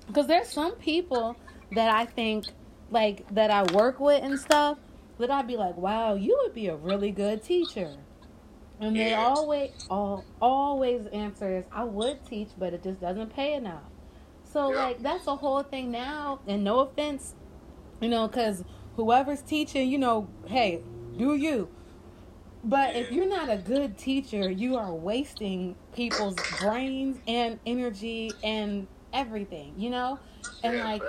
because 0.06 0.26
there's 0.26 0.48
some 0.48 0.72
people 0.72 1.36
that 1.72 1.92
I 1.92 2.04
think, 2.06 2.46
like, 2.90 3.26
that 3.34 3.50
I 3.50 3.64
work 3.72 3.98
with 3.98 4.22
and 4.22 4.38
stuff, 4.38 4.78
that 5.18 5.30
I'd 5.30 5.46
be 5.46 5.56
like, 5.56 5.76
wow, 5.76 6.14
you 6.14 6.38
would 6.42 6.54
be 6.54 6.68
a 6.68 6.76
really 6.76 7.10
good 7.10 7.42
teacher. 7.42 7.96
And 8.80 8.98
they 8.98 9.10
Yeah. 9.10 9.16
always, 9.16 9.70
all, 9.88 10.28
always 10.40 11.06
answer 11.08 11.58
is, 11.58 11.66
I 11.72 11.84
would 11.84 12.24
teach, 12.24 12.52
but 12.56 12.74
it 12.74 12.82
just 12.82 13.00
doesn't 13.00 13.34
pay 13.34 13.54
enough. 13.54 13.92
So, 14.44 14.70
Yeah. 14.70 14.76
like, 14.76 15.02
that's 15.02 15.24
the 15.26 15.36
whole 15.36 15.62
thing 15.62 15.90
now. 15.90 16.40
And 16.46 16.64
no 16.64 16.80
offense, 16.80 17.34
you 18.00 18.08
know, 18.08 18.28
because 18.28 18.64
whoever's 18.94 19.42
teaching, 19.42 19.90
you 19.90 19.98
know, 19.98 20.30
hey, 20.46 20.82
do 21.16 21.34
you. 21.36 21.70
But 22.64 22.96
if 22.96 23.10
you're 23.12 23.28
not 23.28 23.50
a 23.50 23.58
good 23.58 23.98
teacher, 23.98 24.50
you 24.50 24.76
are 24.76 24.94
wasting 24.94 25.76
people's 25.92 26.42
brains 26.44 27.20
and 27.26 27.60
energy 27.66 28.38
and 28.42 28.88
everything, 29.16 29.74
you 29.76 29.90
know? 29.90 30.18
And 30.62 30.78
like, 30.78 31.02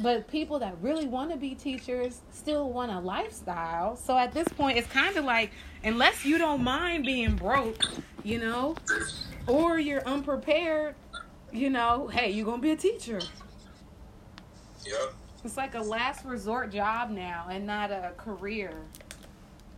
but 0.00 0.28
people 0.28 0.58
that 0.60 0.76
really 0.80 1.06
want 1.06 1.30
to 1.32 1.36
be 1.36 1.54
teachers 1.54 2.20
still 2.32 2.70
want 2.70 2.92
a 2.92 3.00
lifestyle. 3.00 3.96
So 3.96 4.16
at 4.16 4.32
this 4.32 4.46
point, 4.48 4.78
it's 4.78 4.88
kind 4.88 5.16
of 5.16 5.24
like, 5.24 5.50
unless 5.82 6.24
you 6.24 6.38
don't 6.38 6.62
mind 6.62 7.04
being 7.04 7.34
broke, 7.34 7.82
you 8.22 8.38
know, 8.38 8.76
or 9.46 9.78
you're 9.78 10.06
unprepared, 10.06 10.94
you 11.52 11.70
know, 11.70 12.06
hey, 12.08 12.30
you're 12.30 12.44
going 12.44 12.58
to 12.60 12.62
be 12.62 12.70
a 12.70 12.76
teacher. 12.76 13.20
Yep. 14.86 15.14
It's 15.44 15.56
like 15.56 15.74
a 15.74 15.80
last 15.80 16.24
resort 16.24 16.70
job 16.72 17.10
now 17.10 17.46
and 17.50 17.66
not 17.66 17.90
a 17.90 18.12
career. 18.16 18.74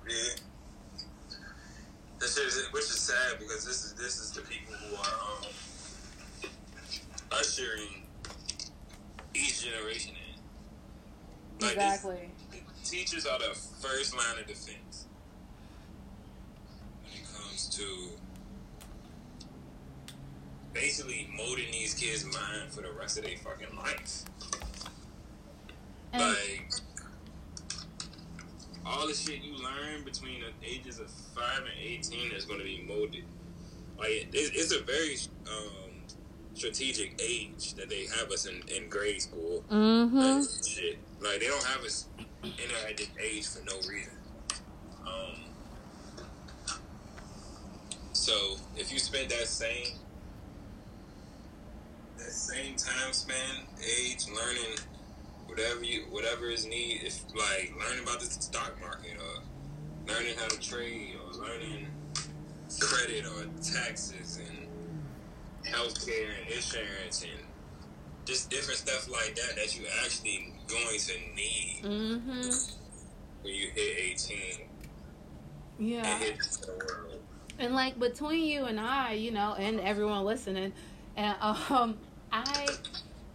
Yeah. 0.09 0.14
This 2.18 2.37
is, 2.39 2.68
which 2.72 2.84
is 2.84 2.99
sad 2.99 3.39
because 3.39 3.64
this 3.64 3.84
is 3.84 3.93
this 3.95 4.18
is 4.18 4.30
the 4.32 4.41
people 4.43 4.74
who 4.74 4.97
are 4.97 5.20
um, 5.30 6.51
ushering 7.32 8.07
each 9.34 9.64
generation 9.64 10.14
in. 10.14 11.66
Like, 11.66 11.74
this- 11.74 11.84
Exactly. 11.84 12.30
Teachers 13.07 13.26
are 13.26 13.38
the 13.38 13.54
first 13.54 14.16
line 14.16 14.38
of 14.40 14.46
defense 14.46 15.07
when 17.04 17.12
it 17.14 17.24
comes 17.32 17.68
to 17.68 17.84
basically 20.72 21.28
molding 21.36 21.70
these 21.70 21.94
kids' 21.94 22.24
mind 22.24 22.70
for 22.70 22.82
the 22.82 22.90
rest 22.92 23.16
of 23.16 23.24
their 23.24 23.36
fucking 23.36 23.76
life. 23.76 24.24
And 26.12 26.22
like 26.22 26.70
all 28.84 29.07
the 29.07 29.14
shit 29.14 29.42
you 29.42 29.54
learn 29.54 30.04
between 30.04 30.40
the 30.40 30.68
ages 30.68 30.98
of 30.98 31.09
five 31.09 31.61
and 31.61 31.78
eighteen 31.80 32.32
is 32.32 32.44
going 32.44 32.59
to 32.59 32.64
be 32.64 32.84
molded. 32.88 33.24
Like 33.98 34.28
it's 34.32 34.72
a 34.72 34.80
very 34.80 35.16
um, 35.46 35.92
strategic 36.54 37.20
age 37.22 37.74
that 37.74 37.88
they 37.88 38.07
have 38.18 38.30
us 38.32 38.46
in, 38.46 38.62
in 38.74 38.88
grade 38.88 39.22
school. 39.22 39.64
mm-hmm. 39.70 40.18
Like, 40.18 40.48
shit, 40.66 40.98
like 41.20 41.40
they 41.40 41.46
don't 41.46 41.64
have 41.64 41.84
us 41.84 42.07
in 42.43 42.51
at 42.89 42.97
this 42.97 43.09
age 43.22 43.47
for 43.47 43.64
no 43.64 43.76
reason. 43.89 44.12
Um, 45.07 45.47
So 48.26 48.57
if 48.76 48.93
you 48.93 48.99
spend 48.99 49.30
that 49.30 49.47
same 49.47 49.99
that 52.18 52.32
same 52.32 52.74
time 52.74 53.12
span, 53.12 53.66
age, 53.78 54.26
learning 54.26 54.78
whatever 55.47 55.84
you 55.84 56.07
whatever 56.11 56.51
is 56.51 56.66
need, 56.66 57.03
if 57.05 57.22
like 57.37 57.72
learning 57.78 58.03
about 58.03 58.18
the 58.18 58.26
stock 58.26 58.74
market 58.80 59.12
or 59.16 60.12
learning 60.12 60.34
how 60.39 60.49
to 60.49 60.59
trade 60.59 61.14
or 61.24 61.41
learning 61.41 61.87
credit 62.80 63.24
or 63.26 63.45
taxes 63.62 64.41
and 64.41 64.66
healthcare 65.64 66.30
and 66.43 66.51
insurance 66.51 67.22
and 67.22 67.45
just 68.27 68.51
different 68.51 68.79
stuff 68.79 69.09
like 69.09 69.35
that 69.37 69.57
that 69.57 69.79
you 69.79 69.87
actually 70.05 70.53
going 70.68 70.99
to 70.99 71.12
need 71.35 71.81
Mm-hmm. 71.85 72.51
when 73.43 73.55
you 73.55 73.68
hit 73.74 73.99
18 74.29 74.68
Yeah. 75.79 76.07
and 76.07 76.22
hit 76.24 76.39
the 76.61 76.72
world. 76.72 77.20
And 77.59 77.74
like 77.74 77.99
between 77.99 78.45
you 78.45 78.64
and 78.64 78.79
I, 78.79 79.12
you 79.12 79.31
know, 79.31 79.55
and 79.59 79.81
everyone 79.81 80.24
listening, 80.24 80.72
and 81.16 81.37
um, 81.41 81.97
I, 82.33 82.66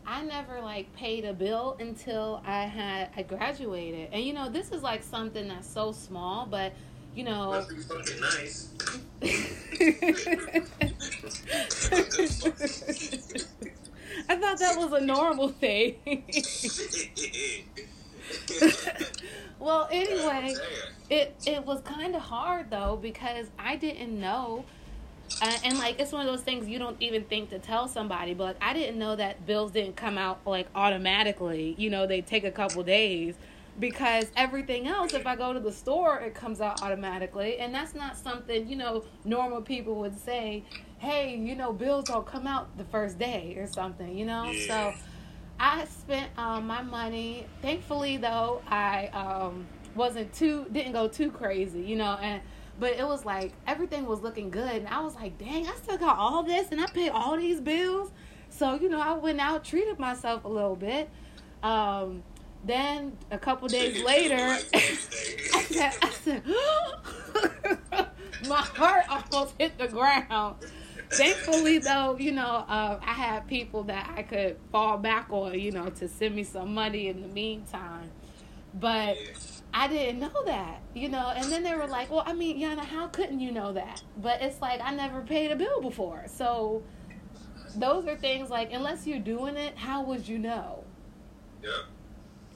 I 0.05 0.21
never 0.23 0.61
like 0.61 0.93
paid 0.95 1.25
a 1.25 1.33
bill 1.33 1.77
until 1.79 2.41
I 2.45 2.63
had 2.65 3.09
I 3.17 3.23
graduated, 3.23 4.09
and 4.11 4.23
you 4.23 4.33
know, 4.33 4.49
this 4.49 4.71
is 4.71 4.83
like 4.83 5.01
something 5.03 5.47
that's 5.47 5.67
so 5.67 5.91
small, 5.91 6.45
but 6.45 6.73
you 7.15 7.23
know. 7.23 7.51
Must 7.51 7.69
be 7.69 7.77
fucking 7.77 8.19
nice. 8.19 8.69
I 14.29 14.35
thought 14.35 14.59
that 14.59 14.77
was 14.77 14.93
a 14.93 15.01
normal 15.01 15.49
thing. 15.49 15.95
well, 19.59 19.87
anyway, 19.91 20.55
it 21.09 21.35
it 21.45 21.65
was 21.65 21.81
kind 21.81 22.15
of 22.15 22.21
hard 22.21 22.69
though 22.69 22.97
because 23.01 23.47
I 23.57 23.75
didn't 23.75 24.19
know, 24.19 24.65
uh, 25.41 25.57
and 25.63 25.77
like 25.77 25.99
it's 25.99 26.11
one 26.11 26.25
of 26.25 26.31
those 26.31 26.43
things 26.43 26.67
you 26.67 26.79
don't 26.79 26.97
even 27.01 27.23
think 27.23 27.49
to 27.49 27.59
tell 27.59 27.87
somebody. 27.87 28.33
But 28.33 28.43
like, 28.43 28.57
I 28.61 28.73
didn't 28.73 28.97
know 28.99 29.15
that 29.15 29.45
bills 29.45 29.71
didn't 29.71 29.95
come 29.95 30.17
out 30.17 30.39
like 30.45 30.67
automatically. 30.75 31.75
You 31.77 31.89
know, 31.89 32.07
they 32.07 32.21
take 32.21 32.43
a 32.43 32.51
couple 32.51 32.83
days 32.83 33.35
because 33.79 34.31
everything 34.35 34.87
else, 34.87 35.13
if 35.13 35.25
I 35.25 35.35
go 35.35 35.53
to 35.53 35.59
the 35.59 35.71
store, 35.71 36.19
it 36.19 36.35
comes 36.35 36.61
out 36.61 36.81
automatically, 36.81 37.57
and 37.57 37.73
that's 37.73 37.93
not 37.95 38.17
something 38.17 38.67
you 38.67 38.75
know 38.75 39.03
normal 39.25 39.61
people 39.61 39.95
would 39.95 40.19
say. 40.19 40.63
Hey, 41.01 41.35
you 41.35 41.55
know, 41.55 41.73
bills 41.73 42.05
don't 42.05 42.25
come 42.25 42.45
out 42.45 42.77
the 42.77 42.85
first 42.85 43.17
day 43.17 43.55
or 43.57 43.65
something. 43.67 44.15
You 44.15 44.25
know, 44.25 44.51
Yeah. 44.51 44.67
so. 44.67 44.93
I 45.63 45.85
spent 45.85 46.31
um, 46.39 46.65
my 46.65 46.81
money. 46.81 47.45
Thankfully, 47.61 48.17
though, 48.17 48.63
I 48.67 49.07
um, 49.09 49.67
wasn't 49.93 50.33
too 50.33 50.65
didn't 50.71 50.93
go 50.93 51.07
too 51.07 51.29
crazy, 51.29 51.81
you 51.81 51.95
know. 51.95 52.17
And 52.19 52.41
but 52.79 52.93
it 52.93 53.05
was 53.05 53.25
like 53.25 53.51
everything 53.67 54.07
was 54.07 54.21
looking 54.21 54.49
good, 54.49 54.73
and 54.73 54.87
I 54.87 55.01
was 55.01 55.13
like, 55.13 55.37
dang, 55.37 55.67
I 55.67 55.75
still 55.75 55.99
got 55.99 56.17
all 56.17 56.41
this, 56.41 56.69
and 56.71 56.81
I 56.81 56.87
paid 56.87 57.09
all 57.09 57.37
these 57.37 57.61
bills. 57.61 58.09
So 58.49 58.73
you 58.73 58.89
know, 58.89 58.99
I 58.99 59.13
went 59.13 59.39
out, 59.39 59.63
treated 59.63 59.99
myself 59.99 60.45
a 60.45 60.47
little 60.47 60.75
bit. 60.75 61.11
Um, 61.61 62.23
then 62.65 63.15
a 63.29 63.37
couple 63.37 63.67
days 63.67 64.03
later, 64.03 64.57
I 64.73 65.63
said, 65.69 65.93
I 66.01 66.09
said, 66.23 66.43
my 68.47 68.61
heart 68.61 69.05
almost 69.09 69.53
hit 69.59 69.77
the 69.77 69.87
ground. 69.87 70.55
Thankfully, 71.13 71.77
though, 71.79 72.17
you 72.17 72.31
know, 72.31 72.65
uh, 72.67 72.99
I 73.01 73.13
had 73.13 73.47
people 73.47 73.83
that 73.83 74.13
I 74.15 74.23
could 74.23 74.57
fall 74.71 74.97
back 74.97 75.27
on, 75.29 75.59
you 75.59 75.71
know, 75.71 75.89
to 75.89 76.07
send 76.07 76.35
me 76.35 76.43
some 76.43 76.73
money 76.73 77.07
in 77.07 77.21
the 77.21 77.27
meantime. 77.27 78.11
But 78.73 79.17
I 79.73 79.87
didn't 79.87 80.19
know 80.19 80.43
that, 80.45 80.81
you 80.93 81.09
know. 81.09 81.33
And 81.35 81.51
then 81.51 81.63
they 81.63 81.75
were 81.75 81.87
like, 81.87 82.09
"Well, 82.09 82.23
I 82.25 82.33
mean, 82.33 82.57
Yana, 82.59 82.85
how 82.85 83.07
couldn't 83.07 83.41
you 83.41 83.51
know 83.51 83.73
that?" 83.73 84.01
But 84.17 84.41
it's 84.41 84.61
like 84.61 84.79
I 84.81 84.95
never 84.95 85.21
paid 85.21 85.51
a 85.51 85.55
bill 85.57 85.81
before, 85.81 86.23
so 86.27 86.81
those 87.75 88.05
are 88.07 88.15
things 88.15 88.49
like 88.49 88.71
unless 88.71 89.07
you're 89.07 89.19
doing 89.19 89.57
it, 89.57 89.77
how 89.77 90.03
would 90.03 90.27
you 90.27 90.37
know? 90.37 90.83
Yep. 91.63 91.71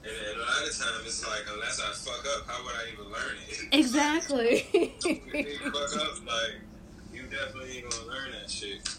And 0.03 0.14
then 0.14 0.36
a 0.36 0.39
lot 0.39 0.70
of 0.70 0.78
times 0.78 1.06
it's 1.06 1.28
like, 1.28 1.43
unless 1.51 1.82
I 1.82 1.91
fuck 1.91 2.26
up, 2.38 2.47
how 2.47 2.64
would 2.64 2.76
I 2.76 2.91
even 2.93 3.12
learn 3.12 3.36
it? 3.49 3.60
Exactly. 3.72 4.68
if 4.74 5.64
you 5.64 5.72
fuck 5.72 5.95
up, 5.95 6.26
like, 6.28 6.62
definitely 7.30 7.78
ain't 7.78 7.90
gonna 7.90 8.08
learn 8.08 8.32
that 8.32 8.50
shit. 8.50 8.98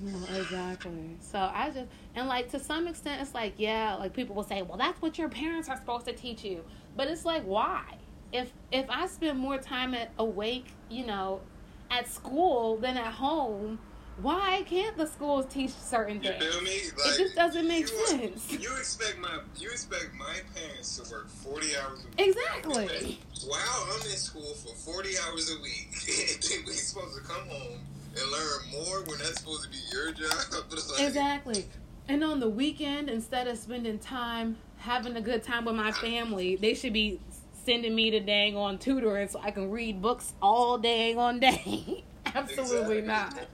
No, 0.00 0.18
exactly. 0.36 1.16
So 1.20 1.38
I 1.38 1.70
just 1.70 1.88
and 2.14 2.28
like 2.28 2.50
to 2.50 2.58
some 2.58 2.86
extent, 2.86 3.22
it's 3.22 3.34
like 3.34 3.54
yeah, 3.56 3.94
like 3.94 4.12
people 4.12 4.34
will 4.34 4.44
say, 4.44 4.62
well, 4.62 4.76
that's 4.76 5.00
what 5.00 5.18
your 5.18 5.28
parents 5.28 5.68
are 5.68 5.76
supposed 5.76 6.06
to 6.06 6.12
teach 6.12 6.44
you, 6.44 6.64
but 6.96 7.08
it's 7.08 7.24
like 7.24 7.42
why? 7.44 7.98
If 8.32 8.52
if 8.72 8.86
I 8.90 9.06
spend 9.06 9.38
more 9.38 9.58
time 9.58 9.94
at 9.94 10.10
awake, 10.18 10.66
you 10.90 11.06
know, 11.06 11.40
at 11.90 12.08
school 12.08 12.76
than 12.76 12.96
at 12.96 13.12
home, 13.12 13.78
why 14.22 14.62
can't 14.66 14.96
the 14.96 15.06
schools 15.06 15.46
teach 15.50 15.70
certain 15.70 16.22
You 16.22 16.30
things? 16.30 16.44
feel 16.44 16.62
me? 16.62 16.70
It 16.70 17.18
just 17.18 17.34
doesn't 17.34 17.66
make 17.66 17.90
you, 17.90 18.06
sense. 18.06 18.52
You 18.52 18.76
expect 18.76 19.18
my 19.18 19.40
you 19.58 19.70
expect 19.70 20.10
my 20.18 20.36
parents 20.54 20.98
to 20.98 21.10
work 21.10 21.28
forty 21.28 21.76
hours 21.76 22.04
a 22.04 22.08
week. 22.08 22.28
Exactly. 22.28 23.18
Wow, 23.48 23.84
I'm 23.92 24.00
in 24.02 24.16
school 24.16 24.54
for 24.54 24.74
forty 24.74 25.14
hours 25.26 25.50
a 25.50 25.60
week. 25.62 25.88
and 26.32 26.42
then 26.42 26.58
we 26.66 26.72
supposed 26.72 27.16
to 27.16 27.22
come 27.22 27.48
home 27.48 27.80
and 28.16 28.30
learn 28.30 28.60
more 28.72 29.02
when 29.04 29.18
that's 29.18 29.40
supposed 29.40 29.64
to 29.64 29.70
be 29.70 29.78
your 29.92 30.12
job. 30.12 30.30
Like, 30.70 31.00
Exactly. 31.08 31.66
And 32.08 32.22
on 32.22 32.38
the 32.40 32.48
weekend, 32.48 33.08
instead 33.08 33.48
of 33.48 33.56
spending 33.58 33.98
time 33.98 34.56
having 34.78 35.16
a 35.16 35.20
good 35.20 35.42
time 35.42 35.64
with 35.64 35.74
my 35.74 35.90
family, 35.92 36.56
they 36.56 36.74
should 36.74 36.92
be 36.92 37.18
sending 37.64 37.94
me 37.94 38.10
to 38.10 38.20
dang 38.20 38.56
on 38.56 38.78
tutoring 38.78 39.28
so 39.28 39.40
I 39.42 39.50
can 39.50 39.70
read 39.70 40.02
books 40.02 40.34
all 40.42 40.78
day 40.78 41.14
on 41.14 41.40
day. 41.40 42.04
Absolutely 42.26 42.98
Exactly. 42.98 43.40
not. 43.40 43.48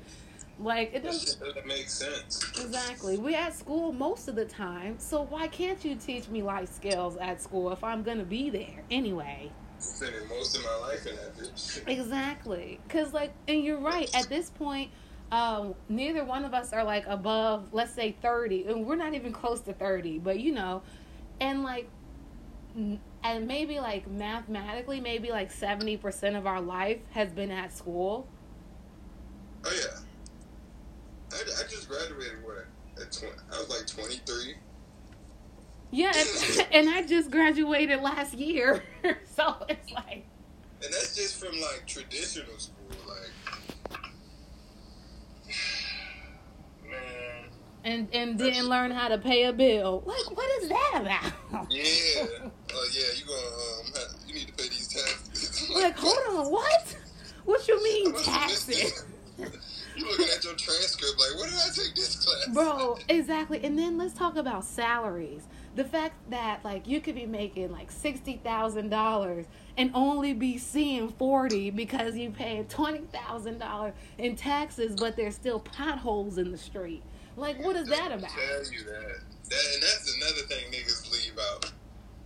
Like 0.61 0.93
it 0.93 1.03
doesn't 1.03 1.67
make 1.67 1.89
sense. 1.89 2.45
exactly. 2.61 3.17
We 3.17 3.35
at 3.35 3.55
school 3.55 3.93
most 3.93 4.29
of 4.29 4.35
the 4.35 4.45
time, 4.45 4.99
so 4.99 5.23
why 5.23 5.49
can't 5.49 5.83
you 5.83 5.95
teach 5.95 6.29
me 6.29 6.43
life 6.43 6.71
skills 6.71 7.17
at 7.17 7.41
school 7.41 7.73
if 7.73 7.83
I'm 7.83 8.03
gonna 8.03 8.25
be 8.25 8.51
there 8.51 8.85
anyway? 8.91 9.51
Spending 9.79 10.29
most 10.29 10.57
of 10.59 10.65
my 10.65 10.77
life 10.89 11.07
in 11.07 11.17
that 11.17 11.35
bitch. 11.35 11.89
Exactly. 11.89 12.79
Cause 12.91 13.15
like, 13.15 13.33
and 13.49 13.65
you're 13.65 13.79
right. 13.79 14.15
At 14.15 14.29
this 14.29 14.51
point, 14.51 14.91
um, 15.33 15.75
neither 15.89 16.25
one 16.27 16.45
of 16.45 16.53
us 16.53 16.75
are 16.75 16.85
like 16.85 17.07
above, 17.07 17.73
let's 17.73 17.95
say 17.95 18.15
thirty, 18.21 18.67
and 18.67 18.85
we're 18.85 18.97
not 18.97 19.15
even 19.15 19.33
close 19.33 19.61
to 19.63 19.73
thirty. 19.73 20.19
But 20.19 20.41
you 20.41 20.53
know, 20.53 20.83
and 21.41 21.63
like, 21.63 21.89
and 22.77 23.47
maybe 23.47 23.81
like 23.81 24.07
mathematically, 24.11 25.01
maybe 25.01 25.31
like 25.31 25.51
seventy 25.51 25.97
percent 25.97 26.37
of 26.37 26.47
our 26.47 26.61
life 26.61 26.99
has 27.13 27.33
been 27.33 27.51
at 27.51 27.73
school. 27.73 28.29
Oh 29.65 29.73
yeah. 29.73 30.01
I, 31.33 31.63
I 31.65 31.69
just 31.69 31.89
graduated 31.89 32.45
what 32.45 32.59
at. 32.59 32.67
I 33.53 33.59
was 33.59 33.69
like 33.71 33.87
twenty 33.87 34.21
three. 34.27 34.55
Yeah, 35.91 36.13
and, 36.15 36.67
and 36.73 36.89
I 36.91 37.07
just 37.07 37.31
graduated 37.31 38.01
last 38.01 38.35
year, 38.35 38.83
so 39.35 39.57
it's 39.69 39.91
like, 39.93 40.27
And 40.83 40.93
that's 40.93 41.17
just 41.17 41.37
from 41.43 41.61
like 41.61 41.85
traditional 41.87 42.59
school, 42.59 42.77
like 43.09 43.99
man. 46.91 47.45
and 47.85 48.09
and 48.13 48.39
didn't 48.39 48.69
learn 48.69 48.91
how 48.91 49.09
to 49.09 49.19
pay 49.19 49.45
a 49.45 49.53
bill. 49.53 50.03
Like, 50.07 50.37
what 50.37 50.63
is 50.63 50.69
that 50.69 51.01
about? 51.01 51.67
Yeah. 51.71 51.83
Oh 52.73 52.89
yeah, 52.93 53.03
you 53.17 53.25
gonna 53.27 53.39
um 53.39 53.87
have, 53.95 54.29
you 54.29 54.35
need 54.35 54.47
to 54.47 54.53
pay 54.55 54.69
these 54.69 54.89
taxes. 54.89 55.71
Like, 55.75 55.97
hold 55.97 56.19
on, 56.39 56.53
what? 56.53 56.97
What 57.45 57.67
you 57.67 57.83
mean 57.83 58.15
taxes? 58.23 59.05
You 60.01 60.11
looking 60.11 60.27
at 60.35 60.45
your 60.45 60.55
transcript 60.55 61.19
like, 61.19 61.39
what 61.39 61.51
did 61.51 61.59
I 61.59 61.69
take 61.73 61.95
this 61.95 62.17
class? 62.17 62.55
Bro, 62.55 62.99
exactly. 63.09 63.63
And 63.65 63.79
then 63.79 63.99
let's 63.99 64.15
talk 64.15 64.37
about 64.37 64.65
salaries. 64.65 65.43
The 65.77 65.85
fact 65.85 66.15
that 66.31 66.65
like 66.65 66.87
you 66.89 67.01
could 67.01 67.15
be 67.15 67.27
making 67.27 67.71
like 67.71 67.91
sixty 67.91 68.41
thousand 68.43 68.89
dollars 68.89 69.47
and 69.77 69.91
only 69.95 70.33
be 70.33 70.59
seeing 70.59 71.09
forty 71.11 71.71
because 71.71 72.17
you 72.17 72.31
paid 72.31 72.69
twenty 72.69 73.07
thousand 73.13 73.59
dollars 73.59 73.95
in 74.19 74.35
taxes, 74.37 74.97
but 74.99 75.17
there's 75.17 75.35
still 75.35 75.61
potholes 75.61 76.39
in 76.39 76.51
the 76.51 76.59
street. 76.59 77.03
Like, 77.37 77.63
what 77.65 77.77
is 77.77 77.89
that 77.89 78.11
about? 78.13 78.31
Tell 78.31 78.73
you 78.73 78.85
that. 78.85 79.21
that. 79.49 79.75
And 79.75 79.83
that's 79.83 80.17
another 80.17 80.47
thing 80.49 80.73
niggas 80.73 81.11
leave 81.13 81.39
out. 81.53 81.73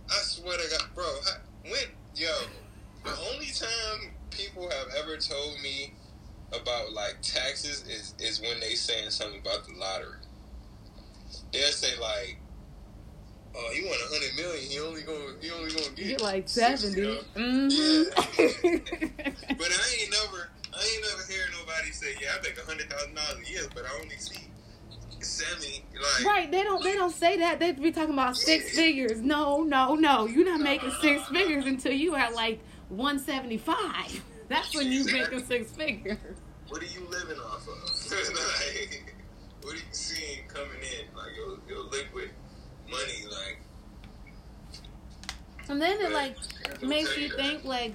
I 0.09 0.17
swear 0.21 0.57
to 0.57 0.69
God, 0.71 0.89
bro. 0.95 1.05
I, 1.05 1.69
when 1.69 1.85
yo, 2.15 2.31
the 3.03 3.11
only 3.31 3.51
time 3.51 4.11
people 4.31 4.69
have 4.69 4.87
ever 5.03 5.17
told 5.17 5.61
me 5.61 5.93
about 6.53 6.93
like 6.93 7.17
taxes 7.21 7.83
is 7.87 8.13
is 8.19 8.41
when 8.41 8.59
they 8.59 8.75
saying 8.75 9.09
something 9.09 9.39
about 9.41 9.65
the 9.67 9.73
lottery. 9.73 10.17
They'll 11.51 11.71
say 11.71 11.97
like, 11.99 12.37
"Oh, 13.55 13.71
he 13.73 13.83
won 13.83 13.93
a 13.93 14.07
hundred 14.13 14.35
million. 14.35 14.69
He 14.69 14.79
only 14.79 15.01
gonna 15.01 15.33
he 15.41 15.51
only 15.51 15.69
gonna 15.71 15.89
get 15.95 16.05
You're 16.05 16.19
like 16.19 16.47
60, 16.47 16.87
seventy. 16.87 17.01
yo." 17.01 17.17
Mm-hmm. 17.35 18.75
But 19.57 19.67
I 19.71 20.01
ain't 20.01 20.11
never, 20.11 20.49
I 20.73 20.83
ain't 20.83 21.03
never 21.09 21.31
hear 21.31 21.43
nobody 21.59 21.91
say, 21.91 22.13
"Yeah, 22.21 22.33
I 22.37 22.41
make 22.43 22.57
a 22.57 22.65
hundred 22.65 22.89
thousand 22.89 23.15
dollars 23.15 23.47
a 23.47 23.51
year," 23.51 23.63
but 23.73 23.85
I 23.85 24.01
only 24.01 24.17
see 24.17 24.47
seventy. 25.21 25.83
Like, 25.93 26.25
Right, 26.25 26.51
they 26.51 26.63
don't 26.63 26.83
they 26.83 26.93
don't 26.93 27.13
say 27.13 27.37
that. 27.39 27.59
They 27.59 27.71
be 27.71 27.91
talking 27.91 28.13
about 28.13 28.35
six 28.37 28.75
figures. 28.75 29.21
No, 29.21 29.63
no, 29.63 29.95
no. 29.95 30.25
You're 30.27 30.45
not 30.45 30.59
making 30.59 30.91
six 31.01 31.25
figures 31.29 31.65
until 31.65 31.93
you 31.93 32.15
at 32.15 32.33
like 32.33 32.59
one 32.89 33.19
seventy 33.19 33.57
five. 33.57 34.21
That's 34.47 34.75
when 34.75 34.91
you 34.91 35.05
make 35.05 35.31
a 35.31 35.43
six 35.43 35.71
figure. 35.71 36.19
What 36.69 36.81
are 36.81 36.85
you 36.85 37.07
living 37.09 37.39
off 37.39 37.67
of? 37.67 37.77
like, 38.11 39.13
what 39.61 39.73
are 39.73 39.77
you 39.77 39.83
seeing 39.91 40.47
coming 40.47 40.79
in? 40.79 41.15
Like 41.15 41.35
your, 41.35 41.57
your 41.67 41.83
liquid 41.89 42.29
money, 42.89 43.25
like. 43.29 43.59
And 45.67 45.81
then 45.81 45.99
it 45.99 46.11
like 46.11 46.37
makes 46.81 47.17
you 47.17 47.29
think 47.29 47.63
like, 47.63 47.93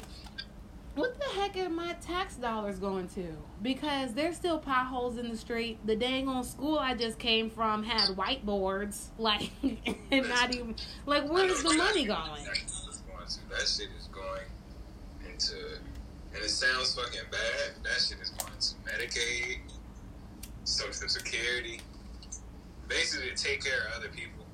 what 0.97 1.19
the 1.21 1.27
heck 1.27 1.57
are 1.57 1.69
my 1.69 1.95
tax 1.95 2.35
dollars 2.35 2.79
going 2.79 3.09
to? 3.11 3.37
Because 3.63 4.13
there's 4.13 4.37
still 4.37 4.59
potholes 4.59 5.19
in 5.19 5.31
the 5.31 5.37
street. 5.37 5.79
The 5.85 5.95
dang 5.95 6.29
on 6.29 6.43
school 6.45 6.79
I 6.79 6.95
just 6.95 7.19
came 7.19 7.49
from 7.49 7.85
had 7.85 8.17
whiteboards, 8.17 9.07
like, 9.19 9.51
and 9.63 10.29
not 10.29 10.55
even 10.55 10.75
like 11.07 11.29
where's 11.29 11.63
the 11.63 11.75
money 11.75 12.07
going? 12.07 12.45
That 12.45 13.61
shit 13.61 13.89
is 13.97 14.09
going 14.11 14.43
into, 15.25 15.79
and 16.41 16.47
it 16.47 16.53
sounds 16.53 16.95
fucking 16.95 17.21
bad. 17.31 17.85
That 17.85 18.01
shit 18.01 18.19
is 18.21 18.31
going 18.31 18.53
to 18.59 18.75
Medicaid, 18.89 19.59
Social 20.65 21.09
Security, 21.09 21.81
basically 22.89 23.29
to 23.29 23.37
take 23.37 23.63
care 23.63 23.89
of 23.89 23.99
other 23.99 24.09
people. 24.09 24.47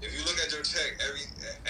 If 0.00 0.12
you 0.12 0.24
look 0.24 0.36
at 0.44 0.50
your 0.50 0.62
check, 0.62 0.98
every 1.06 1.20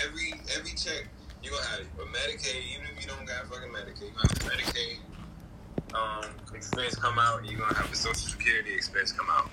every 0.03 0.33
every 0.57 0.71
check 0.71 1.07
you 1.43 1.51
gonna 1.51 1.67
have 1.67 1.81
a 1.81 2.09
Medicaid, 2.09 2.63
even 2.73 2.87
if 2.97 3.05
you 3.05 3.11
don't 3.11 3.27
got 3.27 3.47
fucking 3.49 3.69
Medicaid, 3.69 4.09
you 4.09 4.13
gonna 4.17 4.29
have 4.29 4.53
Medicaid 4.53 4.99
um, 5.95 6.31
expense 6.55 6.95
come 6.95 7.19
out, 7.19 7.45
you're 7.45 7.61
gonna 7.61 7.75
have 7.75 7.93
a 7.93 7.97
Social 7.97 8.15
Security 8.15 8.73
expense 8.73 9.13
come 9.13 9.29
out. 9.29 9.51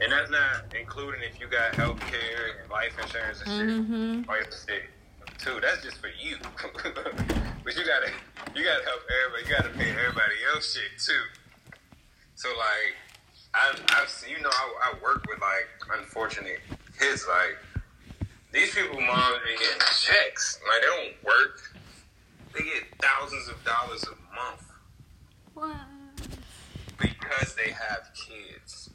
And 0.00 0.12
that's 0.12 0.30
not 0.30 0.66
including 0.78 1.22
if 1.22 1.40
you 1.40 1.48
got 1.48 1.74
health 1.74 1.98
care 2.00 2.60
and 2.62 2.70
life 2.70 2.92
insurance 3.02 3.42
and 3.44 3.48
shit. 3.48 3.80
Mm-hmm. 3.80 4.30
Or 4.30 4.36
your 4.36 4.44
shit 4.44 4.84
too. 5.44 5.60
That's 5.60 5.82
just 5.82 5.98
for 5.98 6.08
you. 6.08 6.36
but 7.64 7.76
you 7.76 7.84
gotta 7.84 8.10
you 8.56 8.64
gotta 8.64 8.84
help 8.84 9.02
everybody. 9.12 9.44
You 9.44 9.54
gotta 9.54 9.68
pay 9.76 9.90
everybody 9.90 10.34
else 10.54 10.74
shit 10.74 10.98
too. 10.98 11.20
So 12.34 12.48
like 12.48 12.96
I've, 13.54 13.84
I've 13.90 14.24
you 14.28 14.42
know 14.42 14.50
I, 14.50 14.90
I 14.90 15.02
work 15.02 15.26
with 15.28 15.40
like 15.40 15.98
unfortunate 15.98 16.60
kids 16.98 17.26
like 17.28 17.58
these 18.52 18.74
people 18.74 19.00
moms 19.00 19.36
are 19.36 19.58
getting 19.58 19.80
checks 20.00 20.60
like 20.66 20.80
they 20.80 20.86
don't 20.86 21.24
work 21.24 21.60
they 22.54 22.64
get 22.64 22.84
thousands 23.00 23.48
of 23.48 23.62
dollars 23.64 24.04
a 24.04 24.34
month 24.34 24.70
what 25.54 25.76
because 26.98 27.54
they 27.56 27.70
have 27.70 28.10
kids 28.14 28.90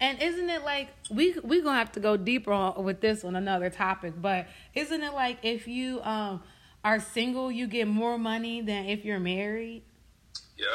and 0.00 0.20
isn't 0.20 0.48
it 0.48 0.64
like 0.64 0.88
we 1.10 1.34
we 1.42 1.62
gonna 1.62 1.78
have 1.78 1.92
to 1.92 2.00
go 2.00 2.16
deeper 2.16 2.52
on, 2.52 2.82
with 2.84 3.00
this 3.00 3.24
on 3.24 3.36
another 3.36 3.70
topic 3.70 4.14
but 4.20 4.46
isn't 4.74 5.02
it 5.02 5.12
like 5.12 5.38
if 5.42 5.68
you 5.68 6.00
um 6.02 6.42
are 6.82 6.98
single 6.98 7.50
you 7.50 7.66
get 7.66 7.86
more 7.86 8.18
money 8.18 8.60
than 8.60 8.86
if 8.86 9.04
you're 9.04 9.20
married 9.20 9.82
yep 10.56 10.68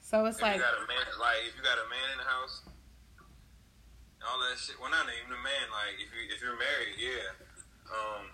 so 0.00 0.24
it's 0.26 0.38
if 0.38 0.42
like 0.42 0.56
you 0.56 0.60
got 0.60 0.74
a 0.74 0.86
man 0.86 1.06
like 1.20 1.36
if 1.48 1.56
you 1.56 1.62
got 1.62 1.78
a 1.78 1.88
man 1.88 2.12
in 2.12 2.18
the 2.18 2.24
house 2.24 2.62
all 4.28 4.38
that 4.44 4.60
shit. 4.60 4.76
Well, 4.76 4.92
not 4.92 5.08
even 5.08 5.32
a 5.32 5.40
man. 5.40 5.66
Like 5.72 5.96
if 5.96 6.12
you 6.12 6.28
if 6.28 6.38
you're 6.44 6.60
married, 6.60 7.00
yeah, 7.00 7.32
um, 7.88 8.28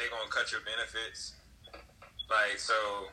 they 0.00 0.08
gonna 0.08 0.32
cut 0.32 0.48
your 0.48 0.64
benefits. 0.64 1.36
Like 2.32 2.56
so, 2.56 3.12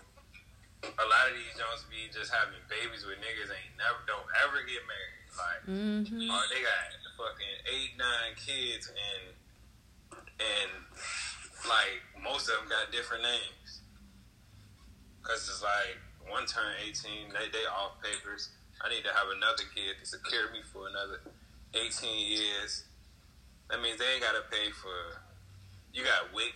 a 0.87 1.05
lot 1.05 1.27
of 1.27 1.35
these 1.35 1.51
Jones 1.59 1.83
be 1.91 2.07
just 2.07 2.31
having 2.31 2.63
babies 2.71 3.03
with 3.03 3.19
niggas 3.19 3.51
ain't 3.51 3.75
never 3.75 3.99
don't 4.07 4.27
ever 4.47 4.63
get 4.63 4.79
married. 4.87 5.18
Like, 5.39 5.61
mm-hmm. 5.71 6.27
or 6.27 6.43
they 6.51 6.61
got 6.61 6.99
fucking 7.15 7.55
eight 7.67 7.95
nine 7.99 8.31
kids 8.35 8.91
and 8.91 9.35
and 10.39 10.71
like 11.67 11.99
most 12.23 12.47
of 12.47 12.59
them 12.59 12.67
got 12.71 12.91
different 12.91 13.23
names. 13.23 13.83
Cause 15.23 15.47
it's 15.47 15.63
like 15.63 15.99
one 16.27 16.47
turn 16.47 16.75
eighteen, 16.83 17.31
they 17.31 17.47
they 17.51 17.63
off 17.67 17.99
papers. 18.03 18.51
I 18.79 18.87
need 18.87 19.03
to 19.03 19.11
have 19.11 19.27
another 19.35 19.67
kid 19.75 19.99
to 19.99 20.05
secure 20.07 20.47
me 20.55 20.63
for 20.63 20.87
another 20.87 21.19
18 21.75 21.91
years. 22.15 22.87
That 23.67 23.83
means 23.83 23.99
they 23.99 24.07
ain't 24.07 24.23
got 24.23 24.39
to 24.39 24.47
pay 24.47 24.71
for. 24.71 25.19
You 25.91 26.07
got 26.07 26.31
WIC, 26.31 26.55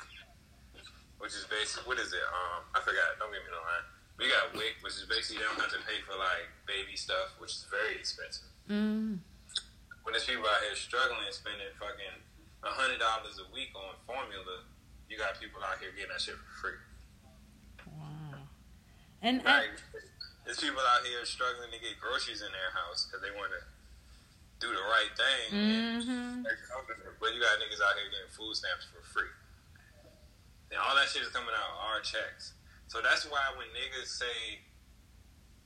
which 1.20 1.36
is 1.36 1.44
basically 1.52 1.84
what 1.84 2.00
is 2.00 2.16
it? 2.16 2.24
Um, 2.24 2.64
I 2.72 2.80
forgot. 2.80 3.20
Don't 3.20 3.28
give 3.36 3.44
me 3.44 3.52
the 3.52 3.60
line. 3.60 3.86
We 4.16 4.32
got 4.32 4.56
WIC, 4.56 4.80
which 4.82 4.96
is 4.96 5.06
basically 5.10 5.44
they 5.44 5.48
don't 5.52 5.60
have 5.60 5.74
to 5.76 5.84
pay 5.84 6.00
for 6.08 6.16
like 6.16 6.48
baby 6.64 6.96
stuff, 6.96 7.36
which 7.44 7.52
is 7.52 7.68
very 7.68 8.00
expensive. 8.00 8.53
Mm. 8.70 9.20
When 10.04 10.12
there's 10.12 10.26
people 10.26 10.44
out 10.48 10.64
here 10.64 10.76
struggling 10.76 11.32
spending 11.32 11.72
fucking 11.80 12.18
a 12.64 12.72
hundred 12.72 13.00
dollars 13.00 13.40
a 13.40 13.48
week 13.52 13.72
on 13.76 13.96
formula, 14.08 14.64
you 15.10 15.18
got 15.18 15.40
people 15.40 15.60
out 15.64 15.80
here 15.80 15.92
getting 15.96 16.12
that 16.12 16.22
shit 16.22 16.36
for 16.36 16.52
free. 16.60 16.80
Wow. 17.88 18.48
And 19.22 19.44
like, 19.44 19.80
there's 20.44 20.60
people 20.60 20.84
out 20.84 21.04
here 21.08 21.24
struggling 21.24 21.72
to 21.72 21.80
get 21.80 22.00
groceries 22.00 22.44
in 22.44 22.52
their 22.52 22.72
house 22.76 23.08
because 23.08 23.24
they 23.24 23.32
want 23.36 23.52
to 23.52 23.62
do 24.60 24.72
the 24.72 24.86
right 24.88 25.12
thing. 25.16 25.48
Mm-hmm. 25.52 26.44
But 26.44 27.30
you 27.36 27.40
got 27.40 27.60
niggas 27.60 27.84
out 27.84 27.96
here 28.00 28.08
getting 28.12 28.32
food 28.32 28.56
stamps 28.56 28.88
for 28.92 29.04
free. 29.04 29.32
And 30.72 30.80
all 30.80 30.96
that 30.96 31.08
shit 31.12 31.22
is 31.24 31.32
coming 31.32 31.52
out 31.52 31.70
of 31.76 31.80
our 31.80 32.00
checks. 32.00 32.56
So 32.88 33.00
that's 33.04 33.28
why 33.28 33.44
when 33.60 33.68
niggas 33.76 34.08
say 34.08 34.64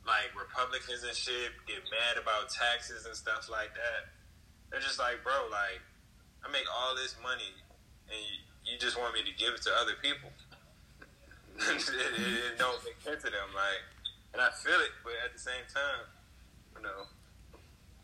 like 0.07 0.31
Republicans 0.33 1.03
and 1.03 1.15
shit 1.15 1.51
get 1.67 1.83
mad 1.91 2.15
about 2.15 2.49
taxes 2.49 3.05
and 3.05 3.13
stuff 3.13 3.51
like 3.51 3.75
that, 3.75 4.07
they're 4.71 4.81
just 4.81 4.97
like, 4.97 5.21
bro, 5.21 5.51
like 5.51 5.83
I 6.41 6.51
make 6.51 6.65
all 6.71 6.95
this 6.95 7.15
money 7.21 7.51
and 8.07 8.17
you, 8.17 8.73
you 8.73 8.79
just 8.79 8.97
want 8.97 9.13
me 9.13 9.21
to 9.21 9.33
give 9.35 9.53
it 9.53 9.61
to 9.67 9.71
other 9.75 9.99
people. 10.01 10.31
it, 11.59 11.75
it, 11.75 12.55
it 12.55 12.57
don't 12.57 12.79
make 12.85 12.95
sense 13.03 13.23
to 13.23 13.29
them, 13.29 13.51
like, 13.53 13.83
and 14.33 14.41
I 14.41 14.49
feel 14.55 14.79
it, 14.79 14.95
but 15.03 15.13
at 15.25 15.33
the 15.33 15.39
same 15.39 15.65
time, 15.73 16.07
you 16.75 16.81
know. 16.83 17.03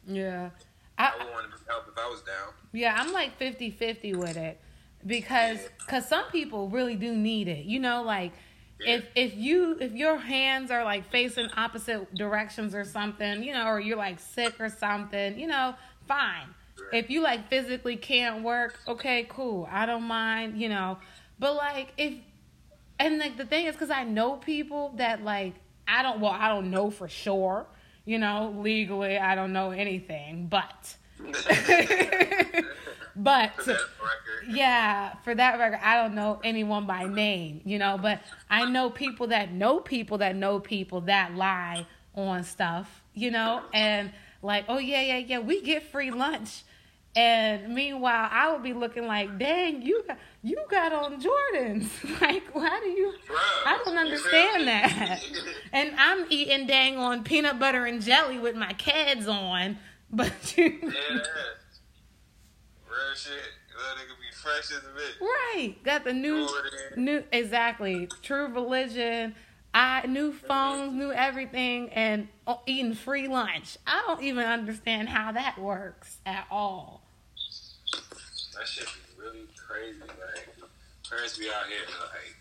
Yeah. 0.06 0.50
I, 0.98 1.12
I 1.14 1.24
would 1.24 1.32
want 1.32 1.46
to 1.52 1.72
help 1.72 1.86
if 1.88 1.98
I 1.98 2.08
was 2.10 2.22
down. 2.22 2.54
Yeah, 2.72 2.96
I'm 3.00 3.14
like 3.14 3.38
50 3.38 3.72
50 3.72 4.14
with 4.16 4.38
it 4.38 4.60
because 5.06 5.60
cause 5.88 6.08
some 6.08 6.26
people 6.32 6.70
really 6.70 6.96
do 6.96 7.16
need 7.16 7.48
it. 7.48 7.66
You 7.66 7.80
know, 7.80 8.04
like 8.04 8.34
yeah. 8.80 8.96
if 8.96 9.06
if 9.16 9.36
you 9.36 9.78
if 9.80 9.94
your 9.94 10.18
hands 10.18 10.72
are 10.72 10.84
like 10.84 11.10
facing 11.10 11.50
opposite 11.58 12.14
directions 12.16 12.76
or 12.76 12.84
something, 12.84 13.44
you 13.44 13.54
know, 13.54 13.68
or 13.68 13.80
you're 13.80 13.98
like 13.98 14.20
sick 14.20 14.60
or 14.60 14.70
something, 14.70 15.40
you 15.40 15.48
know, 15.48 15.76
fine. 16.08 16.48
If 16.92 17.10
you 17.10 17.22
like 17.22 17.50
physically 17.50 17.96
can't 17.96 18.44
work, 18.44 18.80
okay, 18.88 19.26
cool. 19.30 19.68
I 19.72 19.86
don't 19.86 20.04
mind, 20.04 20.60
you 20.60 20.70
know. 20.70 20.98
But 21.40 21.56
like 21.56 21.94
if 21.98 22.14
and 23.00 23.18
like 23.20 23.38
the 23.38 23.46
thing 23.46 23.66
is 23.66 23.76
cuz 23.76 23.90
I 23.90 24.04
know 24.04 24.38
people 24.38 24.94
that 24.98 25.24
like 25.24 25.56
I 25.88 26.04
don't 26.04 26.20
well, 26.20 26.32
I 26.32 26.48
don't 26.48 26.72
know 26.72 26.90
for 26.90 27.08
sure 27.08 27.68
you 28.06 28.20
know, 28.20 28.54
legally, 28.58 29.18
I 29.18 29.36
don't 29.36 29.54
know 29.54 29.72
anything, 29.72 30.48
but. 30.48 30.96
but 33.16 33.54
for 33.62 33.78
yeah, 34.48 35.16
for 35.24 35.34
that 35.36 35.60
record, 35.60 35.80
I 35.82 36.02
don't 36.02 36.16
know 36.16 36.40
anyone 36.44 36.86
by 36.86 37.06
name, 37.06 37.62
you 37.66 37.80
know, 37.80 37.98
but 38.02 38.22
I 38.50 38.70
know 38.70 38.90
people 38.90 39.28
that 39.28 39.52
know 39.52 39.80
people 39.80 40.18
that 40.20 40.36
know 40.36 40.60
people 40.60 41.02
that 41.02 41.36
lie 41.36 41.86
on 42.16 42.44
stuff, 42.44 43.04
you 43.14 43.32
know, 43.32 43.62
and 43.74 44.12
like, 44.42 44.66
oh 44.68 44.78
yeah, 44.78 45.02
yeah, 45.02 45.18
yeah, 45.18 45.40
we 45.40 45.62
get 45.62 45.84
free 45.84 46.12
lunch. 46.12 46.64
And 47.16 47.76
meanwhile, 47.76 48.28
I 48.32 48.52
would 48.52 48.64
be 48.64 48.74
looking 48.74 49.06
like, 49.06 49.38
dang, 49.38 49.84
you 49.84 50.04
got 50.08 50.18
you 50.42 50.58
got 50.70 50.92
on 50.94 51.22
Jordans. 51.22 51.88
like, 52.22 52.44
why 52.54 52.80
do 52.84 52.90
you? 52.90 53.14
I 53.66 53.80
don't 53.86 53.98
understand 53.98 54.68
that. 54.68 55.24
and 55.72 55.94
I'm 55.98 56.26
eating 56.30 56.66
dang 56.66 56.98
on 56.98 57.24
peanut 57.24 57.60
butter 57.60 57.86
and 57.86 58.02
jelly 58.02 58.40
with 58.40 58.56
my 58.56 58.74
kids 58.74 59.28
on, 59.28 59.78
but 60.12 60.58
you. 60.58 60.80
Yeah, 60.82 61.20
real 62.94 63.16
shit. 63.16 63.34
That 63.74 63.98
nigga 63.98 64.16
be 64.20 64.32
fresh 64.36 64.72
as 64.72 64.84
a 64.84 64.94
bitch. 64.94 65.20
Right, 65.20 65.76
got 65.84 66.04
the 66.04 66.14
new, 66.14 66.48
new 66.96 67.24
exactly 67.32 68.08
true 68.22 68.48
religion. 68.48 69.36
I 69.74 70.06
new 70.06 70.32
phones, 70.32 70.94
new 70.94 71.12
everything, 71.12 71.90
and 71.90 72.28
oh, 72.46 72.62
eating 72.68 72.94
free 72.94 73.28
lunch. 73.28 73.78
I 73.88 74.04
don't 74.06 74.22
even 74.22 74.46
understand 74.46 75.10
how 75.10 75.32
that 75.32 75.58
works 75.58 76.18
at 76.26 76.46
all. 76.52 77.02
That 78.56 78.68
shit 78.68 78.86
be 78.86 79.24
really 79.24 79.48
crazy. 79.58 80.00
Like 80.00 80.48
parents 81.10 81.38
be 81.38 81.48
out 81.48 81.66
here 81.68 81.88
like 82.14 82.36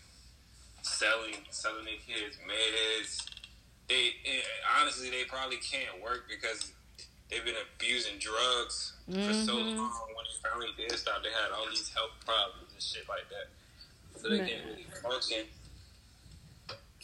selling 0.83 1.35
selling 1.49 1.85
their 1.85 1.95
kids 2.05 2.37
meds. 2.47 3.25
They 3.89 4.11
honestly 4.79 5.09
they 5.09 5.23
probably 5.23 5.57
can't 5.57 6.03
work 6.03 6.25
because 6.29 6.71
they've 7.29 7.45
been 7.45 7.59
abusing 7.75 8.19
drugs 8.19 8.93
mm-hmm. 9.09 9.27
for 9.27 9.33
so 9.33 9.55
mm-hmm. 9.55 9.77
long. 9.77 9.91
When 10.15 10.25
they 10.25 10.49
finally 10.49 10.71
did 10.77 10.97
stop, 10.97 11.23
they 11.23 11.29
had 11.29 11.51
all 11.51 11.67
these 11.69 11.91
health 11.93 12.11
problems 12.25 12.73
and 12.73 12.81
shit 12.81 13.07
like 13.09 13.27
that. 13.29 13.49
So 14.19 14.29
they 14.29 14.39
can't 14.39 14.65
really 14.65 14.85
function. 15.01 15.45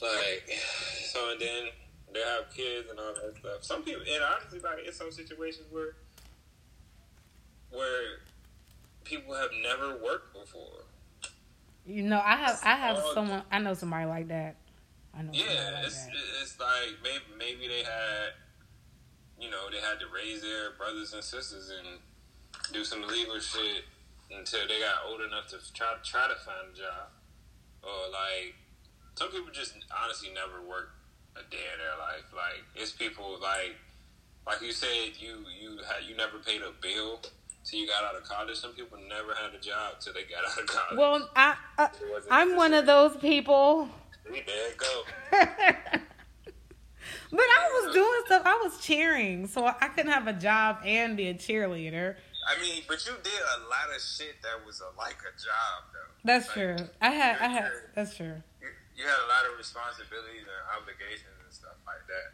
Like 0.01 0.49
so, 1.11 1.31
and 1.31 1.41
then 1.41 1.63
they 2.13 2.21
have 2.21 2.49
kids 2.53 2.89
and 2.89 2.99
all 2.99 3.13
that 3.13 3.37
stuff. 3.39 3.63
Some 3.63 3.83
people, 3.83 4.01
and 4.01 4.23
honestly, 4.23 4.59
like 4.59 4.85
it's 4.85 4.97
some 4.97 5.11
situations 5.11 5.67
where 5.71 5.95
where 7.71 8.19
people 9.03 9.33
have 9.35 9.51
never 9.63 9.97
worked 10.03 10.33
before. 10.33 10.83
You 11.85 12.03
know, 12.03 12.21
I 12.23 12.35
have 12.35 12.59
I 12.63 12.75
have 12.75 13.01
someone 13.13 13.43
I 13.51 13.59
know 13.59 13.73
somebody 13.73 14.05
like 14.05 14.27
that. 14.29 14.55
I 15.17 15.23
know. 15.23 15.31
Yeah, 15.33 15.71
like 15.73 15.85
it's 15.85 16.07
it's 16.41 16.59
like 16.59 16.97
maybe 17.03 17.23
maybe 17.37 17.67
they 17.67 17.83
had, 17.83 18.33
you 19.39 19.49
know, 19.49 19.69
they 19.71 19.79
had 19.79 19.99
to 19.99 20.07
raise 20.13 20.41
their 20.41 20.71
brothers 20.77 21.13
and 21.13 21.23
sisters 21.23 21.71
and 21.71 21.99
do 22.73 22.83
some 22.83 23.03
illegal 23.03 23.39
shit 23.39 23.85
until 24.31 24.67
they 24.67 24.79
got 24.79 25.07
old 25.07 25.21
enough 25.21 25.47
to 25.47 25.57
try 25.73 25.95
try 26.03 26.27
to 26.27 26.35
find 26.35 26.73
a 26.73 26.77
job, 26.77 27.09
or 27.81 28.11
like 28.11 28.55
some 29.15 29.29
people 29.31 29.49
just 29.51 29.73
honestly 29.89 30.29
never 30.33 30.61
work 30.61 30.91
a 31.35 31.43
day 31.49 31.65
in 31.73 31.77
their 31.79 31.97
life. 31.97 32.27
Like 32.35 32.63
it's 32.75 32.91
people 32.91 33.39
like 33.41 33.75
like 34.45 34.61
you 34.61 34.71
said, 34.71 35.15
you 35.19 35.45
you 35.59 35.77
had 35.87 36.07
you 36.07 36.15
never 36.15 36.37
paid 36.39 36.61
a 36.61 36.71
bill 36.81 37.19
till 37.63 37.79
you 37.79 37.87
got 37.87 38.03
out 38.03 38.15
of 38.15 38.23
college. 38.23 38.57
Some 38.57 38.73
people 38.73 38.97
never 39.07 39.33
had 39.33 39.53
a 39.53 39.61
job 39.61 39.99
till 39.99 40.13
they 40.13 40.23
got 40.23 40.45
out 40.45 40.59
of 40.59 40.67
college. 40.67 40.97
Well, 40.97 41.29
I, 41.35 41.55
uh, 41.77 41.87
I 42.31 42.41
I'm 42.41 42.55
one 42.55 42.73
of 42.73 42.85
those 42.85 43.15
people. 43.17 43.89
There 44.29 44.71
go. 44.77 45.99
But 47.31 47.41
I 47.41 47.81
was 47.81 47.93
doing 47.93 48.21
stuff. 48.25 48.41
I 48.45 48.59
was 48.63 48.79
cheering, 48.81 49.47
so 49.47 49.65
I 49.65 49.87
couldn't 49.89 50.11
have 50.11 50.27
a 50.27 50.33
job 50.33 50.79
and 50.83 51.15
be 51.15 51.27
a 51.27 51.33
cheerleader. 51.33 52.15
I 52.47 52.59
mean, 52.59 52.81
but 52.87 53.05
you 53.05 53.13
did 53.23 53.33
a 53.33 53.69
lot 53.69 53.93
of 53.95 54.01
shit 54.01 54.41
that 54.41 54.65
was 54.65 54.81
a, 54.81 54.89
like 54.97 55.21
a 55.21 55.33
job, 55.37 55.93
though. 55.93 56.09
That's 56.23 56.47
like, 56.47 56.55
true. 56.55 56.77
I 57.01 57.11
had, 57.11 57.37
I 57.39 57.47
had. 57.47 57.71
That's 57.93 58.17
true. 58.17 58.41
You, 58.61 58.67
you 58.97 59.03
had 59.05 59.19
a 59.21 59.29
lot 59.29 59.45
of 59.45 59.57
responsibilities 59.57 60.49
and 60.49 60.61
obligations 60.73 61.37
and 61.45 61.53
stuff 61.53 61.77
like 61.85 62.01
that. 62.09 62.33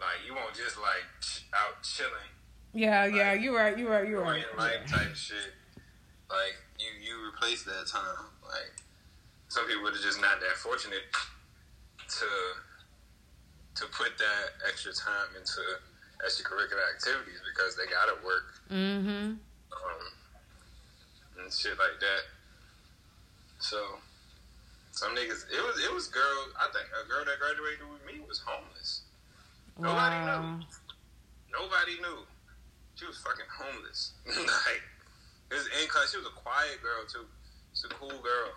Like 0.00 0.26
you 0.26 0.34
won't 0.34 0.54
just 0.54 0.76
like 0.78 1.06
out 1.54 1.82
chilling. 1.82 2.32
Yeah, 2.72 3.04
like, 3.04 3.14
yeah, 3.14 3.32
you 3.34 3.56
right, 3.56 3.78
you 3.78 3.88
right, 3.88 4.08
you 4.08 4.18
right. 4.18 4.44
Life 4.58 4.72
yeah. 4.86 4.96
type 4.96 5.14
shit. 5.14 5.54
Like 6.28 6.56
you, 6.78 6.88
you 7.00 7.28
replace 7.28 7.62
that 7.64 7.86
time. 7.86 8.26
Like 8.42 8.72
some 9.48 9.66
people 9.66 9.86
are 9.86 9.92
just 9.92 10.20
not 10.20 10.40
that 10.40 10.56
fortunate 10.56 11.06
to 12.08 12.26
to 13.76 13.84
put 13.90 14.16
that 14.18 14.44
extra 14.68 14.92
time 14.92 15.34
into 15.36 15.60
extracurricular 16.22 16.84
activities 16.94 17.42
because 17.42 17.76
they 17.76 17.86
gotta 17.90 18.14
work. 18.24 18.54
Mm-hmm. 18.70 19.36
Um, 19.38 20.04
and 21.42 21.52
shit 21.52 21.76
like 21.78 21.98
that. 22.00 22.22
So 23.58 23.78
some 24.92 25.14
niggas, 25.14 25.50
it 25.50 25.58
was 25.58 25.76
it 25.82 25.92
was 25.92 26.06
girl. 26.08 26.54
I 26.54 26.70
think 26.70 26.86
a 26.94 27.02
girl 27.08 27.24
that 27.26 27.38
graduated 27.42 27.86
with 27.90 28.04
me 28.06 28.22
was 28.22 28.38
homeless. 28.38 29.02
Wow. 29.76 29.90
Nobody 29.90 30.18
knew. 30.22 30.46
Nobody 31.50 31.94
knew. 31.98 32.22
She 32.94 33.06
was 33.06 33.18
fucking 33.18 33.50
homeless. 33.50 34.14
like, 34.26 34.82
it 35.50 35.54
was 35.54 35.66
in 35.82 35.90
class. 35.90 36.14
She 36.14 36.18
was 36.18 36.30
a 36.30 36.36
quiet 36.38 36.78
girl 36.78 37.02
too. 37.10 37.26
She's 37.74 37.90
a 37.90 37.94
cool 37.98 38.14
girl, 38.22 38.54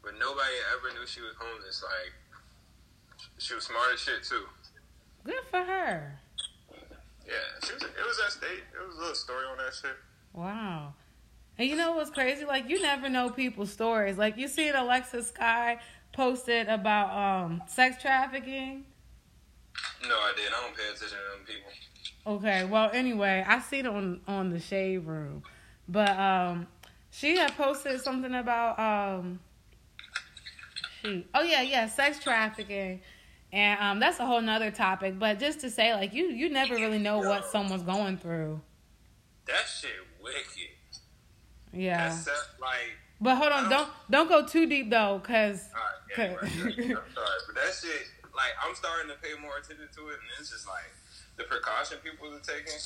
but 0.00 0.16
nobody 0.16 0.56
ever 0.72 0.88
knew 0.96 1.04
she 1.04 1.20
was 1.20 1.36
homeless. 1.36 1.84
Like, 1.84 2.16
she 3.38 3.54
was 3.54 3.64
smart 3.64 3.94
as 3.94 4.00
shit 4.00 4.22
too. 4.22 4.44
Good 5.24 5.44
for 5.50 5.62
her. 5.62 6.18
Yeah, 7.26 7.34
she 7.64 7.74
was. 7.74 7.82
It 7.82 8.06
was 8.06 8.18
that 8.24 8.32
state. 8.32 8.64
It 8.74 8.86
was 8.86 8.96
a 8.96 9.00
little 9.00 9.14
story 9.14 9.44
on 9.50 9.58
that 9.58 9.74
shit. 9.74 9.96
Wow. 10.32 10.94
And 11.58 11.68
you 11.68 11.76
know 11.76 11.92
what's 11.92 12.10
crazy? 12.10 12.44
Like 12.44 12.68
you 12.68 12.80
never 12.80 13.08
know 13.08 13.30
people's 13.30 13.72
stories. 13.72 14.16
Like 14.16 14.36
you 14.36 14.48
seen 14.48 14.74
Alexa 14.74 15.24
Sky 15.24 15.78
posted 16.12 16.68
about 16.68 17.44
um 17.44 17.62
sex 17.66 18.00
trafficking 18.00 18.84
no, 20.06 20.14
I 20.14 20.32
didn't. 20.36 20.54
I 20.54 20.60
don't 20.62 20.76
pay 20.76 20.82
attention 20.84 21.08
to 21.08 21.36
them 21.36 21.46
people. 21.46 22.36
Okay, 22.36 22.64
well, 22.64 22.90
anyway, 22.92 23.44
I 23.46 23.60
seen 23.60 23.86
it 23.86 23.88
on 23.88 24.20
on 24.28 24.50
the 24.50 24.60
shade 24.60 24.98
room, 24.98 25.42
but 25.88 26.10
um, 26.18 26.66
she 27.10 27.36
had 27.36 27.56
posted 27.56 28.00
something 28.00 28.34
about 28.34 28.78
um, 28.78 29.40
shoot, 31.02 31.26
oh 31.34 31.42
yeah, 31.42 31.62
yeah, 31.62 31.86
sex 31.88 32.18
trafficking, 32.18 33.00
and 33.52 33.80
um, 33.80 34.00
that's 34.00 34.20
a 34.20 34.26
whole 34.26 34.40
nother 34.40 34.70
topic. 34.70 35.18
But 35.18 35.38
just 35.38 35.60
to 35.60 35.70
say, 35.70 35.94
like, 35.94 36.12
you 36.12 36.26
you 36.26 36.48
never 36.48 36.74
really 36.74 36.98
know 36.98 37.18
what 37.18 37.46
someone's 37.46 37.82
going 37.82 38.18
through. 38.18 38.60
That 39.46 39.66
shit 39.66 39.90
wicked. 40.22 40.70
Yeah. 41.72 42.08
That's 42.08 42.26
like. 42.60 42.96
But 43.20 43.36
hold 43.36 43.52
on, 43.52 43.68
don't 43.68 43.88
don't 44.10 44.28
go 44.28 44.46
too 44.46 44.66
deep 44.66 44.90
though, 44.90 45.20
cause. 45.24 45.68
Right, 45.74 46.18
yeah, 46.18 46.34
right, 46.34 46.42
I'm 46.42 46.78
sorry, 46.78 47.38
but 47.46 47.54
that 47.54 47.74
shit 47.74 48.06
like 48.38 48.54
I'm 48.64 48.74
starting 48.74 49.10
to 49.10 49.16
pay 49.20 49.34
more 49.42 49.58
attention 49.58 49.88
to 49.92 50.08
it, 50.08 50.22
and 50.22 50.30
it's 50.38 50.50
just 50.50 50.68
like 50.68 50.86
the 51.36 51.44
precaution 51.44 51.98
people 52.04 52.28
are 52.28 52.38
taking, 52.38 52.78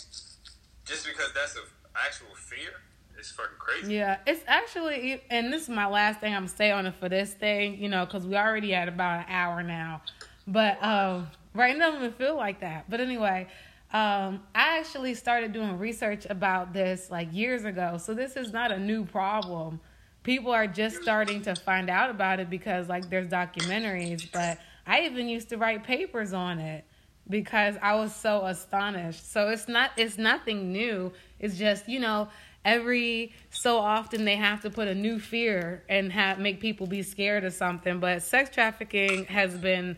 just 0.87 1.07
because 1.07 1.33
that's 1.35 1.55
an 1.57 1.63
actual 1.95 2.35
fear. 2.35 2.81
It's 3.19 3.31
fucking 3.31 3.59
crazy. 3.59 3.95
Yeah, 3.95 4.19
it's 4.27 4.43
actually, 4.47 5.23
and 5.31 5.53
this 5.53 5.65
is 5.65 5.69
my 5.69 5.87
last 5.87 6.21
thing 6.21 6.35
I'm 6.35 6.49
stay 6.49 6.71
on 6.71 6.87
it 6.87 6.95
for 6.95 7.11
this 7.11 7.35
thing, 7.35 7.79
you 7.79 7.91
know, 7.91 8.07
because 8.07 8.27
we 8.27 8.35
already 8.37 8.71
had 8.71 8.89
about 8.89 9.21
an 9.21 9.27
hour 9.29 9.63
now. 9.63 10.01
But 10.47 10.83
um, 10.83 11.29
right 11.55 11.77
now, 11.77 11.93
doesn't 11.93 12.17
feel 12.17 12.37
like 12.37 12.61
that. 12.61 12.87
But 12.89 13.01
anyway, 13.01 13.49
um, 13.93 14.43
I 14.55 14.79
actually 14.79 15.15
started 15.15 15.53
doing 15.53 15.79
research 15.79 16.27
about 16.29 16.73
this 16.73 17.11
like 17.11 17.29
years 17.33 17.65
ago, 17.65 17.99
so 17.99 18.15
this 18.15 18.37
is 18.37 18.53
not 18.53 18.73
a 18.73 18.79
new 18.79 19.05
problem. 19.05 19.81
People 20.23 20.53
are 20.53 20.67
just 20.67 21.03
starting 21.03 21.43
to 21.43 21.55
find 21.55 21.91
out 21.91 22.09
about 22.09 22.41
it 22.41 22.49
because 22.49 22.89
like 22.89 23.11
there's 23.11 23.29
documentaries, 23.29 24.31
but 24.33 24.59
I 24.87 25.03
even 25.03 25.29
used 25.29 25.49
to 25.51 25.59
write 25.59 25.85
papers 25.85 26.33
on 26.33 26.59
it 26.59 26.85
because 27.29 27.77
I 27.83 27.95
was 27.97 28.15
so 28.15 28.45
astonished. 28.47 29.31
So 29.31 29.49
it's 29.49 29.69
not 29.69 29.91
it's 29.97 30.19
nothing 30.19 30.73
new. 30.73 31.13
It's 31.39 31.57
just, 31.57 31.89
you 31.89 32.01
know, 32.01 32.29
every 32.65 33.33
so 33.51 33.79
often 33.79 34.25
they 34.25 34.37
have 34.37 34.63
to 34.63 34.71
put 34.71 34.89
a 34.89 34.95
new 34.95 35.19
fear 35.19 35.83
and 35.89 36.13
have 36.13 36.39
make 36.39 36.61
people 36.61 36.87
be 36.87 37.03
scared 37.03 37.45
of 37.45 37.53
something, 37.53 38.01
but 38.01 38.23
sex 38.23 38.49
trafficking 38.51 39.27
has 39.27 39.55
been 39.55 39.97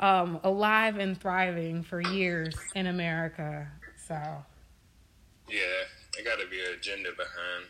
um, 0.00 0.40
alive 0.42 0.98
and 0.98 1.18
thriving 1.20 1.82
for 1.82 2.00
years 2.00 2.54
in 2.74 2.86
America. 2.86 3.68
So 4.06 4.14
Yeah, 5.48 5.60
there 6.14 6.24
got 6.24 6.40
to 6.42 6.48
be 6.48 6.60
an 6.60 6.74
agenda 6.76 7.10
behind 7.16 7.66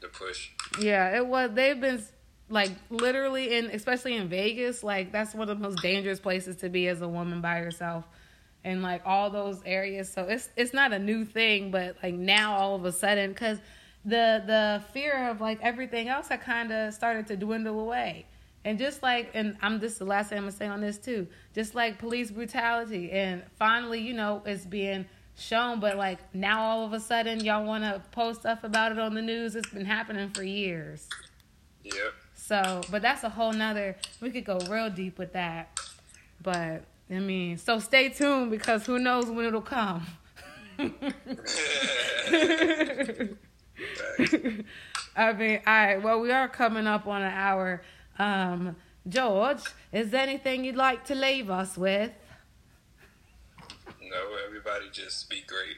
the 0.00 0.08
push. 0.08 0.50
Yeah, 0.80 1.16
it 1.16 1.26
was 1.26 1.50
they've 1.54 1.80
been 1.80 2.02
like 2.48 2.70
literally 2.90 3.54
in 3.54 3.66
especially 3.66 4.16
in 4.16 4.28
Vegas, 4.28 4.82
like 4.82 5.12
that's 5.12 5.34
one 5.34 5.48
of 5.48 5.58
the 5.58 5.62
most 5.62 5.82
dangerous 5.82 6.20
places 6.20 6.56
to 6.56 6.68
be 6.68 6.88
as 6.88 7.02
a 7.02 7.08
woman 7.08 7.40
by 7.40 7.60
yourself. 7.60 8.04
And 8.64 8.82
like 8.82 9.02
all 9.04 9.30
those 9.30 9.62
areas, 9.64 10.12
so 10.12 10.24
it's 10.24 10.48
it's 10.56 10.72
not 10.72 10.92
a 10.92 10.98
new 10.98 11.24
thing, 11.24 11.70
but 11.70 11.96
like 12.02 12.14
now 12.14 12.56
all 12.56 12.74
of 12.74 12.84
a 12.84 12.90
sudden, 12.92 13.30
because 13.30 13.58
the 14.04 14.42
the 14.46 14.82
fear 14.92 15.28
of 15.28 15.40
like 15.40 15.58
everything 15.62 16.08
else 16.08 16.28
had 16.28 16.40
kind 16.40 16.72
of 16.72 16.92
started 16.92 17.26
to 17.28 17.36
dwindle 17.36 17.78
away. 17.78 18.26
And 18.66 18.78
just 18.80 19.00
like, 19.00 19.30
and 19.32 19.56
I'm 19.62 19.78
just 19.78 20.00
the 20.00 20.04
last 20.04 20.30
thing 20.30 20.38
I'm 20.38 20.44
gonna 20.44 20.56
say 20.56 20.66
on 20.66 20.80
this 20.80 20.98
too. 20.98 21.28
Just 21.54 21.76
like 21.76 22.00
police 22.00 22.32
brutality, 22.32 23.12
and 23.12 23.44
finally, 23.56 24.00
you 24.00 24.12
know, 24.12 24.42
it's 24.44 24.64
being 24.64 25.06
shown. 25.36 25.78
But 25.78 25.96
like 25.96 26.18
now, 26.34 26.64
all 26.64 26.84
of 26.84 26.92
a 26.92 26.98
sudden, 26.98 27.44
y'all 27.44 27.64
want 27.64 27.84
to 27.84 28.02
post 28.10 28.40
stuff 28.40 28.64
about 28.64 28.90
it 28.90 28.98
on 28.98 29.14
the 29.14 29.22
news. 29.22 29.54
It's 29.54 29.70
been 29.70 29.84
happening 29.84 30.30
for 30.30 30.42
years. 30.42 31.08
Yep. 31.84 32.12
So, 32.34 32.80
but 32.90 33.02
that's 33.02 33.22
a 33.22 33.28
whole 33.28 33.52
nother. 33.52 33.94
We 34.20 34.32
could 34.32 34.44
go 34.44 34.58
real 34.68 34.90
deep 34.90 35.16
with 35.16 35.32
that. 35.34 35.78
But 36.42 36.82
I 37.08 37.20
mean, 37.20 37.58
so 37.58 37.78
stay 37.78 38.08
tuned 38.08 38.50
because 38.50 38.84
who 38.84 38.98
knows 38.98 39.26
when 39.26 39.46
it'll 39.46 39.62
come. 39.62 40.04
I 45.16 45.32
mean, 45.32 45.60
all 45.66 45.72
right. 45.72 46.02
Well, 46.02 46.20
we 46.20 46.32
are 46.32 46.48
coming 46.48 46.88
up 46.88 47.06
on 47.06 47.22
an 47.22 47.32
hour. 47.32 47.82
Um, 48.18 48.76
George, 49.08 49.62
is 49.92 50.10
there 50.10 50.22
anything 50.22 50.64
you'd 50.64 50.76
like 50.76 51.04
to 51.06 51.14
leave 51.14 51.50
us 51.50 51.76
with? 51.76 52.12
No, 54.02 54.36
everybody 54.46 54.86
just 54.92 55.28
be 55.30 55.42
great. 55.46 55.76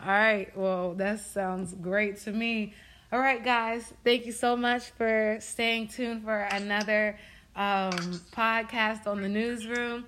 All 0.00 0.08
right. 0.08 0.56
Well, 0.56 0.94
that 0.94 1.20
sounds 1.20 1.74
great 1.74 2.20
to 2.22 2.32
me. 2.32 2.74
All 3.12 3.18
right, 3.18 3.42
guys. 3.42 3.92
Thank 4.02 4.26
you 4.26 4.32
so 4.32 4.56
much 4.56 4.90
for 4.90 5.38
staying 5.40 5.88
tuned 5.88 6.24
for 6.24 6.36
another 6.36 7.18
um, 7.56 8.20
podcast 8.32 9.06
on 9.06 9.22
the 9.22 9.28
newsroom. 9.28 10.04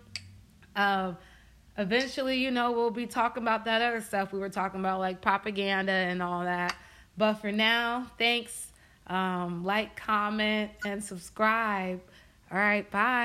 Um, 0.75 1.17
eventually, 1.79 2.39
you 2.39 2.51
know, 2.51 2.73
we'll 2.73 2.91
be 2.91 3.07
talking 3.07 3.43
about 3.43 3.65
that 3.65 3.81
other 3.81 4.01
stuff 4.01 4.33
we 4.33 4.39
were 4.39 4.49
talking 4.49 4.81
about, 4.81 5.01
like 5.01 5.21
propaganda 5.21 5.93
and 5.93 6.23
all 6.23 6.45
that. 6.45 6.77
But 7.17 7.35
for 7.35 7.53
now, 7.53 8.11
thanks. 8.19 8.73
Um, 9.07 9.65
like, 9.65 9.97
comment, 9.97 10.71
and 10.85 11.03
subscribe. 11.03 12.01
All 12.51 12.59
right, 12.59 12.89
bye. 12.91 13.25